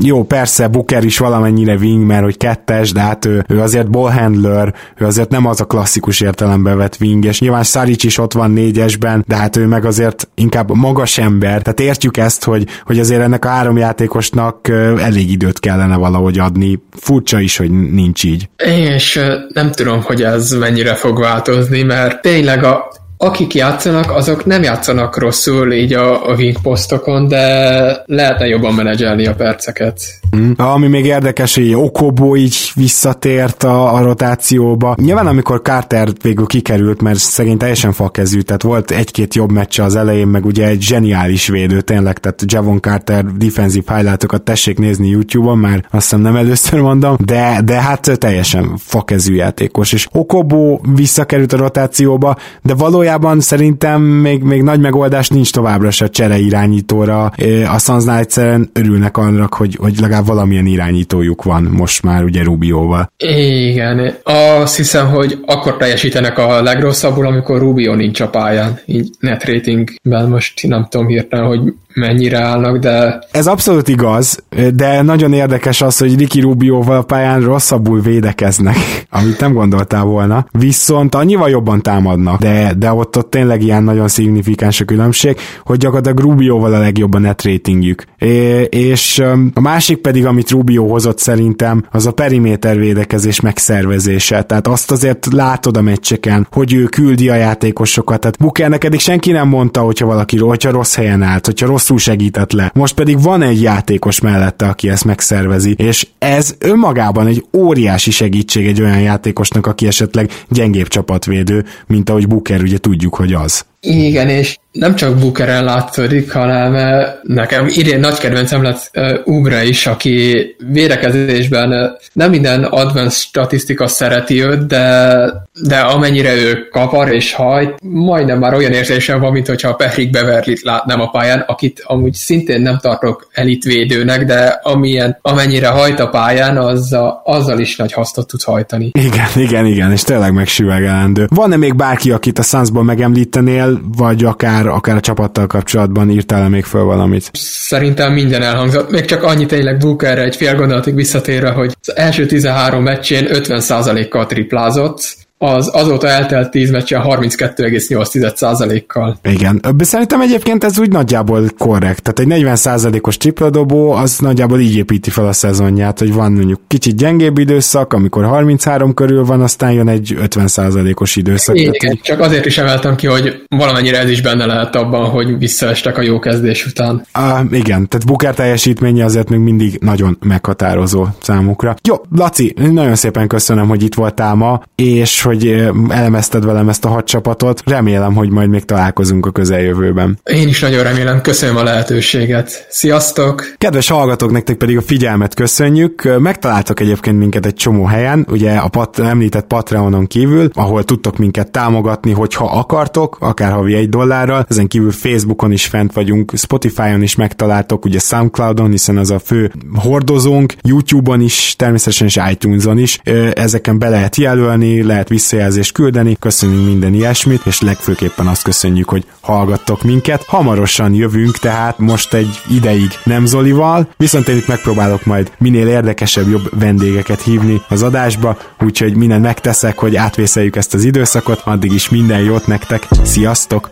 jó, 0.00 0.24
persze 0.24 0.68
Booker 0.68 1.04
is 1.04 1.18
valamennyire 1.18 1.74
wing, 1.74 2.06
mert 2.06 2.22
hogy 2.22 2.36
kettes, 2.36 2.92
de 2.92 3.00
hát 3.00 3.24
ő, 3.24 3.44
ő 3.48 3.60
azért 3.60 3.90
ballhandler, 3.90 4.74
ő 4.96 5.06
azért 5.06 5.30
nem 5.30 5.46
az 5.46 5.60
a 5.60 5.64
klasszikus 5.64 6.20
értelembe 6.20 6.74
vett 6.74 6.96
wing, 7.00 7.24
és 7.24 7.40
nyilván 7.40 7.62
Saric 7.62 8.04
is 8.04 8.18
ott 8.18 8.32
van 8.32 8.50
négyesben, 8.50 9.24
de 9.26 9.36
hát 9.36 9.56
ő 9.56 9.66
meg 9.66 9.84
azért 9.84 10.28
inkább 10.34 10.74
magas 10.74 11.18
ember, 11.18 11.62
tehát 11.62 11.80
értjük 12.04 12.24
ezt, 12.24 12.44
hogy, 12.44 12.66
hogy 12.84 12.98
azért 12.98 13.22
ennek 13.22 13.44
a 13.44 13.48
három 13.48 13.76
játékosnak 13.76 14.68
elég 14.98 15.30
időt 15.30 15.58
kellene 15.58 15.96
valahogy 15.96 16.38
adni. 16.38 16.82
Furcsa 16.96 17.40
is, 17.40 17.56
hogy 17.56 17.70
nincs 17.70 18.24
így. 18.24 18.48
És 18.56 19.20
nem 19.48 19.70
tudom, 19.70 20.02
hogy 20.02 20.22
ez 20.22 20.50
mennyire 20.50 20.94
fog 20.94 21.18
változni, 21.18 21.82
mert 21.82 22.22
tényleg 22.22 22.64
a 22.64 22.90
akik 23.22 23.54
játszanak, 23.54 24.10
azok 24.10 24.44
nem 24.44 24.62
játszanak 24.62 25.18
rosszul 25.18 25.72
így 25.72 25.92
a, 25.92 26.30
a 26.30 26.34
wing 26.34 26.60
posztokon, 26.62 27.28
de 27.28 28.02
lehetne 28.06 28.46
jobban 28.46 28.74
menedzselni 28.74 29.26
a 29.26 29.34
perceket. 29.34 30.00
Mm. 30.36 30.50
Ami 30.56 30.86
még 30.86 31.04
érdekes, 31.04 31.54
hogy 31.54 31.74
Okobo 31.74 32.36
így 32.36 32.56
visszatért 32.74 33.62
a, 33.64 33.94
a 33.94 34.02
rotációba. 34.02 34.94
Nyilván 34.98 35.26
amikor 35.26 35.60
Carter 35.62 36.08
végül 36.22 36.46
kikerült, 36.46 37.02
mert 37.02 37.18
szegény 37.18 37.56
teljesen 37.56 37.92
fakezű, 37.92 38.40
tehát 38.40 38.62
volt 38.62 38.90
egy-két 38.90 39.34
jobb 39.34 39.52
meccse 39.52 39.82
az 39.82 39.96
elején, 39.96 40.26
meg 40.26 40.44
ugye 40.44 40.66
egy 40.66 40.82
zseniális 40.82 41.48
védő 41.48 41.80
tényleg, 41.80 42.18
tehát 42.18 42.42
Javon 42.46 42.80
Carter 42.80 43.24
defensive 43.24 43.94
highlightokat 43.94 44.42
tessék 44.42 44.78
nézni 44.78 45.08
YouTube-on, 45.08 45.58
már 45.58 45.84
azt 45.90 46.02
hiszem 46.02 46.20
nem 46.20 46.36
először 46.36 46.80
mondom, 46.80 47.16
de, 47.24 47.60
de 47.64 47.80
hát 47.80 48.18
teljesen 48.18 48.76
fakezű 48.76 49.34
játékos, 49.34 49.92
és 49.92 50.08
Okobo 50.12 50.78
visszakerült 50.94 51.52
a 51.52 51.56
rotációba, 51.56 52.36
de 52.62 52.74
valójában 52.74 53.08
valójában 53.10 53.40
szerintem 53.40 54.02
még, 54.02 54.42
még 54.42 54.62
nagy 54.62 54.80
megoldás 54.80 55.28
nincs 55.28 55.52
továbbra 55.52 55.90
se 55.90 56.08
csere 56.08 56.38
irányítóra. 56.38 57.24
A 57.72 57.78
Sunsnál 57.78 58.18
egyszerűen 58.18 58.70
örülnek 58.72 59.16
annak, 59.16 59.54
hogy, 59.54 59.76
hogy 59.80 59.98
legalább 60.00 60.26
valamilyen 60.26 60.66
irányítójuk 60.66 61.42
van 61.42 61.62
most 61.62 62.02
már 62.02 62.24
ugye 62.24 62.42
Rubióval. 62.42 63.12
Igen, 63.16 64.14
azt 64.62 64.76
hiszem, 64.76 65.08
hogy 65.08 65.38
akkor 65.46 65.76
teljesítenek 65.76 66.38
a 66.38 66.62
legrosszabbul, 66.62 67.26
amikor 67.26 67.58
Rubio 67.58 67.94
nincs 67.94 68.20
a 68.20 68.28
pályán. 68.28 68.78
Így 68.86 69.10
net 69.18 69.44
ratingben 69.44 70.28
most 70.28 70.66
nem 70.66 70.86
tudom 70.90 71.06
hirtelen, 71.06 71.46
hogy 71.46 71.60
mennyire 71.94 72.42
állnak, 72.42 72.76
de... 72.76 73.18
Ez 73.30 73.46
abszolút 73.46 73.88
igaz, 73.88 74.44
de 74.74 75.02
nagyon 75.02 75.32
érdekes 75.32 75.82
az, 75.82 75.98
hogy 75.98 76.18
Ricky 76.18 76.40
Rubioval 76.40 76.96
a 76.96 77.02
pályán 77.02 77.40
rosszabbul 77.40 78.00
védekeznek, 78.00 78.76
amit 79.10 79.40
nem 79.40 79.52
gondoltál 79.52 80.04
volna. 80.04 80.46
Viszont 80.50 81.14
annyival 81.14 81.50
jobban 81.50 81.82
támadnak, 81.82 82.40
de, 82.40 82.72
de 82.78 82.92
ott, 82.92 83.16
ott 83.16 83.30
tényleg 83.30 83.62
ilyen 83.62 83.82
nagyon 83.82 84.08
szignifikáns 84.08 84.80
a 84.80 84.84
különbség, 84.84 85.36
hogy 85.64 85.78
gyakorlatilag 85.78 86.20
Rubioval 86.20 86.74
a 86.74 86.78
legjobb 86.78 87.14
a 87.14 87.18
net 87.18 87.42
ratingjük. 87.42 88.04
É, 88.18 88.62
és 88.62 89.22
a 89.54 89.60
másik 89.60 89.96
pedig, 89.96 90.26
amit 90.26 90.50
Rubio 90.50 90.86
hozott 90.86 91.18
szerintem, 91.18 91.84
az 91.90 92.06
a 92.06 92.12
periméter 92.12 92.78
védekezés 92.78 93.40
megszervezése. 93.40 94.42
Tehát 94.42 94.66
azt 94.66 94.90
azért 94.90 95.28
látod 95.32 95.76
a 95.76 95.82
meccseken, 95.82 96.46
hogy 96.50 96.72
ő 96.72 96.84
küldi 96.84 97.28
a 97.28 97.34
játékosokat. 97.34 98.20
Tehát 98.20 98.38
Bukernek 98.38 98.84
eddig 98.84 99.00
senki 99.00 99.30
nem 99.30 99.48
mondta, 99.48 99.80
hogyha 99.80 100.06
valaki 100.06 100.38
hogyha 100.38 100.70
rossz 100.70 100.94
helyen 100.94 101.22
állt, 101.22 101.46
hogyha 101.46 101.66
rossz 101.66 101.79
rosszul 101.80 101.98
segített 101.98 102.52
le. 102.52 102.70
Most 102.74 102.94
pedig 102.94 103.22
van 103.22 103.42
egy 103.42 103.62
játékos 103.62 104.20
mellette, 104.20 104.66
aki 104.66 104.88
ezt 104.88 105.04
megszervezi, 105.04 105.74
és 105.78 106.06
ez 106.18 106.54
önmagában 106.58 107.26
egy 107.26 107.44
óriási 107.56 108.10
segítség 108.10 108.66
egy 108.66 108.82
olyan 108.82 109.00
játékosnak, 109.00 109.66
aki 109.66 109.86
esetleg 109.86 110.30
gyengébb 110.48 110.88
csapatvédő, 110.88 111.64
mint 111.86 112.10
ahogy 112.10 112.28
Booker 112.28 112.62
ugye 112.62 112.78
tudjuk, 112.78 113.14
hogy 113.14 113.32
az. 113.32 113.64
Igen, 113.80 114.28
és 114.28 114.58
nem 114.72 114.94
csak 114.94 115.18
Bookeren 115.18 115.64
látszódik, 115.64 116.32
hanem 116.32 116.74
eh, 116.74 117.12
nekem 117.22 117.66
idén 117.68 118.00
nagy 118.00 118.18
kedvencem 118.18 118.62
lett 118.62 118.90
uh, 118.94 119.18
Ugra 119.24 119.62
is, 119.62 119.86
aki 119.86 120.46
védekezésben 120.72 121.72
uh, 121.72 121.90
nem 122.12 122.30
minden 122.30 122.64
advanced 122.64 123.22
statisztika 123.22 123.86
szereti 123.86 124.44
őt, 124.44 124.66
de, 124.66 125.24
de 125.62 125.76
amennyire 125.76 126.34
ő 126.34 126.68
kapar 126.70 127.12
és 127.12 127.34
hajt, 127.34 127.74
majdnem 127.82 128.38
már 128.38 128.54
olyan 128.54 128.72
érzésem 128.72 129.20
van, 129.20 129.32
mint 129.32 129.46
hogyha 129.46 129.74
Patrick 129.74 130.10
Beverly-t 130.10 130.62
látnám 130.62 131.00
a 131.00 131.10
pályán, 131.10 131.44
akit 131.46 131.82
amúgy 131.86 132.14
szintén 132.14 132.60
nem 132.62 132.78
tartok 132.78 133.28
elitvédőnek, 133.32 134.24
de 134.24 134.60
amilyen, 134.62 135.18
amennyire 135.22 135.68
hajt 135.68 136.00
a 136.00 136.08
pályán, 136.08 136.56
az 136.56 136.92
a, 136.92 137.22
azzal 137.24 137.58
is 137.58 137.76
nagy 137.76 137.92
hasznot 137.92 138.26
tud 138.26 138.42
hajtani. 138.42 138.90
Igen, 138.92 139.28
igen, 139.34 139.66
igen, 139.66 139.92
és 139.92 140.02
tényleg 140.02 140.32
megsüvegelendő. 140.32 141.26
Van-e 141.34 141.56
még 141.56 141.74
bárki, 141.74 142.10
akit 142.10 142.38
a 142.38 142.42
Sunsból 142.42 142.84
megemlítenél, 142.84 143.80
vagy 143.96 144.24
akár, 144.24 144.59
akár 144.66 144.96
a 144.96 145.00
csapattal 145.00 145.46
kapcsolatban 145.46 146.10
írtál 146.10 146.48
még 146.48 146.64
föl 146.64 146.84
valamit? 146.84 147.30
Szerintem 147.32 148.12
minden 148.12 148.42
elhangzott. 148.42 148.90
Még 148.90 149.04
csak 149.04 149.22
annyi 149.22 149.46
tényleg 149.46 149.78
Bookerre 149.78 150.22
egy 150.22 150.36
fél 150.36 150.54
gondolatig 150.54 150.94
visszatérve, 150.94 151.50
hogy 151.50 151.76
az 151.80 151.96
első 151.96 152.26
13 152.26 152.82
meccsén 152.82 153.26
50%-kal 153.30 154.26
triplázott, 154.26 155.16
az 155.42 155.70
azóta 155.72 156.08
eltelt 156.08 156.50
10 156.50 156.70
meccsen 156.70 157.02
32,8%-kal. 157.04 159.18
Igen, 159.22 159.60
szerintem 159.78 160.20
egyébként 160.20 160.64
ez 160.64 160.78
úgy 160.78 160.90
nagyjából 160.90 161.42
korrekt. 161.58 162.02
Tehát 162.02 162.32
egy 162.32 162.44
40%-os 162.44 163.16
tripladobó 163.16 163.90
az 163.90 164.18
nagyjából 164.18 164.60
így 164.60 164.76
építi 164.76 165.10
fel 165.10 165.26
a 165.26 165.32
szezonját, 165.32 165.98
hogy 165.98 166.12
van 166.12 166.32
mondjuk 166.32 166.60
kicsit 166.66 166.96
gyengébb 166.96 167.38
időszak, 167.38 167.92
amikor 167.92 168.24
33 168.24 168.94
körül 168.94 169.24
van, 169.24 169.40
aztán 169.40 169.72
jön 169.72 169.88
egy 169.88 170.16
50%-os 170.20 171.16
időszak. 171.16 171.58
Igen, 171.58 171.72
tehát, 171.72 172.02
csak 172.02 172.20
azért 172.20 172.46
is 172.46 172.58
emeltem 172.58 172.96
ki, 172.96 173.06
hogy 173.06 173.42
valamennyire 173.48 173.98
ez 173.98 174.10
is 174.10 174.22
benne 174.22 174.46
lehet 174.46 174.76
abban, 174.76 175.08
hogy 175.08 175.38
visszaestek 175.38 175.98
a 175.98 176.02
jó 176.02 176.18
kezdés 176.18 176.66
után. 176.66 177.06
Uh, 177.18 177.40
igen, 177.50 177.88
tehát 177.88 178.06
Booker 178.06 178.34
teljesítménye 178.34 179.04
azért 179.04 179.28
még 179.28 179.38
mindig 179.38 179.78
nagyon 179.80 180.18
meghatározó 180.26 181.06
számukra. 181.20 181.74
Jó, 181.88 181.96
Laci, 182.16 182.54
nagyon 182.72 182.94
szépen 182.94 183.28
köszönöm, 183.28 183.68
hogy 183.68 183.82
itt 183.82 183.94
voltál 183.94 184.34
ma, 184.34 184.62
és 184.74 185.28
hogy 185.30 185.70
elemezted 185.88 186.44
velem 186.44 186.68
ezt 186.68 186.84
a 186.84 186.88
hat 186.88 187.04
csapatot. 187.04 187.62
Remélem, 187.64 188.14
hogy 188.14 188.30
majd 188.30 188.48
még 188.48 188.64
találkozunk 188.64 189.26
a 189.26 189.30
közeljövőben. 189.30 190.18
Én 190.24 190.48
is 190.48 190.60
nagyon 190.60 190.82
remélem, 190.82 191.20
köszönöm 191.20 191.56
a 191.56 191.62
lehetőséget. 191.62 192.66
Sziasztok! 192.70 193.54
Kedves 193.58 193.88
hallgatók, 193.88 194.30
nektek 194.30 194.56
pedig 194.56 194.76
a 194.76 194.82
figyelmet 194.82 195.34
köszönjük. 195.34 196.18
Megtaláltok 196.18 196.80
egyébként 196.80 197.18
minket 197.18 197.46
egy 197.46 197.54
csomó 197.54 197.84
helyen, 197.84 198.26
ugye 198.30 198.56
a 198.56 198.68
pat, 198.68 198.98
említett 198.98 199.46
Patreonon 199.46 200.06
kívül, 200.06 200.50
ahol 200.54 200.84
tudtok 200.84 201.18
minket 201.18 201.50
támogatni, 201.50 202.12
hogyha 202.12 202.44
akartok, 202.44 203.16
akár 203.20 203.52
havi 203.52 203.74
egy 203.74 203.88
dollárral. 203.88 204.46
Ezen 204.48 204.66
kívül 204.66 204.90
Facebookon 204.90 205.52
is 205.52 205.66
fent 205.66 205.92
vagyunk, 205.92 206.32
Spotify-on 206.36 207.02
is 207.02 207.14
megtaláltok, 207.14 207.84
ugye 207.84 207.98
Soundcloudon, 207.98 208.70
hiszen 208.70 208.96
az 208.96 209.10
a 209.10 209.18
fő 209.18 209.52
hordozónk, 209.74 210.54
YouTube-on 210.62 211.20
is, 211.20 211.54
természetesen 211.56 212.06
is 212.06 212.18
iTunes-on 212.30 212.78
is. 212.78 212.98
Ezeken 213.32 213.78
be 213.78 213.88
lehet 213.88 214.16
jelölni, 214.16 214.82
lehet 214.82 215.08
visszajelzést 215.20 215.72
küldeni, 215.72 216.16
köszönjük 216.20 216.64
minden 216.64 216.94
ilyesmit, 216.94 217.46
és 217.46 217.60
legfőképpen 217.60 218.26
azt 218.26 218.42
köszönjük, 218.42 218.88
hogy 218.88 219.04
hallgattok 219.20 219.82
minket. 219.82 220.24
Hamarosan 220.24 220.94
jövünk, 220.94 221.38
tehát 221.38 221.78
most 221.78 222.14
egy 222.14 222.40
ideig 222.48 222.88
nem 223.04 223.26
Zolival, 223.26 223.88
viszont 223.96 224.28
én 224.28 224.36
itt 224.36 224.46
megpróbálok 224.46 225.04
majd 225.04 225.32
minél 225.38 225.68
érdekesebb, 225.68 226.28
jobb 226.28 226.58
vendégeket 226.58 227.22
hívni 227.22 227.62
az 227.68 227.82
adásba, 227.82 228.36
úgyhogy 228.60 228.96
mindent 228.96 229.22
megteszek, 229.22 229.78
hogy 229.78 229.96
átvészeljük 229.96 230.56
ezt 230.56 230.74
az 230.74 230.84
időszakot, 230.84 231.40
addig 231.44 231.72
is 231.72 231.88
minden 231.88 232.20
jót 232.20 232.46
nektek, 232.46 232.88
sziasztok! 233.02 233.70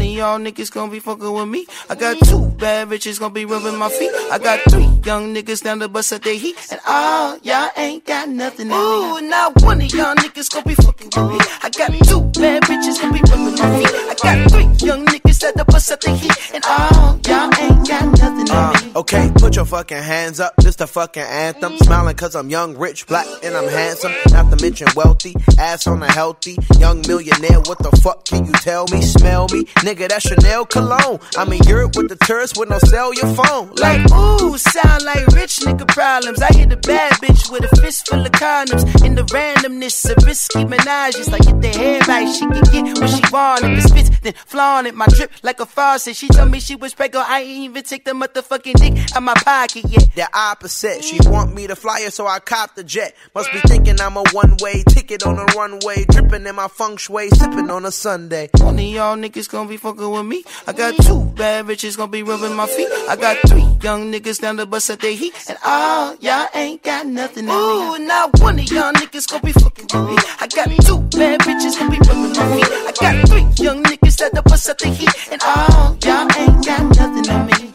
One 0.00 0.08
of 0.08 0.14
y'all 0.14 0.38
niggas 0.38 0.72
gonna 0.72 0.90
be 0.90 0.98
fucking 0.98 1.30
with 1.30 1.46
me. 1.46 1.66
I 1.90 1.94
got 1.94 2.16
two 2.20 2.46
bad 2.56 2.88
bitches 2.88 3.20
gonna 3.20 3.34
be 3.34 3.44
rubbing 3.44 3.76
my 3.76 3.90
feet. 3.90 4.10
I 4.32 4.38
got 4.38 4.58
three 4.70 4.88
young 5.04 5.34
niggas 5.34 5.62
down 5.62 5.78
the 5.78 5.88
bus 5.90 6.10
at 6.12 6.22
their 6.22 6.36
heat. 6.36 6.56
And 6.70 6.80
all 6.86 7.36
y'all 7.42 7.68
ain't 7.76 8.06
got 8.06 8.30
nothing 8.30 8.72
Ooh, 8.72 9.20
me. 9.20 9.28
now 9.28 9.50
one 9.60 9.82
of 9.82 9.92
y'all 9.92 10.14
niggas 10.14 10.50
gonna 10.50 10.64
be 10.64 10.74
fucking 10.74 11.10
with 11.14 11.30
me. 11.32 11.38
I 11.62 11.68
got 11.68 11.92
two 12.08 12.22
bad 12.40 12.62
bitches 12.62 12.98
gonna 12.98 13.12
be 13.12 13.20
rubbing 13.30 13.56
my 13.56 13.78
feet. 13.78 13.92
I 13.92 14.16
got 14.22 14.50
three 14.50 14.88
young 14.88 15.04
niggas 15.04 15.44
at 15.44 15.54
the 15.56 15.66
bus 15.66 15.90
at 15.90 16.00
their 16.00 16.16
heat. 16.16 16.54
And 16.54 16.64
all 16.64 17.20
y'all 17.26 17.50
ain't 17.60 17.86
got 17.86 18.06
nothing 18.18 18.50
uh, 18.50 18.72
me. 18.82 18.92
Okay, 18.96 19.30
put 19.36 19.56
your 19.56 19.66
fucking 19.66 20.02
hands 20.02 20.40
up. 20.40 20.54
This 20.56 20.76
the 20.76 20.86
fucking 20.86 21.22
anthem. 21.22 21.76
Smiling 21.76 22.16
cause 22.16 22.34
I'm 22.34 22.48
young, 22.48 22.74
rich, 22.78 23.06
black, 23.06 23.26
and 23.42 23.54
I'm 23.54 23.68
handsome. 23.68 24.12
Not 24.30 24.50
to 24.50 24.62
mention 24.62 24.88
wealthy. 24.96 25.34
Ass 25.58 25.86
on 25.86 26.02
a 26.02 26.10
healthy. 26.10 26.56
Young 26.78 27.02
millionaire. 27.06 27.60
What 27.60 27.78
the 27.78 27.90
fuck 28.02 28.24
can 28.24 28.46
you 28.46 28.52
tell 28.54 28.86
me? 28.90 29.02
Smell 29.02 29.46
me? 29.48 29.64
Nigga, 29.84 29.89
that's 29.98 30.28
Chanel 30.28 30.66
cologne. 30.66 31.18
I'm 31.36 31.52
in 31.52 31.62
Europe 31.64 31.96
with 31.96 32.08
the 32.08 32.16
tourists 32.24 32.58
with 32.58 32.68
no 32.68 32.78
cell 32.78 33.12
your 33.14 33.34
phone. 33.34 33.72
Like, 33.74 34.00
ooh, 34.12 34.56
sound 34.58 35.04
like 35.04 35.26
rich 35.28 35.60
nigga 35.60 35.86
problems. 35.88 36.40
I 36.42 36.52
hit 36.52 36.72
a 36.72 36.76
bad 36.76 37.12
bitch 37.14 37.50
with 37.50 37.70
a 37.70 37.76
fist 37.80 38.08
full 38.08 38.24
of 38.24 38.32
condoms. 38.32 39.04
In 39.04 39.14
the 39.14 39.22
randomness 39.22 40.10
of 40.10 40.24
risky 40.24 40.64
menages. 40.64 41.30
Like, 41.30 41.42
get 41.42 41.60
the 41.60 41.68
hair 41.68 42.00
right, 42.06 42.28
she 42.32 42.40
can 42.40 42.84
get 42.84 42.98
what 42.98 43.10
she 43.10 43.32
want. 43.32 43.64
If 43.64 43.84
it 43.84 43.94
fits, 43.94 44.20
then 44.20 44.34
flaunt 44.46 44.86
it. 44.86 44.94
My 44.94 45.06
drip 45.06 45.32
like 45.42 45.60
a 45.60 45.66
faucet. 45.66 46.16
She 46.16 46.28
told 46.28 46.50
me 46.50 46.60
she 46.60 46.76
was 46.76 46.94
pregnant. 46.94 47.28
I 47.28 47.40
ain't 47.40 47.70
even 47.70 47.82
take 47.82 48.04
the 48.04 48.12
motherfucking 48.12 48.74
dick 48.74 49.16
out 49.16 49.22
my 49.22 49.34
pocket 49.34 49.84
yet. 49.88 50.14
The 50.14 50.28
opposite. 50.32 51.02
She 51.02 51.18
want 51.24 51.54
me 51.54 51.66
to 51.66 51.76
fly 51.76 52.02
her, 52.02 52.10
so 52.10 52.26
I 52.26 52.38
cop 52.38 52.74
the 52.74 52.84
jet. 52.84 53.14
Must 53.34 53.52
be 53.52 53.60
thinking 53.60 54.00
I'm 54.00 54.16
a 54.16 54.24
one 54.32 54.56
way 54.60 54.82
ticket 54.88 55.24
on 55.26 55.38
a 55.38 55.44
runway. 55.56 56.04
Dripping 56.10 56.46
in 56.46 56.54
my 56.54 56.68
feng 56.68 56.96
shui, 56.96 57.28
sipping 57.30 57.70
on 57.70 57.84
a 57.84 57.92
Sunday. 57.92 58.48
One 58.58 58.78
of 58.78 58.84
y'all 58.84 59.16
niggas 59.16 59.48
gonna 59.48 59.68
be 59.68 59.76
fucking 59.80 60.10
with 60.10 60.26
me. 60.26 60.44
I 60.66 60.72
got 60.72 60.94
two 60.96 61.24
bad 61.36 61.64
bitches 61.66 61.96
gonna 61.96 62.12
be 62.12 62.22
rubbing 62.22 62.54
my 62.54 62.66
feet. 62.66 62.88
I 63.08 63.16
got 63.16 63.36
three 63.48 63.66
young 63.82 64.12
niggas 64.12 64.40
down 64.40 64.56
the 64.56 64.66
bus 64.66 64.90
at 64.90 65.00
their 65.00 65.14
heat. 65.14 65.32
And 65.48 65.58
all 65.64 66.14
y'all 66.20 66.48
ain't 66.54 66.82
got 66.82 67.06
nothing 67.06 67.44
in 67.44 67.50
Ooh, 67.50 67.98
now 67.98 68.28
one 68.38 68.58
of 68.58 68.70
y'all 68.70 68.92
niggas 68.92 69.28
gonna 69.28 69.42
be 69.42 69.52
fucking 69.52 69.88
with 69.92 70.10
me. 70.10 70.16
I 70.38 70.46
got 70.48 70.68
two 70.84 71.00
bad 71.16 71.40
bitches 71.40 71.78
gonna 71.78 71.90
be 71.90 71.98
rubbing 71.98 72.32
my 72.36 72.46
feet. 72.56 72.68
I 72.70 72.92
got 73.00 73.28
three 73.28 73.64
young 73.64 73.82
niggas 73.82 74.20
at 74.20 74.34
the 74.34 74.42
bus 74.42 74.68
at 74.68 74.78
their 74.78 74.92
heat. 74.92 75.08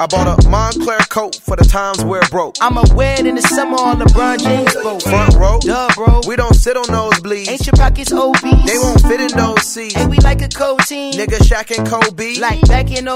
I 0.06 0.08
bought 0.08 0.46
a 0.46 0.48
Montclair 0.48 1.00
coat 1.10 1.34
for 1.38 1.56
the 1.56 1.64
times 1.64 2.06
where 2.06 2.22
it 2.22 2.30
broke. 2.30 2.58
I'ma 2.62 2.84
wear 2.94 3.20
it 3.20 3.26
in 3.26 3.34
the 3.34 3.42
summer 3.42 3.78
on 3.78 3.98
LeBron 3.98 4.38
James 4.38 4.72
boat. 4.76 5.02
Front 5.02 5.34
row, 5.34 5.58
duh, 5.60 5.90
bro. 5.96 6.22
We 6.28 6.36
don't 6.36 6.54
sit 6.54 6.78
on 6.78 6.86
those 6.86 7.20
bleeds. 7.22 7.50
Ain't 7.50 7.66
your 7.66 7.74
pockets 7.74 8.12
obese? 8.12 8.70
They 8.70 8.78
won't 8.78 9.02
fit 9.02 9.20
in 9.20 9.36
those 9.36 9.64
seats. 9.64 9.96
And 9.96 10.12
we 10.12 10.18
like 10.18 10.44
a 10.44 10.48
cold 10.48 10.82
team. 10.82 11.14
Nigga 11.14 11.42
Shaq 11.42 11.76
and 11.76 11.88
Kobe. 11.88 12.36
Like 12.36 12.62
back 12.68 12.92
in 12.92 13.06
03. 13.06 13.10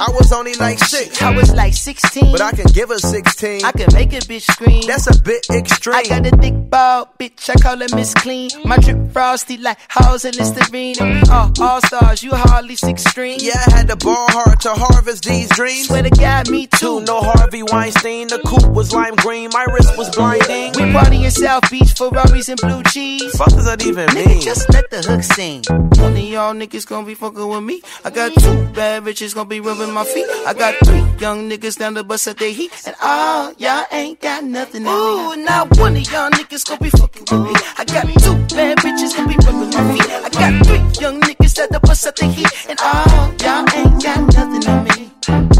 I 0.00 0.08
was 0.16 0.32
only 0.32 0.54
like 0.54 0.78
six. 0.78 1.20
I 1.20 1.30
was 1.36 1.52
like 1.52 1.74
16. 1.74 2.32
But 2.32 2.40
I 2.40 2.52
can 2.52 2.72
give 2.72 2.88
her 2.88 2.96
16. 2.96 3.62
I 3.62 3.72
can 3.72 3.88
make 3.92 4.14
a 4.14 4.20
bitch 4.20 4.50
scream. 4.50 4.84
That's 4.86 5.14
a 5.14 5.22
bit 5.22 5.44
extreme. 5.50 5.94
I 5.94 6.04
got 6.04 6.24
a 6.24 6.34
thick 6.38 6.54
ball, 6.70 7.12
bitch. 7.20 7.50
I 7.50 7.60
call 7.60 7.76
her 7.80 7.94
Miss 7.94 8.14
Clean. 8.14 8.48
My 8.64 8.78
drip 8.78 9.12
frosty 9.12 9.58
like 9.58 9.76
house 9.88 10.24
and 10.24 10.34
Listerine. 10.36 10.96
And 11.00 11.20
we 11.20 11.30
all 11.30 11.52
all 11.60 11.82
stars. 11.82 12.22
You 12.22 12.30
hardly 12.32 12.76
six 12.76 13.04
string. 13.04 13.40
Yeah, 13.42 13.62
I 13.66 13.76
had 13.76 13.88
to 13.88 13.96
ball 13.96 14.26
hard 14.30 14.58
to 14.60 14.70
harvest 14.70 15.24
these 15.24 15.50
dreams. 15.50 15.88
Swear 15.88 16.02
to 16.02 16.08
God, 16.08 16.29
me 16.50 16.66
too. 16.66 17.00
No 17.02 17.20
Harvey 17.20 17.62
Weinstein. 17.62 18.28
The 18.28 18.38
coupe 18.46 18.70
was 18.72 18.92
lime 18.92 19.14
green. 19.16 19.50
My 19.52 19.64
wrist 19.72 19.96
was 19.96 20.14
blinding. 20.14 20.72
We 20.76 20.92
party 20.92 21.24
in 21.24 21.30
South 21.30 21.68
Beach, 21.70 21.92
Ferraris 21.92 22.48
and 22.48 22.60
blue 22.60 22.82
cheese. 22.84 23.36
Fuck 23.36 23.50
does 23.50 23.66
that 23.66 23.84
even 23.86 24.08
Nigga, 24.08 24.26
mean? 24.26 24.40
Just 24.40 24.68
let 24.72 24.90
the 24.90 25.02
hook 25.02 25.22
sing. 25.22 25.62
One 25.68 26.12
of 26.12 26.18
y'all 26.18 26.54
niggas 26.54 26.86
gonna 26.86 27.06
be 27.06 27.14
fucking 27.14 27.46
with 27.46 27.62
me. 27.62 27.82
I 28.04 28.10
got 28.10 28.32
two 28.34 28.64
bad 28.74 29.04
bitches 29.04 29.34
gonna 29.34 29.48
be 29.48 29.60
rubbing 29.60 29.92
my 29.92 30.04
feet. 30.04 30.26
I 30.46 30.54
got 30.54 30.74
three 30.84 31.04
young 31.20 31.48
niggas 31.50 31.78
down 31.78 31.94
the 31.94 32.04
bus 32.04 32.26
at 32.26 32.38
their 32.38 32.52
heat. 32.52 32.72
And 32.86 32.96
all 33.02 33.52
y'all 33.58 33.84
ain't 33.92 34.20
got 34.20 34.44
nothing 34.44 34.82
in 34.82 34.88
Ooh, 34.88 35.36
me. 35.36 35.44
now 35.44 35.66
one 35.76 35.96
of 35.96 36.10
y'all 36.12 36.30
niggas 36.30 36.66
gonna 36.66 36.80
be 36.80 36.90
fucking 36.90 37.26
with 37.30 37.42
me. 37.46 37.52
I 37.78 37.84
got 37.84 38.06
two 38.22 38.36
bad 38.56 38.78
bitches 38.78 39.16
gonna 39.16 39.28
be 39.28 39.36
rubbing 39.44 39.70
my 39.70 39.82
feet. 39.92 40.10
I 40.10 40.28
got 40.30 40.66
three 40.66 41.02
young 41.02 41.20
niggas 41.20 41.58
at 41.58 41.70
the 41.70 41.80
bus 41.80 42.06
at 42.06 42.16
their 42.16 42.30
heat. 42.30 42.48
And 42.68 42.78
all 42.80 43.34
y'all 43.42 43.66
ain't 43.74 44.02
got 44.02 44.34
nothing 44.34 44.62
in 44.62 44.84
me. 44.84 45.59